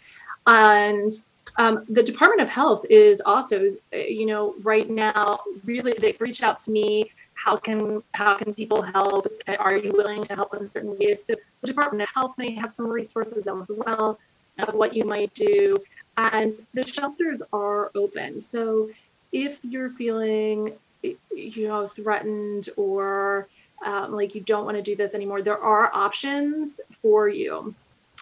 and 0.46 1.12
um, 1.56 1.84
the 1.88 2.02
Department 2.02 2.40
of 2.40 2.48
Health 2.48 2.84
is 2.88 3.20
also, 3.20 3.70
you 3.92 4.26
know, 4.26 4.54
right 4.62 4.88
now 4.88 5.40
really 5.64 5.92
they've 5.94 6.20
reached 6.20 6.42
out 6.42 6.58
to 6.60 6.70
me 6.70 7.10
how 7.42 7.56
can 7.56 8.02
how 8.12 8.36
can 8.36 8.52
people 8.54 8.82
help? 8.82 9.26
Are 9.58 9.76
you 9.76 9.92
willing 9.92 10.22
to 10.24 10.34
help 10.34 10.54
in 10.54 10.68
certain 10.68 10.96
ways? 10.98 11.22
The 11.22 11.38
Department 11.64 12.02
of 12.02 12.08
Health 12.14 12.34
may 12.36 12.50
have 12.54 12.74
some 12.74 12.86
resources 12.86 13.46
as 13.46 13.66
well 13.68 14.18
of 14.58 14.74
what 14.74 14.94
you 14.94 15.04
might 15.04 15.32
do. 15.34 15.78
And 16.16 16.54
the 16.74 16.82
shelters 16.82 17.42
are 17.52 17.90
open. 17.94 18.40
So 18.40 18.90
if 19.32 19.64
you're 19.64 19.90
feeling 19.90 20.74
you 21.02 21.66
know 21.66 21.86
threatened 21.86 22.68
or 22.76 23.48
um, 23.86 24.12
like 24.12 24.34
you 24.34 24.42
don't 24.42 24.66
want 24.66 24.76
to 24.76 24.82
do 24.82 24.94
this 24.94 25.14
anymore, 25.14 25.40
there 25.40 25.58
are 25.58 25.90
options 25.94 26.80
for 27.00 27.28
you. 27.28 27.74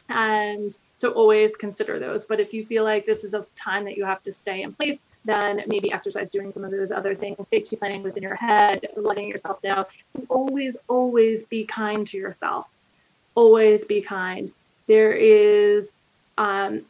And 0.08 0.76
so 0.96 1.10
always 1.10 1.56
consider 1.56 1.98
those. 1.98 2.24
But 2.24 2.38
if 2.38 2.52
you 2.52 2.64
feel 2.64 2.84
like 2.84 3.04
this 3.04 3.24
is 3.24 3.34
a 3.34 3.44
time 3.56 3.84
that 3.84 3.96
you 3.96 4.04
have 4.04 4.22
to 4.22 4.32
stay 4.32 4.62
in 4.62 4.72
place, 4.72 5.02
then 5.24 5.62
maybe 5.66 5.92
exercise 5.92 6.30
doing 6.30 6.52
some 6.52 6.64
of 6.64 6.70
those 6.70 6.92
other 6.92 7.14
things, 7.14 7.48
safety 7.48 7.76
planning 7.76 8.02
within 8.02 8.22
your 8.22 8.36
head, 8.36 8.86
letting 8.96 9.28
yourself 9.28 9.62
know. 9.62 9.86
Always, 10.28 10.76
always 10.88 11.44
be 11.44 11.64
kind 11.64 12.06
to 12.06 12.16
yourself. 12.16 12.66
Always 13.34 13.84
be 13.84 14.00
kind. 14.00 14.50
There 14.86 15.12
is, 15.12 15.92
um, 16.38 16.82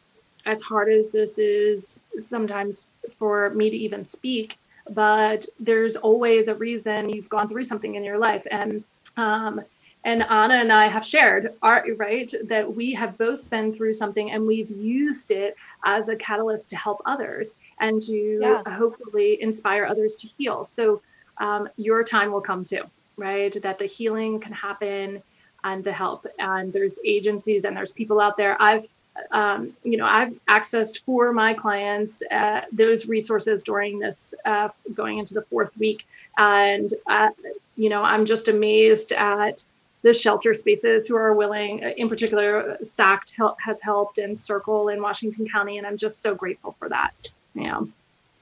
as 0.45 0.61
hard 0.61 0.89
as 0.89 1.11
this 1.11 1.37
is 1.37 1.99
sometimes 2.17 2.87
for 3.17 3.49
me 3.51 3.69
to 3.69 3.75
even 3.75 4.05
speak, 4.05 4.57
but 4.91 5.45
there's 5.59 5.95
always 5.95 6.47
a 6.47 6.55
reason 6.55 7.09
you've 7.09 7.29
gone 7.29 7.49
through 7.49 7.65
something 7.65 7.95
in 7.95 8.03
your 8.03 8.17
life. 8.17 8.47
And 8.49 8.83
um, 9.17 9.61
and 10.05 10.23
Anna 10.23 10.55
and 10.55 10.71
I 10.71 10.85
have 10.87 11.05
shared 11.05 11.53
our 11.61 11.85
right 11.97 12.33
that 12.45 12.73
we 12.73 12.93
have 12.93 13.17
both 13.17 13.49
been 13.49 13.73
through 13.73 13.93
something 13.93 14.31
and 14.31 14.45
we've 14.45 14.71
used 14.71 15.31
it 15.31 15.57
as 15.85 16.07
a 16.07 16.15
catalyst 16.15 16.69
to 16.69 16.77
help 16.77 17.01
others 17.05 17.55
and 17.79 17.99
to 18.01 18.39
yeah. 18.41 18.63
hopefully 18.69 19.41
inspire 19.41 19.85
others 19.85 20.15
to 20.17 20.27
heal. 20.37 20.65
So 20.65 21.01
um, 21.37 21.67
your 21.75 22.03
time 22.03 22.31
will 22.31 22.41
come 22.41 22.63
too, 22.63 22.83
right? 23.17 23.55
That 23.61 23.77
the 23.77 23.85
healing 23.85 24.39
can 24.39 24.53
happen 24.53 25.21
and 25.65 25.83
the 25.83 25.91
help. 25.91 26.25
And 26.39 26.71
there's 26.71 26.99
agencies 27.05 27.65
and 27.65 27.75
there's 27.75 27.91
people 27.91 28.21
out 28.21 28.37
there. 28.37 28.55
I've 28.61 28.87
um, 29.31 29.73
you 29.83 29.97
know, 29.97 30.05
I've 30.05 30.33
accessed 30.45 31.03
for 31.03 31.33
my 31.33 31.53
clients 31.53 32.23
uh, 32.31 32.61
those 32.71 33.09
resources 33.09 33.63
during 33.63 33.99
this 33.99 34.33
uh, 34.45 34.69
going 34.93 35.17
into 35.17 35.33
the 35.33 35.41
fourth 35.41 35.77
week, 35.77 36.07
and 36.37 36.89
uh, 37.05 37.31
you 37.75 37.89
know, 37.89 38.01
I'm 38.01 38.23
just 38.23 38.47
amazed 38.47 39.11
at 39.11 39.65
the 40.01 40.13
shelter 40.13 40.53
spaces 40.53 41.07
who 41.07 41.15
are 41.15 41.33
willing, 41.33 41.83
uh, 41.83 41.89
in 41.97 42.07
particular, 42.07 42.77
SACT 42.81 43.33
has 43.63 43.81
helped 43.81 44.17
and 44.17 44.37
Circle 44.37 44.89
in 44.89 45.01
Washington 45.01 45.47
County, 45.49 45.77
and 45.77 45.85
I'm 45.85 45.97
just 45.97 46.21
so 46.21 46.33
grateful 46.33 46.75
for 46.79 46.89
that. 46.89 47.31
Yeah. 47.53 47.81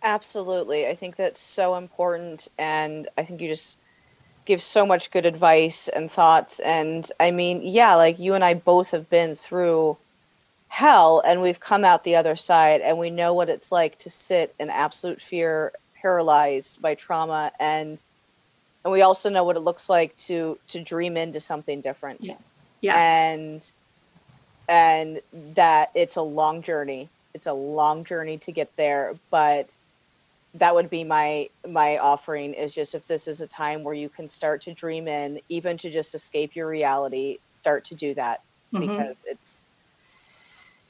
Absolutely. 0.03 0.87
I 0.87 0.95
think 0.95 1.15
that's 1.15 1.39
so 1.39 1.75
important. 1.75 2.47
And 2.57 3.07
I 3.17 3.23
think 3.23 3.41
you 3.41 3.47
just 3.47 3.77
give 4.45 4.61
so 4.61 4.85
much 4.85 5.11
good 5.11 5.25
advice 5.25 5.87
and 5.89 6.09
thoughts. 6.09 6.59
And 6.59 7.11
I 7.19 7.31
mean, 7.31 7.61
yeah, 7.63 7.95
like 7.95 8.19
you 8.19 8.33
and 8.33 8.43
I 8.43 8.53
both 8.53 8.91
have 8.91 9.09
been 9.09 9.35
through 9.35 9.97
hell 10.69 11.21
and 11.25 11.41
we've 11.41 11.59
come 11.59 11.83
out 11.83 12.03
the 12.03 12.15
other 12.15 12.35
side 12.35 12.81
and 12.81 12.97
we 12.97 13.09
know 13.09 13.33
what 13.33 13.49
it's 13.49 13.71
like 13.71 13.97
to 13.99 14.09
sit 14.09 14.53
in 14.59 14.69
absolute 14.69 15.19
fear, 15.19 15.73
paralyzed 15.99 16.81
by 16.81 16.95
trauma 16.95 17.51
and 17.59 18.03
and 18.87 18.93
we 18.93 19.01
also 19.01 19.29
know 19.29 19.43
what 19.43 19.57
it 19.57 19.59
looks 19.59 19.89
like 19.89 20.15
to 20.15 20.57
to 20.69 20.81
dream 20.81 21.17
into 21.17 21.41
something 21.41 21.81
different. 21.81 22.23
Yeah. 22.23 22.37
Yes. 22.79 22.95
And 22.95 23.71
and 24.69 25.21
that 25.55 25.91
it's 25.93 26.15
a 26.15 26.21
long 26.21 26.61
journey. 26.61 27.09
It's 27.33 27.47
a 27.47 27.53
long 27.53 28.05
journey 28.05 28.37
to 28.37 28.53
get 28.53 28.73
there, 28.77 29.15
but 29.29 29.75
that 30.53 30.73
would 30.73 30.89
be 30.89 31.03
my 31.03 31.49
my 31.67 31.97
offering 31.97 32.53
is 32.53 32.73
just 32.73 32.95
if 32.95 33.05
this 33.07 33.27
is 33.27 33.41
a 33.41 33.47
time 33.47 33.83
where 33.83 33.93
you 33.93 34.07
can 34.07 34.29
start 34.29 34.61
to 34.61 34.73
dream 34.73 35.09
in 35.09 35.41
even 35.49 35.77
to 35.79 35.91
just 35.91 36.15
escape 36.15 36.55
your 36.55 36.69
reality 36.69 37.39
start 37.49 37.83
to 37.83 37.93
do 37.93 38.13
that 38.13 38.41
mm-hmm. 38.73 38.87
because 38.87 39.25
it's 39.27 39.65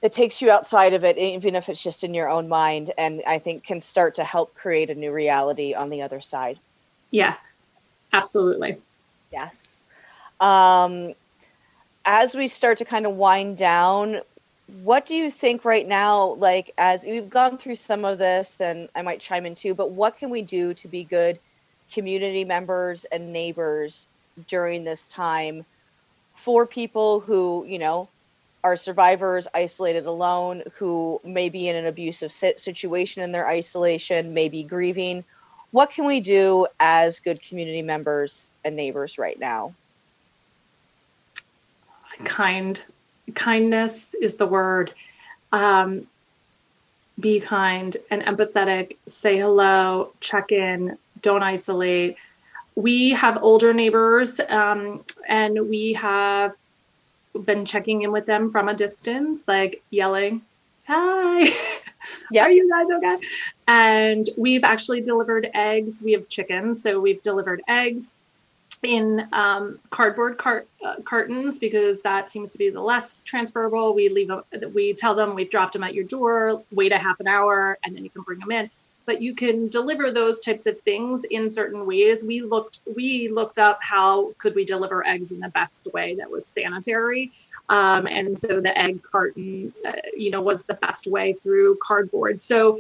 it 0.04 0.14
takes 0.14 0.40
you 0.40 0.52
outside 0.52 0.94
of 0.94 1.04
it 1.04 1.18
even 1.18 1.56
if 1.56 1.68
it's 1.68 1.82
just 1.82 2.04
in 2.04 2.14
your 2.14 2.30
own 2.30 2.48
mind 2.48 2.94
and 3.00 3.22
i 3.28 3.40
think 3.40 3.64
can 3.64 3.82
start 3.82 4.16
to 4.16 4.24
help 4.24 4.54
create 4.54 4.92
a 4.92 4.96
new 4.96 5.12
reality 5.12 5.74
on 5.74 5.90
the 5.90 6.02
other 6.04 6.22
side 6.22 6.60
yeah 7.10 7.36
Absolutely. 8.14 8.78
Yes. 9.32 9.84
Um, 10.40 11.14
as 12.06 12.36
we 12.36 12.48
start 12.48 12.78
to 12.78 12.86
kind 12.86 13.06
of 13.06 13.14
wind 13.14 13.58
down, 13.58 14.22
what 14.84 15.06
do 15.06 15.16
you 15.16 15.32
think 15.32 15.66
right 15.66 15.88
now, 15.88 16.34
like 16.36 16.74
as 16.78 17.06
we've 17.06 17.30
gone 17.30 17.58
through 17.58 17.76
some 17.76 18.06
of 18.06 18.18
this, 18.18 18.60
and 18.62 18.90
I 18.96 19.02
might 19.02 19.20
chime 19.20 19.46
in 19.46 19.56
too, 19.56 19.74
but 19.74 19.92
what 19.92 20.18
can 20.18 20.30
we 20.30 20.42
do 20.42 20.74
to 20.74 20.88
be 20.88 21.04
good 21.04 21.40
community 21.92 22.44
members 22.44 23.06
and 23.06 23.32
neighbors 23.32 24.08
during 24.48 24.84
this 24.84 25.08
time 25.08 25.66
for 26.36 26.66
people 26.66 27.20
who, 27.20 27.66
you 27.68 27.80
know, 27.80 28.08
are 28.64 28.76
survivors 28.76 29.48
isolated 29.54 30.06
alone, 30.06 30.64
who 30.78 31.22
may 31.24 31.48
be 31.48 31.70
in 31.70 31.76
an 31.76 31.86
abusive 31.86 32.32
situation 32.32 33.24
in 33.24 33.32
their 33.32 33.48
isolation, 33.48 34.34
may 34.34 34.50
be 34.50 34.64
grieving? 34.64 35.24
What 35.72 35.90
can 35.90 36.06
we 36.06 36.20
do 36.20 36.68
as 36.80 37.20
good 37.20 37.42
community 37.42 37.82
members 37.82 38.52
and 38.64 38.76
neighbors 38.76 39.18
right 39.18 39.40
now? 39.40 39.74
Kind, 42.24 42.82
kindness 43.36 44.16
is 44.22 44.36
the 44.36 44.48
word. 44.48 44.94
Um, 45.52 46.08
be 47.20 47.40
kind 47.40 47.98
and 48.12 48.22
empathetic. 48.24 48.98
Say 49.08 49.38
hello. 49.38 50.14
Check 50.20 50.52
in. 50.52 50.98
Don't 51.22 51.44
isolate. 51.44 52.18
We 52.76 53.10
have 53.12 53.42
older 53.42 53.74
neighbors, 53.74 54.40
um, 54.50 55.04
and 55.28 55.68
we 55.68 55.94
have 55.94 56.56
been 57.44 57.66
checking 57.66 58.04
in 58.04 58.12
with 58.12 58.28
them 58.28 58.52
from 58.52 58.70
a 58.70 58.74
distance, 58.76 59.48
like 59.48 59.82
yelling, 59.90 60.44
"Hi." 60.88 61.54
yeah. 62.32 62.44
Are 62.46 62.52
you 62.52 62.70
guys 62.70 62.88
okay? 62.90 63.16
And 63.68 64.30
we've 64.38 64.64
actually 64.64 65.02
delivered 65.02 65.50
eggs. 65.54 66.02
We 66.02 66.14
have 66.14 66.28
chickens, 66.30 66.82
so 66.82 67.00
we've 67.00 67.22
delivered 67.22 67.62
eggs 67.68 68.16
in 68.84 69.28
um, 69.34 69.80
cardboard 69.90 70.38
cart, 70.38 70.68
uh, 70.86 70.98
cartons 71.04 71.60
because 71.60 72.02
that 72.02 72.30
seems 72.30 72.52
to 72.52 72.58
be 72.58 72.70
the 72.70 72.82
less 72.82 73.24
transferable. 73.24 73.94
We 73.94 74.10
leave, 74.10 74.30
a, 74.30 74.44
we 74.74 74.94
tell 74.94 75.16
them 75.16 75.36
we've 75.36 75.50
dropped 75.50 75.74
them 75.74 75.84
at 75.84 75.94
your 75.94 76.04
door. 76.04 76.64
Wait 76.72 76.92
a 76.92 76.98
half 76.98 77.20
an 77.20 77.28
hour, 77.28 77.78
and 77.84 77.96
then 77.96 78.04
you 78.04 78.10
can 78.10 78.22
bring 78.22 78.40
them 78.40 78.52
in. 78.52 78.70
But 79.08 79.22
you 79.22 79.34
can 79.34 79.70
deliver 79.70 80.12
those 80.12 80.42
types 80.42 80.68
of 80.68 80.80
things 80.82 81.24
in 81.24 81.50
certain 81.50 81.88
ways. 81.88 82.24
We 82.24 82.42
looked, 82.42 82.82
we 82.96 83.30
looked 83.30 83.58
up 83.58 83.80
how 83.82 84.34
could 84.38 84.54
we 84.54 84.66
deliver 84.66 85.08
eggs 85.08 85.32
in 85.32 85.40
the 85.40 85.50
best 85.50 85.88
way 85.96 86.14
that 86.16 86.30
was 86.30 86.46
sanitary, 86.46 87.32
um, 87.70 88.06
and 88.06 88.38
so 88.38 88.62
the 88.62 88.78
egg 88.78 89.02
carton, 89.02 89.74
uh, 89.88 89.94
you 90.16 90.30
know, 90.30 90.42
was 90.42 90.66
the 90.66 90.76
best 90.76 91.08
way 91.08 91.34
through 91.34 91.80
cardboard. 91.82 92.44
So 92.44 92.80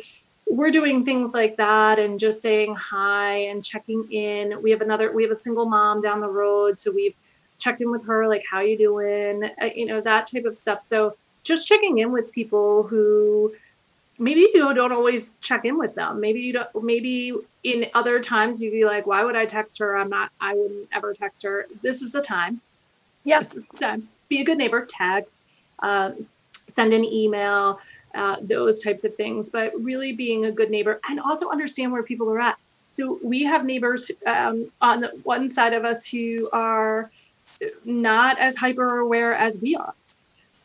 we're 0.49 0.71
doing 0.71 1.03
things 1.03 1.34
like 1.34 1.57
that 1.57 1.99
and 1.99 2.19
just 2.19 2.41
saying 2.41 2.75
hi 2.75 3.34
and 3.49 3.63
checking 3.63 4.09
in. 4.11 4.61
We 4.61 4.71
have 4.71 4.82
another, 4.82 5.11
we 5.11 5.23
have 5.23 5.32
a 5.32 5.36
single 5.36 5.65
mom 5.65 5.99
down 5.99 6.21
the 6.21 6.30
road. 6.30 6.80
So 6.80 6.91
we've 6.91 7.15
checked 7.57 7.82
in 7.82 7.91
with 7.91 8.05
her, 8.05 8.28
like, 8.28 8.43
how 8.49 8.61
you 8.61 8.78
doing? 8.78 9.49
Uh, 9.61 9.69
you 9.75 9.86
know, 9.86 9.99
that 10.01 10.28
type 10.28 10.45
of 10.45 10.57
stuff. 10.57 10.80
So 10.80 11.15
just 11.43 11.67
checking 11.67 11.97
in 11.97 12.11
with 12.11 12.32
people 12.32 12.84
who 12.84 13.53
maybe 14.20 14.49
you 14.53 14.74
don't 14.74 14.91
always 14.91 15.32
check 15.41 15.65
in 15.65 15.78
with 15.78 15.95
them. 15.95 16.20
Maybe 16.20 16.39
you 16.39 16.53
don't, 16.53 16.84
maybe 16.84 17.34
in 17.63 17.86
other 17.93 18.20
times 18.20 18.61
you'd 18.61 18.72
be 18.72 18.86
like, 18.86 19.05
why 19.05 19.24
would 19.24 19.36
I 19.36 19.45
text 19.45 19.80
her? 19.80 19.97
I'm 19.97 20.09
not, 20.09 20.32
I 20.41 20.53
wouldn't 20.53 20.89
ever 20.91 21.13
text 21.13 21.43
her. 21.43 21.68
This 21.82 22.01
is 22.01 22.11
the 22.11 22.22
time. 22.22 22.61
Yes. 23.24 23.55
Yeah. 23.80 23.89
time 23.89 24.07
be 24.30 24.41
a 24.41 24.43
good 24.43 24.57
neighbor, 24.57 24.86
text, 24.88 25.41
um, 25.80 26.28
send 26.68 26.93
an 26.93 27.03
email, 27.03 27.80
uh, 28.15 28.38
those 28.41 28.84
types 28.84 29.03
of 29.03 29.15
things, 29.15 29.49
but 29.49 29.72
really 29.82 30.11
being 30.11 30.45
a 30.45 30.51
good 30.51 30.70
neighbor 30.70 30.99
and 31.09 31.20
also 31.20 31.49
understand 31.49 31.91
where 31.91 32.03
people 32.03 32.30
are 32.30 32.39
at. 32.39 32.57
So 32.91 33.20
we 33.24 33.43
have 33.43 33.65
neighbors 33.65 34.11
um, 34.26 34.72
on 34.82 35.01
the 35.01 35.07
one 35.24 35.47
side 35.47 35.74
of 35.74 35.86
us 35.86 36.05
who 36.05 36.49
are 36.51 37.11
not 37.86 38.39
as 38.39 38.55
hyper 38.55 38.99
aware 38.99 39.36
as 39.36 39.61
we 39.61 39.76
are. 39.76 39.93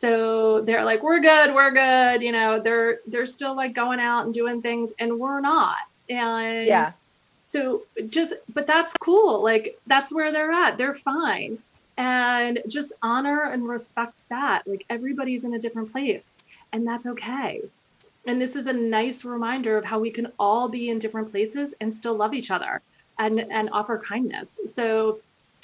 So 0.03 0.59
they're 0.59 0.83
like, 0.83 1.01
we're 1.01 1.21
good, 1.21 1.55
we're 1.55 1.71
good. 1.71 2.21
You 2.21 2.33
know, 2.33 2.59
they're 2.59 2.99
they're 3.07 3.25
still 3.25 3.55
like 3.55 3.73
going 3.73 4.01
out 4.01 4.25
and 4.25 4.33
doing 4.33 4.61
things, 4.61 4.91
and 4.99 5.17
we're 5.17 5.39
not. 5.39 5.77
And 6.09 6.67
yeah. 6.67 6.91
So 7.47 7.83
just, 8.09 8.33
but 8.53 8.67
that's 8.67 8.93
cool. 8.99 9.41
Like 9.41 9.79
that's 9.87 10.13
where 10.13 10.33
they're 10.33 10.51
at. 10.51 10.77
They're 10.77 10.95
fine 10.95 11.57
and 11.95 12.59
just 12.67 12.91
honor 13.01 13.43
and 13.43 13.65
respect 13.65 14.27
that. 14.27 14.63
Like 14.67 14.83
everybody's 14.89 15.45
in 15.45 15.53
a 15.53 15.59
different 15.59 15.89
place, 15.89 16.37
and 16.73 16.85
that's 16.85 17.05
okay. 17.05 17.61
And 18.27 18.41
this 18.41 18.57
is 18.57 18.67
a 18.67 18.73
nice 18.73 19.23
reminder 19.23 19.77
of 19.77 19.85
how 19.85 19.99
we 19.99 20.09
can 20.09 20.33
all 20.37 20.67
be 20.67 20.89
in 20.89 20.99
different 20.99 21.31
places 21.31 21.73
and 21.79 21.95
still 21.95 22.15
love 22.15 22.33
each 22.33 22.51
other 22.51 22.81
and 23.19 23.39
and 23.39 23.69
offer 23.71 23.97
kindness. 23.99 24.59
So 24.67 25.19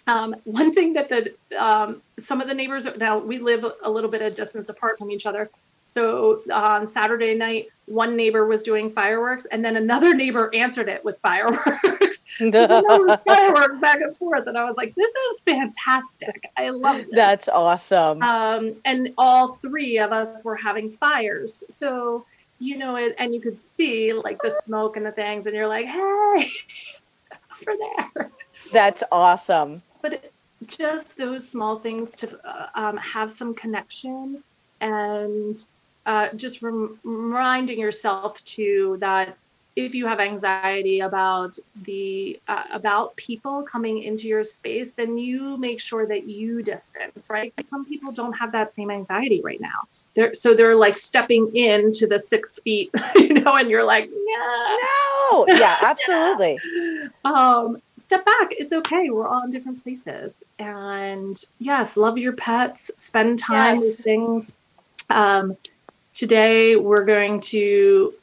um, 0.09 0.35
one 0.45 0.73
thing 0.73 0.93
that 0.93 1.07
the 1.09 1.33
um, 1.57 2.01
some 2.17 2.41
of 2.41 2.47
the 2.47 2.53
neighbors 2.53 2.87
now 2.97 3.17
we 3.19 3.37
live 3.37 3.65
a 3.83 3.89
little 3.89 4.09
bit 4.09 4.21
of 4.21 4.35
distance 4.35 4.69
apart 4.69 4.97
from 4.97 5.11
each 5.11 5.25
other, 5.25 5.49
So 5.91 6.41
on 6.51 6.87
Saturday 6.87 7.35
night, 7.35 7.67
one 7.85 8.15
neighbor 8.15 8.45
was 8.45 8.63
doing 8.63 8.89
fireworks, 8.89 9.45
and 9.45 9.63
then 9.63 9.75
another 9.75 10.15
neighbor 10.15 10.49
answered 10.53 10.89
it 10.89 11.05
with 11.05 11.19
fireworks. 11.19 12.25
fireworks 12.39 13.79
back 13.79 14.01
and 14.01 14.15
forth, 14.17 14.47
and 14.47 14.57
I 14.57 14.65
was 14.65 14.77
like, 14.77 14.95
"This 14.95 15.11
is 15.11 15.41
fantastic! 15.41 16.49
I 16.57 16.69
love 16.69 16.97
this." 16.97 17.09
That's 17.13 17.49
awesome. 17.49 18.23
Um, 18.23 18.75
and 18.85 19.13
all 19.17 19.53
three 19.55 19.99
of 19.99 20.11
us 20.11 20.43
were 20.43 20.55
having 20.55 20.89
fires, 20.89 21.63
so 21.69 22.25
you 22.59 22.77
know, 22.77 22.95
it, 22.95 23.15
and 23.19 23.33
you 23.33 23.41
could 23.41 23.59
see 23.59 24.11
like 24.13 24.41
the 24.41 24.51
smoke 24.51 24.97
and 24.97 25.05
the 25.05 25.11
things, 25.11 25.45
and 25.45 25.55
you're 25.55 25.67
like, 25.67 25.85
"Hey, 25.85 26.51
over 27.61 27.73
there." 27.79 28.31
That's 28.71 29.03
awesome. 29.11 29.81
But 30.01 30.31
just 30.67 31.17
those 31.17 31.47
small 31.47 31.79
things 31.79 32.15
to 32.15 32.37
uh, 32.47 32.67
um, 32.75 32.97
have 32.97 33.31
some 33.31 33.53
connection 33.53 34.43
and 34.81 35.57
uh, 36.05 36.29
just 36.35 36.61
rem- 36.61 36.99
reminding 37.03 37.79
yourself 37.79 38.43
too 38.43 38.97
that 38.99 39.41
if 39.75 39.95
you 39.95 40.05
have 40.07 40.19
anxiety 40.19 40.99
about 40.99 41.55
the 41.83 42.39
uh, 42.47 42.63
about 42.71 43.15
people 43.15 43.63
coming 43.63 44.03
into 44.03 44.27
your 44.27 44.43
space 44.43 44.93
then 44.93 45.17
you 45.17 45.57
make 45.57 45.79
sure 45.79 46.05
that 46.05 46.27
you 46.27 46.61
distance 46.61 47.29
right? 47.29 47.53
Some 47.61 47.85
people 47.85 48.11
don't 48.11 48.33
have 48.33 48.51
that 48.51 48.73
same 48.73 48.91
anxiety 48.91 49.41
right 49.41 49.61
now. 49.61 49.79
They're 50.15 50.33
so 50.33 50.53
they're 50.53 50.75
like 50.75 50.97
stepping 50.97 51.55
into 51.55 52.07
the 52.07 52.19
six 52.19 52.59
feet 52.59 52.89
you 53.15 53.33
know 53.33 53.55
and 53.55 53.69
you're 53.69 53.83
like 53.83 54.09
yeah 54.09 54.77
no. 54.81 55.45
Yeah. 55.47 55.75
absolutely. 55.81 56.57
Um 57.23 57.81
step 57.99 58.25
back. 58.25 58.49
It's 58.51 58.73
okay. 58.73 59.09
We're 59.09 59.27
all 59.27 59.43
in 59.43 59.49
different 59.49 59.83
places. 59.83 60.33
And 60.57 61.41
yes 61.59 61.97
love 61.97 62.17
your 62.17 62.33
pets. 62.33 62.91
Spend 62.97 63.39
time 63.39 63.77
yes. 63.77 63.79
with 63.81 63.97
things. 63.99 64.57
Um 65.09 65.57
today 66.13 66.75
we're 66.75 67.03
going 67.03 67.41
to 67.41 68.13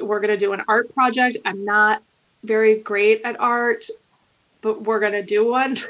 we're 0.00 0.20
going 0.20 0.28
to 0.28 0.36
do 0.36 0.52
an 0.52 0.62
art 0.68 0.92
project. 0.94 1.36
I'm 1.44 1.64
not 1.64 2.02
very 2.44 2.76
great 2.76 3.22
at 3.22 3.38
art 3.40 3.86
but 4.62 4.82
we're 4.82 5.00
going 5.00 5.12
to 5.12 5.22
do 5.22 5.46
one. 5.46 5.76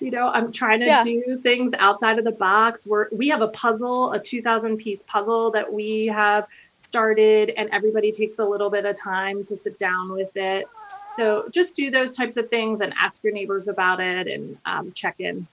You 0.00 0.10
know 0.10 0.28
i'm 0.28 0.52
trying 0.52 0.80
to 0.80 0.86
yeah. 0.86 1.02
do 1.02 1.38
things 1.42 1.72
outside 1.78 2.18
of 2.18 2.26
the 2.26 2.32
box. 2.32 2.86
We're 2.86 3.08
we 3.10 3.28
have 3.28 3.40
a 3.40 3.48
puzzle 3.48 4.12
a 4.12 4.20
2000 4.20 4.76
piece 4.76 5.02
puzzle 5.04 5.50
that 5.52 5.72
we 5.72 6.06
have 6.06 6.46
started 6.78 7.50
and 7.56 7.70
everybody 7.72 8.12
takes 8.12 8.38
a 8.38 8.44
little 8.44 8.68
bit 8.68 8.84
of 8.84 8.94
time 8.94 9.42
to 9.44 9.56
sit 9.56 9.78
down 9.78 10.12
with 10.12 10.36
it 10.36 10.68
so 11.16 11.48
just 11.50 11.74
do 11.74 11.90
those 11.90 12.16
types 12.16 12.36
of 12.36 12.48
things 12.48 12.80
and 12.80 12.92
ask 12.98 13.22
your 13.22 13.32
neighbors 13.32 13.68
about 13.68 14.00
it 14.00 14.26
and 14.26 14.56
um, 14.66 14.92
check 14.92 15.16
in 15.18 15.46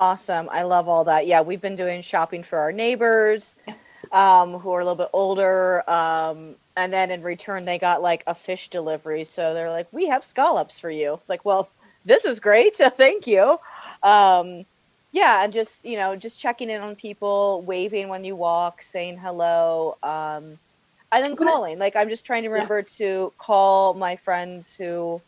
Awesome. 0.00 0.48
I 0.52 0.62
love 0.62 0.88
all 0.88 1.04
that. 1.04 1.26
Yeah, 1.26 1.40
we've 1.40 1.60
been 1.60 1.74
doing 1.74 2.02
shopping 2.02 2.44
for 2.44 2.58
our 2.58 2.70
neighbors 2.70 3.56
um, 4.12 4.58
who 4.58 4.70
are 4.72 4.80
a 4.80 4.84
little 4.84 4.96
bit 4.96 5.10
older. 5.12 5.88
Um, 5.90 6.54
and 6.76 6.92
then 6.92 7.10
in 7.10 7.22
return, 7.22 7.64
they 7.64 7.78
got 7.78 8.00
like 8.00 8.22
a 8.28 8.34
fish 8.34 8.68
delivery. 8.68 9.24
So 9.24 9.54
they're 9.54 9.70
like, 9.70 9.88
we 9.92 10.06
have 10.06 10.24
scallops 10.24 10.78
for 10.78 10.90
you. 10.90 11.14
It's 11.14 11.28
like, 11.28 11.44
well, 11.44 11.68
this 12.04 12.24
is 12.24 12.38
great. 12.38 12.76
Thank 12.76 13.26
you. 13.26 13.58
Um, 14.04 14.64
yeah, 15.10 15.42
and 15.42 15.52
just, 15.52 15.84
you 15.84 15.96
know, 15.96 16.14
just 16.14 16.38
checking 16.38 16.70
in 16.70 16.80
on 16.80 16.94
people, 16.94 17.62
waving 17.62 18.08
when 18.08 18.22
you 18.22 18.36
walk, 18.36 18.82
saying 18.82 19.18
hello. 19.18 19.96
Um, 20.02 20.58
and 21.12 21.24
then 21.24 21.36
calling. 21.36 21.78
Like, 21.78 21.96
I'm 21.96 22.08
just 22.08 22.24
trying 22.24 22.42
to 22.42 22.48
remember 22.48 22.78
yeah. 22.78 22.96
to 22.96 23.32
call 23.38 23.94
my 23.94 24.16
friends 24.16 24.74
who 24.76 25.20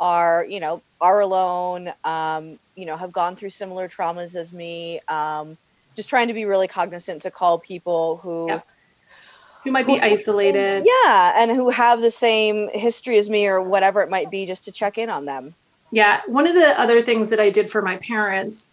are, 0.00 0.44
you 0.48 0.60
know, 0.60 0.82
are 1.00 1.20
alone, 1.20 1.92
um, 2.04 2.58
you 2.74 2.86
know, 2.86 2.96
have 2.96 3.12
gone 3.12 3.36
through 3.36 3.50
similar 3.50 3.88
traumas 3.88 4.34
as 4.34 4.52
me. 4.52 5.00
Um, 5.08 5.56
just 5.94 6.08
trying 6.08 6.28
to 6.28 6.34
be 6.34 6.44
really 6.44 6.68
cognizant 6.68 7.22
to 7.22 7.30
call 7.30 7.58
people 7.58 8.16
who 8.16 8.46
yeah. 8.48 8.60
who 9.62 9.70
might 9.70 9.86
be 9.86 9.94
who, 9.94 10.00
isolated. 10.00 10.86
Yeah, 10.86 11.32
and 11.36 11.50
who 11.50 11.70
have 11.70 12.00
the 12.00 12.10
same 12.10 12.68
history 12.70 13.18
as 13.18 13.30
me 13.30 13.46
or 13.46 13.60
whatever 13.60 14.02
it 14.02 14.10
might 14.10 14.30
be, 14.30 14.46
just 14.46 14.64
to 14.64 14.72
check 14.72 14.98
in 14.98 15.10
on 15.10 15.24
them. 15.24 15.54
Yeah, 15.90 16.22
one 16.26 16.46
of 16.46 16.54
the 16.54 16.80
other 16.80 17.02
things 17.02 17.30
that 17.30 17.38
I 17.38 17.50
did 17.50 17.70
for 17.70 17.82
my 17.82 17.98
parents 17.98 18.72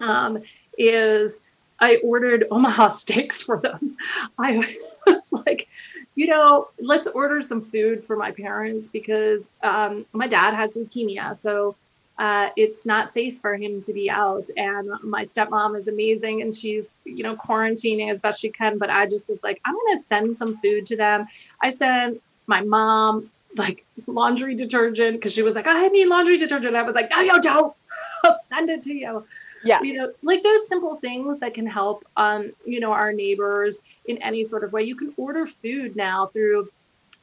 um, 0.00 0.42
is 0.76 1.40
I 1.80 1.96
ordered 1.96 2.44
Omaha 2.50 2.88
steaks 2.88 3.42
for 3.42 3.58
them. 3.58 3.96
I 4.38 4.76
was 5.08 5.32
like, 5.46 5.68
you 6.14 6.26
know, 6.26 6.68
let's 6.80 7.06
order 7.06 7.40
some 7.40 7.64
food 7.64 8.04
for 8.04 8.16
my 8.16 8.30
parents 8.30 8.88
because 8.88 9.50
um, 9.62 10.06
my 10.12 10.26
dad 10.26 10.54
has 10.54 10.76
leukemia. 10.76 11.36
So 11.36 11.76
uh, 12.18 12.50
it's 12.56 12.84
not 12.84 13.12
safe 13.12 13.38
for 13.38 13.54
him 13.54 13.80
to 13.82 13.92
be 13.92 14.10
out. 14.10 14.48
And 14.56 14.90
my 15.02 15.22
stepmom 15.22 15.78
is 15.78 15.88
amazing 15.88 16.42
and 16.42 16.54
she's, 16.54 16.96
you 17.04 17.22
know, 17.22 17.36
quarantining 17.36 18.10
as 18.10 18.20
best 18.20 18.40
she 18.40 18.50
can. 18.50 18.78
But 18.78 18.90
I 18.90 19.06
just 19.06 19.28
was 19.28 19.42
like, 19.42 19.60
I'm 19.64 19.74
going 19.74 19.96
to 19.96 20.02
send 20.02 20.34
some 20.34 20.56
food 20.58 20.86
to 20.86 20.96
them. 20.96 21.26
I 21.62 21.70
sent 21.70 22.20
my 22.46 22.60
mom 22.62 23.30
like 23.56 23.84
laundry 24.06 24.54
detergent 24.54 25.16
because 25.16 25.32
she 25.32 25.42
was 25.42 25.54
like, 25.54 25.66
I 25.66 25.86
need 25.88 26.06
laundry 26.06 26.36
detergent. 26.36 26.76
I 26.76 26.82
was 26.82 26.94
like, 26.94 27.10
no, 27.10 27.20
you 27.20 27.40
don't. 27.40 27.74
I'll 28.24 28.34
send 28.34 28.68
it 28.68 28.82
to 28.82 28.94
you 28.94 29.24
yeah. 29.64 29.82
You 29.82 29.94
know 29.94 30.12
like 30.22 30.42
those 30.42 30.68
simple 30.68 30.96
things 30.96 31.38
that 31.38 31.54
can 31.54 31.66
help 31.66 32.06
um 32.16 32.52
you 32.64 32.80
know 32.80 32.92
our 32.92 33.12
neighbors 33.12 33.82
in 34.06 34.18
any 34.18 34.44
sort 34.44 34.64
of 34.64 34.72
way. 34.72 34.82
You 34.82 34.96
can 34.96 35.12
order 35.16 35.46
food 35.46 35.96
now 35.96 36.26
through 36.26 36.68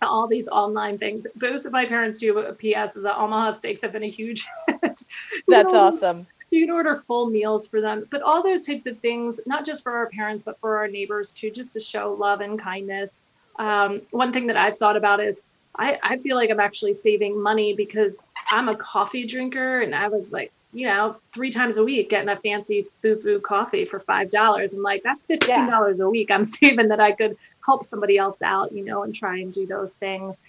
all 0.01 0.27
these 0.27 0.47
online 0.47 0.97
things. 0.97 1.25
Both 1.35 1.65
of 1.65 1.71
my 1.71 1.85
parents 1.85 2.17
do 2.17 2.37
a 2.37 2.53
ps 2.53 2.93
the 2.93 3.13
omaha 3.17 3.51
steaks 3.51 3.81
have 3.81 3.91
been 3.91 4.03
a 4.03 4.09
huge 4.09 4.47
hit. 4.67 5.01
That's 5.47 5.73
know, 5.73 5.79
awesome. 5.79 6.27
you 6.51 6.65
can 6.65 6.73
order 6.73 6.95
full 6.95 7.29
meals 7.29 7.67
for 7.67 7.81
them 7.81 8.05
but 8.11 8.21
all 8.21 8.43
those 8.43 8.65
types 8.65 8.85
of 8.85 8.99
things 8.99 9.39
not 9.45 9.65
just 9.65 9.83
for 9.83 9.93
our 9.93 10.07
parents 10.09 10.43
but 10.43 10.59
for 10.59 10.77
our 10.77 10.87
neighbors 10.87 11.33
too 11.33 11.49
just 11.49 11.73
to 11.73 11.79
show 11.79 12.13
love 12.13 12.41
and 12.41 12.59
kindness. 12.59 13.21
Um, 13.57 14.01
one 14.11 14.33
thing 14.33 14.47
that 14.47 14.57
i've 14.57 14.77
thought 14.77 14.97
about 14.97 15.21
is 15.21 15.39
I, 15.77 15.97
I 16.03 16.17
feel 16.17 16.35
like 16.35 16.49
i'm 16.49 16.59
actually 16.59 16.93
saving 16.93 17.41
money 17.41 17.73
because 17.73 18.25
i'm 18.49 18.67
a 18.67 18.75
coffee 18.75 19.25
drinker 19.25 19.81
and 19.81 19.95
i 19.95 20.09
was 20.09 20.33
like 20.33 20.51
you 20.75 20.87
know, 20.87 21.15
three 21.33 21.49
times 21.49 21.77
a 21.77 21.83
week 21.83 22.09
getting 22.09 22.29
a 22.29 22.35
fancy 22.35 22.85
foo 23.01 23.17
foo 23.17 23.39
coffee 23.39 23.85
for 23.85 23.99
five 23.99 24.29
dollars. 24.29 24.73
I'm 24.73 24.83
like, 24.83 25.03
that's 25.03 25.23
fifteen 25.23 25.67
dollars 25.67 25.99
yeah. 25.99 26.05
a 26.05 26.09
week 26.09 26.29
I'm 26.29 26.43
saving 26.59 26.89
that 26.89 26.99
I 26.99 27.13
could 27.13 27.37
help 27.65 27.83
somebody 27.83 28.17
else 28.17 28.41
out, 28.41 28.71
you 28.73 28.83
know, 28.83 29.03
and 29.03 29.15
try 29.15 29.37
and 29.37 29.53
do 29.53 29.65
those 29.65 29.95
things. 29.95 30.39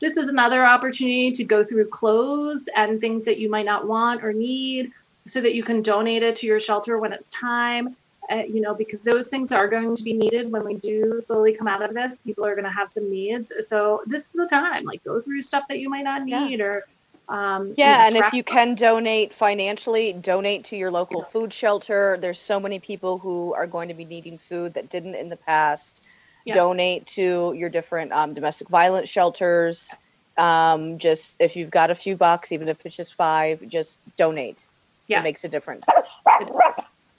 This 0.00 0.16
is 0.16 0.28
another 0.28 0.66
opportunity 0.66 1.30
to 1.30 1.44
go 1.44 1.62
through 1.62 1.88
clothes 1.88 2.68
and 2.76 3.00
things 3.00 3.24
that 3.24 3.38
you 3.38 3.48
might 3.48 3.64
not 3.64 3.86
want 3.86 4.22
or 4.22 4.32
need 4.32 4.92
so 5.26 5.40
that 5.40 5.54
you 5.54 5.62
can 5.62 5.80
donate 5.82 6.22
it 6.22 6.36
to 6.36 6.46
your 6.46 6.60
shelter 6.60 6.98
when 6.98 7.12
it's 7.12 7.30
time. 7.30 7.96
Uh, 8.28 8.42
you 8.42 8.60
know, 8.60 8.74
because 8.74 9.00
those 9.02 9.28
things 9.28 9.52
are 9.52 9.68
going 9.68 9.94
to 9.94 10.02
be 10.02 10.12
needed 10.12 10.50
when 10.50 10.64
we 10.64 10.74
do 10.74 11.20
slowly 11.20 11.54
come 11.54 11.68
out 11.68 11.80
of 11.80 11.94
this. 11.94 12.18
People 12.18 12.44
are 12.44 12.56
going 12.56 12.64
to 12.64 12.70
have 12.70 12.88
some 12.88 13.08
needs. 13.08 13.52
So 13.60 14.02
this 14.04 14.26
is 14.26 14.32
the 14.32 14.48
time, 14.48 14.82
like 14.82 15.04
go 15.04 15.20
through 15.20 15.42
stuff 15.42 15.68
that 15.68 15.78
you 15.78 15.88
might 15.88 16.02
not 16.02 16.24
need 16.24 16.58
yeah. 16.58 16.64
or 16.64 16.84
um, 17.28 17.74
yeah, 17.76 18.06
and 18.06 18.16
if 18.16 18.32
you 18.32 18.44
can 18.44 18.74
donate 18.76 19.32
financially, 19.32 20.12
donate 20.12 20.64
to 20.66 20.76
your 20.76 20.90
local 20.90 21.22
yeah. 21.22 21.30
food 21.30 21.52
shelter. 21.52 22.16
There's 22.20 22.40
so 22.40 22.60
many 22.60 22.78
people 22.78 23.18
who 23.18 23.52
are 23.54 23.66
going 23.66 23.88
to 23.88 23.94
be 23.94 24.04
needing 24.04 24.38
food 24.38 24.74
that 24.74 24.88
didn't 24.88 25.16
in 25.16 25.28
the 25.28 25.36
past. 25.36 26.04
Yes. 26.44 26.54
Donate 26.54 27.06
to 27.08 27.52
your 27.56 27.68
different 27.68 28.12
um, 28.12 28.32
domestic 28.32 28.68
violence 28.68 29.08
shelters. 29.08 29.96
Um, 30.38 30.98
just 30.98 31.34
if 31.40 31.56
you've 31.56 31.70
got 31.70 31.90
a 31.90 31.94
few 31.96 32.14
bucks, 32.14 32.52
even 32.52 32.68
if 32.68 32.84
it's 32.86 32.94
just 32.94 33.14
five, 33.14 33.66
just 33.68 33.98
donate. 34.16 34.66
Yes. 35.08 35.20
It 35.20 35.24
makes 35.24 35.44
a 35.44 35.48
difference. 35.48 35.86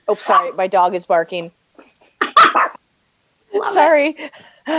oh, 0.07 0.15
sorry, 0.15 0.53
my 0.53 0.67
dog 0.67 0.95
is 0.95 1.05
barking. 1.05 1.51
sorry. 3.73 4.09
It. 4.09 4.31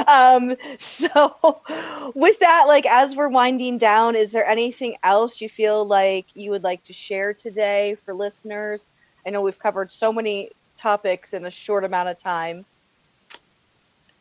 Um, 0.07 0.57
so 0.79 1.61
with 2.15 2.39
that, 2.41 2.65
like 2.67 2.87
as 2.87 3.17
we're 3.17 3.29
winding 3.29 3.79
down, 3.79 4.17
is 4.17 4.33
there 4.33 4.47
anything 4.47 4.97
else 5.03 5.41
you 5.41 5.49
feel 5.49 5.85
like 5.85 6.27
you 6.35 6.51
would 6.51 6.65
like 6.65 6.83
to 6.85 6.93
share 6.93 7.33
today 7.35 7.97
for 8.05 8.15
listeners? 8.15 8.89
I 9.27 9.31
know 9.31 9.43
we've 9.43 9.59
covered 9.59 9.91
so 9.91 10.13
many 10.13 10.51
topics 10.77 11.35
in 11.35 11.45
a 11.45 11.51
short 11.51 11.85
amount 11.85 12.09
of 12.09 12.19
time. 12.19 12.65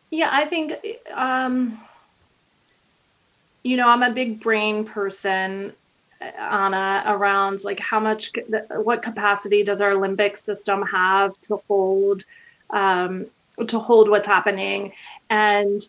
Yeah, 0.09 0.29
I 0.31 0.45
think 0.45 0.73
um, 1.13 1.79
you 3.63 3.75
know, 3.75 3.89
I'm 3.89 4.03
a 4.03 4.11
big 4.11 4.39
brain 4.39 4.85
person, 4.85 5.73
Anna, 6.21 7.03
around 7.05 7.63
like 7.65 7.79
how 7.79 7.99
much, 7.99 8.31
what 8.69 9.01
capacity 9.01 9.63
does 9.63 9.81
our 9.81 9.91
limbic 9.91 10.37
system 10.37 10.83
have 10.83 11.39
to 11.41 11.57
hold 11.67 12.23
um, 12.69 13.25
to 13.65 13.79
hold 13.79 14.09
what's 14.09 14.27
happening 14.27 14.93
and 15.29 15.87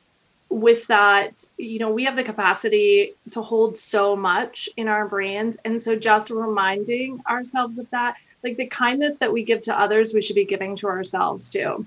with 0.50 0.86
that 0.86 1.44
you 1.58 1.78
know 1.78 1.90
we 1.90 2.04
have 2.04 2.16
the 2.16 2.24
capacity 2.24 3.14
to 3.30 3.42
hold 3.42 3.76
so 3.76 4.16
much 4.16 4.68
in 4.76 4.88
our 4.88 5.06
brains. 5.06 5.58
And 5.64 5.80
so 5.80 5.96
just 5.96 6.30
reminding 6.30 7.20
ourselves 7.28 7.78
of 7.78 7.90
that 7.90 8.16
like 8.42 8.56
the 8.56 8.66
kindness 8.66 9.18
that 9.18 9.32
we 9.32 9.42
give 9.42 9.62
to 9.62 9.78
others 9.78 10.14
we 10.14 10.22
should 10.22 10.36
be 10.36 10.44
giving 10.44 10.74
to 10.76 10.88
ourselves 10.88 11.50
too. 11.50 11.86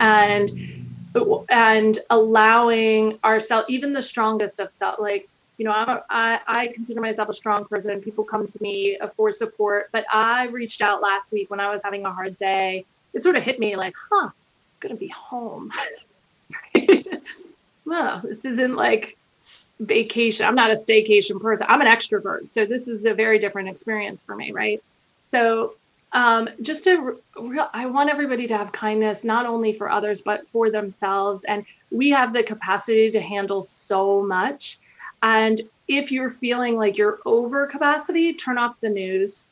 And 0.00 0.50
and 1.48 1.98
allowing 2.10 3.18
ourselves 3.24 3.66
even 3.68 3.92
the 3.92 4.02
strongest 4.02 4.58
of 4.60 4.72
self 4.72 4.98
like 4.98 5.28
you 5.56 5.64
know 5.64 5.72
I, 5.72 6.40
I 6.46 6.68
consider 6.68 7.00
myself 7.00 7.28
a 7.28 7.34
strong 7.34 7.66
person. 7.66 8.00
People 8.00 8.24
come 8.24 8.48
to 8.48 8.62
me 8.62 8.98
for 9.16 9.30
support 9.30 9.90
but 9.92 10.04
i 10.12 10.46
reached 10.46 10.82
out 10.82 11.02
last 11.02 11.32
week 11.32 11.50
when 11.50 11.60
i 11.60 11.70
was 11.70 11.82
having 11.84 12.04
a 12.04 12.12
hard 12.12 12.34
day. 12.36 12.84
It 13.14 13.22
sort 13.22 13.36
of 13.36 13.44
hit 13.44 13.60
me 13.60 13.76
like 13.76 13.94
huh 14.10 14.26
I'm 14.26 14.32
going 14.80 14.94
to 14.94 14.98
be 14.98 15.08
home. 15.08 15.70
well, 17.84 18.20
this 18.20 18.44
isn't 18.44 18.74
like 18.74 19.16
vacation. 19.80 20.46
I'm 20.46 20.54
not 20.54 20.70
a 20.70 20.74
staycation 20.74 21.40
person. 21.40 21.66
I'm 21.68 21.80
an 21.80 21.86
extrovert. 21.86 22.50
So 22.50 22.66
this 22.66 22.88
is 22.88 23.06
a 23.06 23.14
very 23.14 23.38
different 23.38 23.68
experience 23.68 24.22
for 24.22 24.36
me, 24.36 24.52
right? 24.52 24.82
So 25.30 25.74
um, 26.12 26.48
just 26.60 26.84
to 26.84 27.20
real, 27.38 27.68
I 27.72 27.86
want 27.86 28.10
everybody 28.10 28.46
to 28.48 28.56
have 28.56 28.72
kindness, 28.72 29.24
not 29.24 29.46
only 29.46 29.72
for 29.72 29.90
others, 29.90 30.22
but 30.22 30.46
for 30.48 30.70
themselves. 30.70 31.44
And 31.44 31.64
we 31.90 32.10
have 32.10 32.32
the 32.32 32.42
capacity 32.42 33.10
to 33.12 33.20
handle 33.20 33.62
so 33.62 34.22
much. 34.22 34.78
And 35.22 35.60
if 35.88 36.10
you're 36.10 36.30
feeling 36.30 36.76
like 36.76 36.96
you're 36.96 37.18
over 37.26 37.66
capacity, 37.66 38.32
turn 38.32 38.58
off 38.58 38.80
the 38.80 38.90
news. 38.90 39.48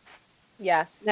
Yes. 0.59 1.07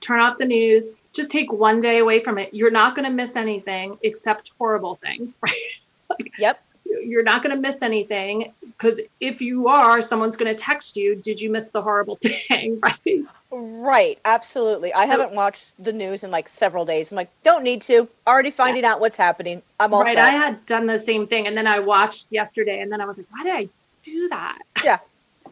Turn 0.00 0.20
off 0.20 0.38
the 0.38 0.44
news. 0.44 0.90
Just 1.12 1.30
take 1.30 1.52
one 1.52 1.80
day 1.80 1.98
away 1.98 2.20
from 2.20 2.38
it. 2.38 2.52
You're 2.52 2.70
not 2.70 2.94
going 2.94 3.04
to 3.04 3.10
miss 3.10 3.36
anything 3.36 3.98
except 4.02 4.52
horrible 4.58 4.94
things, 4.96 5.38
right? 5.42 5.80
yep. 6.38 6.62
You're 6.84 7.22
not 7.22 7.42
going 7.42 7.54
to 7.54 7.60
miss 7.60 7.82
anything 7.82 8.52
because 8.60 9.00
if 9.20 9.40
you 9.40 9.68
are, 9.68 10.02
someone's 10.02 10.36
going 10.36 10.54
to 10.54 10.60
text 10.60 10.96
you, 10.96 11.16
Did 11.16 11.40
you 11.40 11.50
miss 11.50 11.70
the 11.70 11.82
horrible 11.82 12.16
thing? 12.22 12.80
Right. 13.06 13.24
Right. 13.50 14.18
Absolutely. 14.24 14.92
I 14.92 15.06
haven't 15.06 15.32
watched 15.32 15.74
the 15.82 15.92
news 15.92 16.24
in 16.24 16.30
like 16.30 16.48
several 16.48 16.84
days. 16.84 17.12
I'm 17.12 17.16
like, 17.16 17.30
don't 17.44 17.62
need 17.62 17.82
to. 17.82 18.08
Already 18.26 18.50
finding 18.50 18.82
yeah. 18.82 18.92
out 18.92 19.00
what's 19.00 19.16
happening. 19.16 19.62
I'm 19.78 19.94
all 19.94 20.02
right. 20.02 20.16
Set. 20.16 20.34
I 20.34 20.36
had 20.36 20.66
done 20.66 20.86
the 20.86 20.98
same 20.98 21.26
thing. 21.26 21.46
And 21.46 21.56
then 21.56 21.66
I 21.68 21.78
watched 21.78 22.26
yesterday 22.30 22.80
and 22.80 22.90
then 22.90 23.00
I 23.00 23.04
was 23.04 23.18
like, 23.18 23.26
why 23.30 23.44
did 23.44 23.54
I 23.54 23.68
do 24.02 24.28
that? 24.30 24.58
Yeah. 24.82 24.98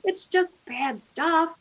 it's 0.04 0.26
just 0.26 0.50
bad 0.66 1.02
stuff. 1.02 1.54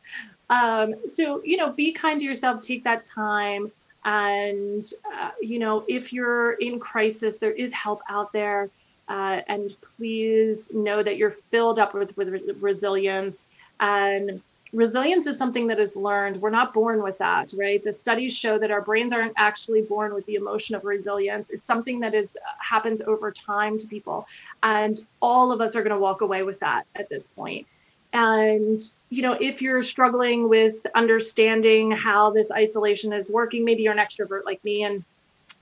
Um, 0.50 0.96
so, 1.08 1.42
you 1.44 1.58
know, 1.58 1.72
be 1.72 1.92
kind 1.92 2.20
to 2.20 2.26
yourself, 2.26 2.62
take 2.62 2.84
that 2.84 3.06
time. 3.06 3.72
And, 4.04 4.86
uh, 5.14 5.32
you 5.42 5.60
know, 5.60 5.86
if 5.88 6.12
you're 6.12 6.54
in 6.54 6.80
crisis, 6.80 7.38
there 7.38 7.52
is 7.52 7.72
help 7.72 8.02
out 8.10 8.34
there. 8.34 8.70
Uh, 9.12 9.42
and 9.50 9.76
please 9.82 10.74
know 10.74 11.04
that 11.04 11.18
you're 11.18 11.32
filled 11.32 11.80
up 11.80 11.94
with, 11.94 12.16
with 12.16 12.32
resilience. 12.62 13.48
And 13.82 14.42
resilience 14.72 15.28
is 15.28 15.38
something 15.38 15.68
that 15.68 15.80
is 15.80 15.98
learned. 15.98 16.38
We're 16.38 16.50
not 16.50 16.74
born 16.74 17.04
with 17.04 17.18
that, 17.18 17.52
right? 17.58 17.84
The 17.84 17.92
studies 17.92 18.38
show 18.38 18.58
that 18.58 18.72
our 18.72 18.80
brains 18.80 19.12
aren't 19.12 19.34
actually 19.36 19.82
born 19.82 20.14
with 20.14 20.26
the 20.28 20.36
emotion 20.36 20.76
of 20.76 20.86
resilience. 20.86 21.50
It's 21.50 21.68
something 21.68 22.00
that 22.00 22.14
is 22.14 22.38
happens 22.60 23.02
over 23.02 23.34
time 23.34 23.78
to 23.80 23.86
people. 23.86 24.30
And 24.64 25.02
all 25.22 25.52
of 25.52 25.60
us 25.60 25.76
are 25.76 25.84
going 25.84 25.92
to 25.92 26.00
walk 26.00 26.22
away 26.22 26.44
with 26.44 26.62
that 26.62 26.86
at 26.96 27.10
this 27.10 27.28
point. 27.28 27.68
And, 28.14 28.80
you 29.10 29.24
know, 29.24 29.34
if 29.42 29.62
you're 29.62 29.84
struggling 29.84 30.48
with 30.48 30.88
understanding 30.96 31.92
how 31.92 32.32
this 32.32 32.50
isolation 32.50 33.12
is 33.12 33.30
working, 33.30 33.66
maybe 33.66 33.84
you're 33.84 33.92
an 33.92 34.00
extrovert 34.00 34.46
like 34.46 34.64
me 34.64 34.84
and 34.84 35.04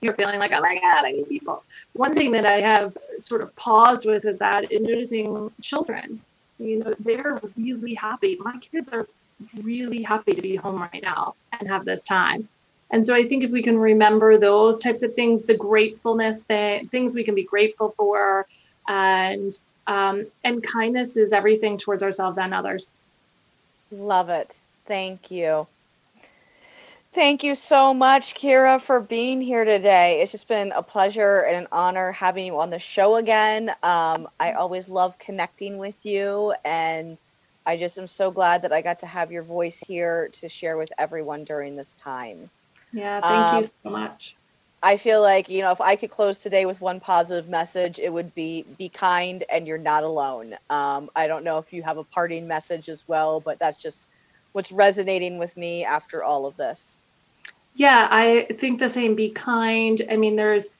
you're 0.00 0.14
feeling 0.14 0.38
like, 0.38 0.52
oh 0.52 0.60
my 0.60 0.78
God, 0.80 1.04
I 1.04 1.12
need 1.12 1.28
people. 1.28 1.62
One 1.92 2.14
thing 2.14 2.30
that 2.32 2.46
I 2.46 2.60
have 2.60 2.96
sort 3.18 3.42
of 3.42 3.54
paused 3.56 4.06
with 4.06 4.24
is 4.24 4.38
that 4.38 4.70
is 4.72 4.82
noticing 4.82 5.50
children. 5.60 6.20
You 6.58 6.80
know, 6.80 6.94
they're 7.00 7.40
really 7.56 7.94
happy. 7.94 8.36
My 8.40 8.58
kids 8.58 8.88
are 8.90 9.06
really 9.62 10.02
happy 10.02 10.34
to 10.34 10.42
be 10.42 10.56
home 10.56 10.80
right 10.80 11.02
now 11.02 11.34
and 11.58 11.68
have 11.68 11.84
this 11.84 12.04
time. 12.04 12.48
And 12.90 13.06
so 13.06 13.14
I 13.14 13.26
think 13.26 13.44
if 13.44 13.50
we 13.50 13.62
can 13.62 13.78
remember 13.78 14.36
those 14.36 14.80
types 14.80 15.02
of 15.02 15.14
things, 15.14 15.42
the 15.42 15.56
gratefulness 15.56 16.42
that 16.44 16.88
things 16.88 17.14
we 17.14 17.24
can 17.24 17.34
be 17.34 17.44
grateful 17.44 17.94
for, 17.96 18.46
and 18.88 19.56
um, 19.86 20.26
and 20.44 20.62
kindness 20.62 21.16
is 21.16 21.32
everything 21.32 21.78
towards 21.78 22.02
ourselves 22.02 22.38
and 22.38 22.52
others. 22.52 22.92
Love 23.90 24.28
it. 24.28 24.58
Thank 24.86 25.30
you. 25.30 25.66
Thank 27.12 27.42
you 27.42 27.56
so 27.56 27.92
much, 27.92 28.34
Kira, 28.34 28.80
for 28.80 29.00
being 29.00 29.40
here 29.40 29.64
today. 29.64 30.20
It's 30.20 30.30
just 30.30 30.46
been 30.46 30.70
a 30.70 30.82
pleasure 30.82 31.40
and 31.40 31.56
an 31.56 31.68
honor 31.72 32.12
having 32.12 32.46
you 32.46 32.60
on 32.60 32.70
the 32.70 32.78
show 32.78 33.16
again. 33.16 33.70
Um, 33.82 34.28
I 34.38 34.52
always 34.52 34.88
love 34.88 35.18
connecting 35.18 35.78
with 35.78 36.06
you, 36.06 36.54
and 36.64 37.18
I 37.66 37.78
just 37.78 37.98
am 37.98 38.06
so 38.06 38.30
glad 38.30 38.62
that 38.62 38.72
I 38.72 38.80
got 38.80 39.00
to 39.00 39.06
have 39.06 39.32
your 39.32 39.42
voice 39.42 39.82
here 39.84 40.28
to 40.34 40.48
share 40.48 40.76
with 40.76 40.92
everyone 40.98 41.42
during 41.42 41.74
this 41.74 41.94
time. 41.94 42.48
Yeah, 42.92 43.20
thank 43.20 43.54
um, 43.54 43.64
you 43.64 43.70
so 43.82 43.90
much. 43.90 44.36
I 44.80 44.96
feel 44.96 45.20
like, 45.20 45.48
you 45.48 45.62
know, 45.62 45.72
if 45.72 45.80
I 45.80 45.96
could 45.96 46.10
close 46.10 46.38
today 46.38 46.64
with 46.64 46.80
one 46.80 47.00
positive 47.00 47.50
message, 47.50 47.98
it 47.98 48.12
would 48.12 48.32
be 48.36 48.64
be 48.78 48.88
kind 48.88 49.42
and 49.52 49.66
you're 49.66 49.78
not 49.78 50.04
alone. 50.04 50.54
Um, 50.70 51.10
I 51.16 51.26
don't 51.26 51.44
know 51.44 51.58
if 51.58 51.72
you 51.72 51.82
have 51.82 51.98
a 51.98 52.04
parting 52.04 52.46
message 52.46 52.88
as 52.88 53.06
well, 53.08 53.40
but 53.40 53.58
that's 53.58 53.82
just 53.82 54.08
what's 54.52 54.72
resonating 54.72 55.38
with 55.38 55.56
me 55.56 55.84
after 55.84 56.24
all 56.24 56.46
of 56.46 56.56
this. 56.56 56.99
Yeah, 57.80 58.08
I 58.10 58.46
think 58.58 58.78
the 58.78 58.90
same. 58.90 59.14
Be 59.14 59.30
kind. 59.30 60.02
I 60.10 60.16
mean, 60.16 60.36
there's 60.36 60.74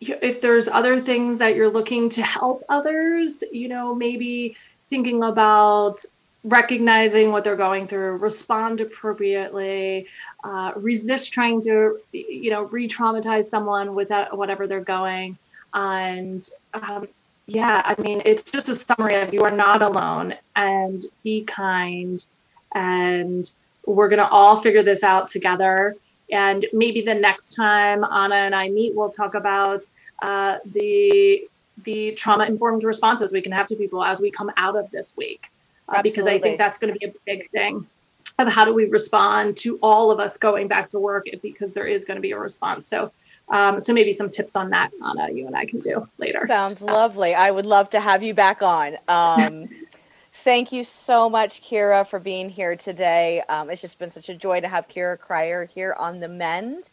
if 0.00 0.40
there's 0.40 0.68
other 0.68 0.98
things 0.98 1.38
that 1.38 1.54
you're 1.54 1.68
looking 1.68 2.08
to 2.10 2.22
help 2.22 2.64
others, 2.70 3.44
you 3.52 3.68
know, 3.68 3.94
maybe 3.94 4.56
thinking 4.88 5.22
about 5.22 6.02
recognizing 6.44 7.30
what 7.30 7.44
they're 7.44 7.56
going 7.56 7.86
through, 7.86 8.16
respond 8.16 8.80
appropriately, 8.80 10.06
uh, 10.44 10.72
resist 10.76 11.30
trying 11.34 11.60
to, 11.62 11.98
you 12.12 12.50
know, 12.50 12.62
re-traumatize 12.64 13.46
someone 13.50 13.94
with 13.94 14.08
that, 14.08 14.34
whatever 14.36 14.66
they're 14.66 14.80
going, 14.80 15.36
and 15.74 16.48
um, 16.72 17.06
yeah, 17.48 17.82
I 17.84 18.00
mean, 18.00 18.22
it's 18.24 18.50
just 18.50 18.70
a 18.70 18.74
summary 18.74 19.16
of 19.16 19.34
you 19.34 19.42
are 19.42 19.50
not 19.66 19.82
alone, 19.82 20.34
and 20.56 21.04
be 21.22 21.42
kind, 21.44 22.26
and 22.74 23.50
we're 23.86 24.08
gonna 24.08 24.28
all 24.30 24.56
figure 24.56 24.82
this 24.82 25.02
out 25.02 25.28
together. 25.28 25.96
And 26.30 26.66
maybe 26.72 27.02
the 27.02 27.14
next 27.14 27.54
time 27.54 28.04
Anna 28.04 28.36
and 28.36 28.54
I 28.54 28.68
meet, 28.68 28.94
we'll 28.94 29.10
talk 29.10 29.34
about 29.34 29.86
uh, 30.22 30.58
the 30.64 31.48
the 31.82 32.12
trauma 32.12 32.44
informed 32.44 32.84
responses 32.84 33.32
we 33.32 33.40
can 33.40 33.52
have 33.52 33.66
to 33.66 33.76
people 33.76 34.04
as 34.04 34.20
we 34.20 34.30
come 34.30 34.50
out 34.56 34.76
of 34.76 34.90
this 34.90 35.16
week, 35.16 35.50
uh, 35.88 36.00
because 36.02 36.26
I 36.26 36.38
think 36.38 36.56
that's 36.56 36.78
going 36.78 36.92
to 36.92 36.98
be 36.98 37.06
a 37.06 37.14
big 37.26 37.50
thing 37.50 37.86
of 38.38 38.48
how 38.48 38.64
do 38.64 38.72
we 38.72 38.86
respond 38.86 39.56
to 39.58 39.78
all 39.82 40.10
of 40.10 40.18
us 40.18 40.36
going 40.36 40.66
back 40.66 40.88
to 40.90 40.98
work 40.98 41.26
because 41.42 41.74
there 41.74 41.86
is 41.86 42.04
going 42.04 42.16
to 42.16 42.22
be 42.22 42.32
a 42.32 42.38
response. 42.38 42.86
So. 42.86 43.12
Um, 43.50 43.78
so 43.78 43.92
maybe 43.92 44.14
some 44.14 44.30
tips 44.30 44.56
on 44.56 44.70
that, 44.70 44.90
Anna, 45.04 45.30
you 45.30 45.46
and 45.46 45.54
I 45.54 45.66
can 45.66 45.78
do 45.78 46.08
later. 46.16 46.46
Sounds 46.46 46.80
lovely. 46.80 47.34
I 47.34 47.50
would 47.50 47.66
love 47.66 47.90
to 47.90 48.00
have 48.00 48.22
you 48.22 48.32
back 48.32 48.62
on. 48.62 48.96
Um, 49.06 49.68
thank 50.44 50.72
you 50.72 50.84
so 50.84 51.30
much, 51.30 51.62
Kira, 51.62 52.06
for 52.06 52.20
being 52.20 52.50
here 52.50 52.76
today. 52.76 53.42
Um, 53.48 53.70
it's 53.70 53.80
just 53.80 53.98
been 53.98 54.10
such 54.10 54.28
a 54.28 54.34
joy 54.34 54.60
to 54.60 54.68
have 54.68 54.88
Kira 54.88 55.18
Krier 55.18 55.66
here 55.68 55.96
on 55.98 56.20
The 56.20 56.28
Mend. 56.28 56.90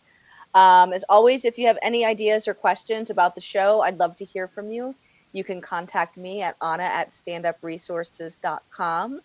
Um, 0.54 0.93
as 0.93 1.04
always, 1.10 1.43
if 1.43 1.58
you 1.58 1.68
have 1.68 1.78
any 1.82 2.06
ideas 2.06 2.47
or 2.47 2.54
questions 2.54 3.10
about 3.10 3.36
the 3.36 3.41
show, 3.41 3.82
I'd 3.82 3.99
love 3.99 4.16
to 4.18 4.26
hear 4.26 4.47
from 4.47 4.72
you. 4.72 4.95
You 5.34 5.43
can 5.43 5.62
contact 5.62 6.18
me 6.18 6.41
at 6.41 6.56
anna 6.62 6.84
at 6.84 7.10
standupresources.com. 7.10 9.22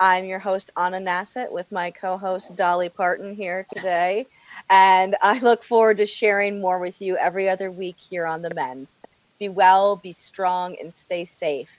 I'm 0.00 0.24
your 0.24 0.40
host, 0.40 0.72
Anna 0.76 0.98
Nassett, 0.98 1.52
with 1.52 1.70
my 1.70 1.92
co 1.92 2.16
host, 2.16 2.56
Dolly 2.56 2.88
Parton, 2.88 3.34
here 3.34 3.66
today. 3.72 4.26
And 4.70 5.16
I 5.22 5.38
look 5.40 5.62
forward 5.62 5.98
to 5.98 6.06
sharing 6.06 6.60
more 6.60 6.78
with 6.78 7.00
you 7.00 7.16
every 7.16 7.48
other 7.48 7.70
week 7.70 7.96
here 7.98 8.26
on 8.26 8.42
The 8.42 8.52
Mend. 8.54 8.92
Be 9.38 9.48
well, 9.48 9.96
be 9.96 10.12
strong, 10.12 10.76
and 10.80 10.94
stay 10.94 11.24
safe. 11.24 11.70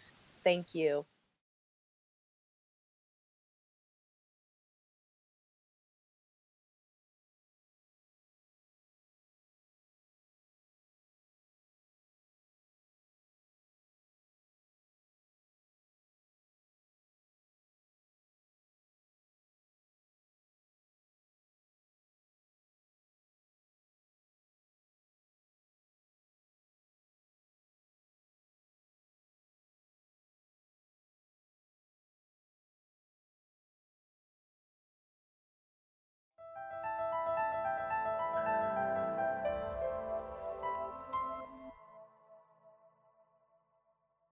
Thank 0.43 0.73
you. 0.73 1.05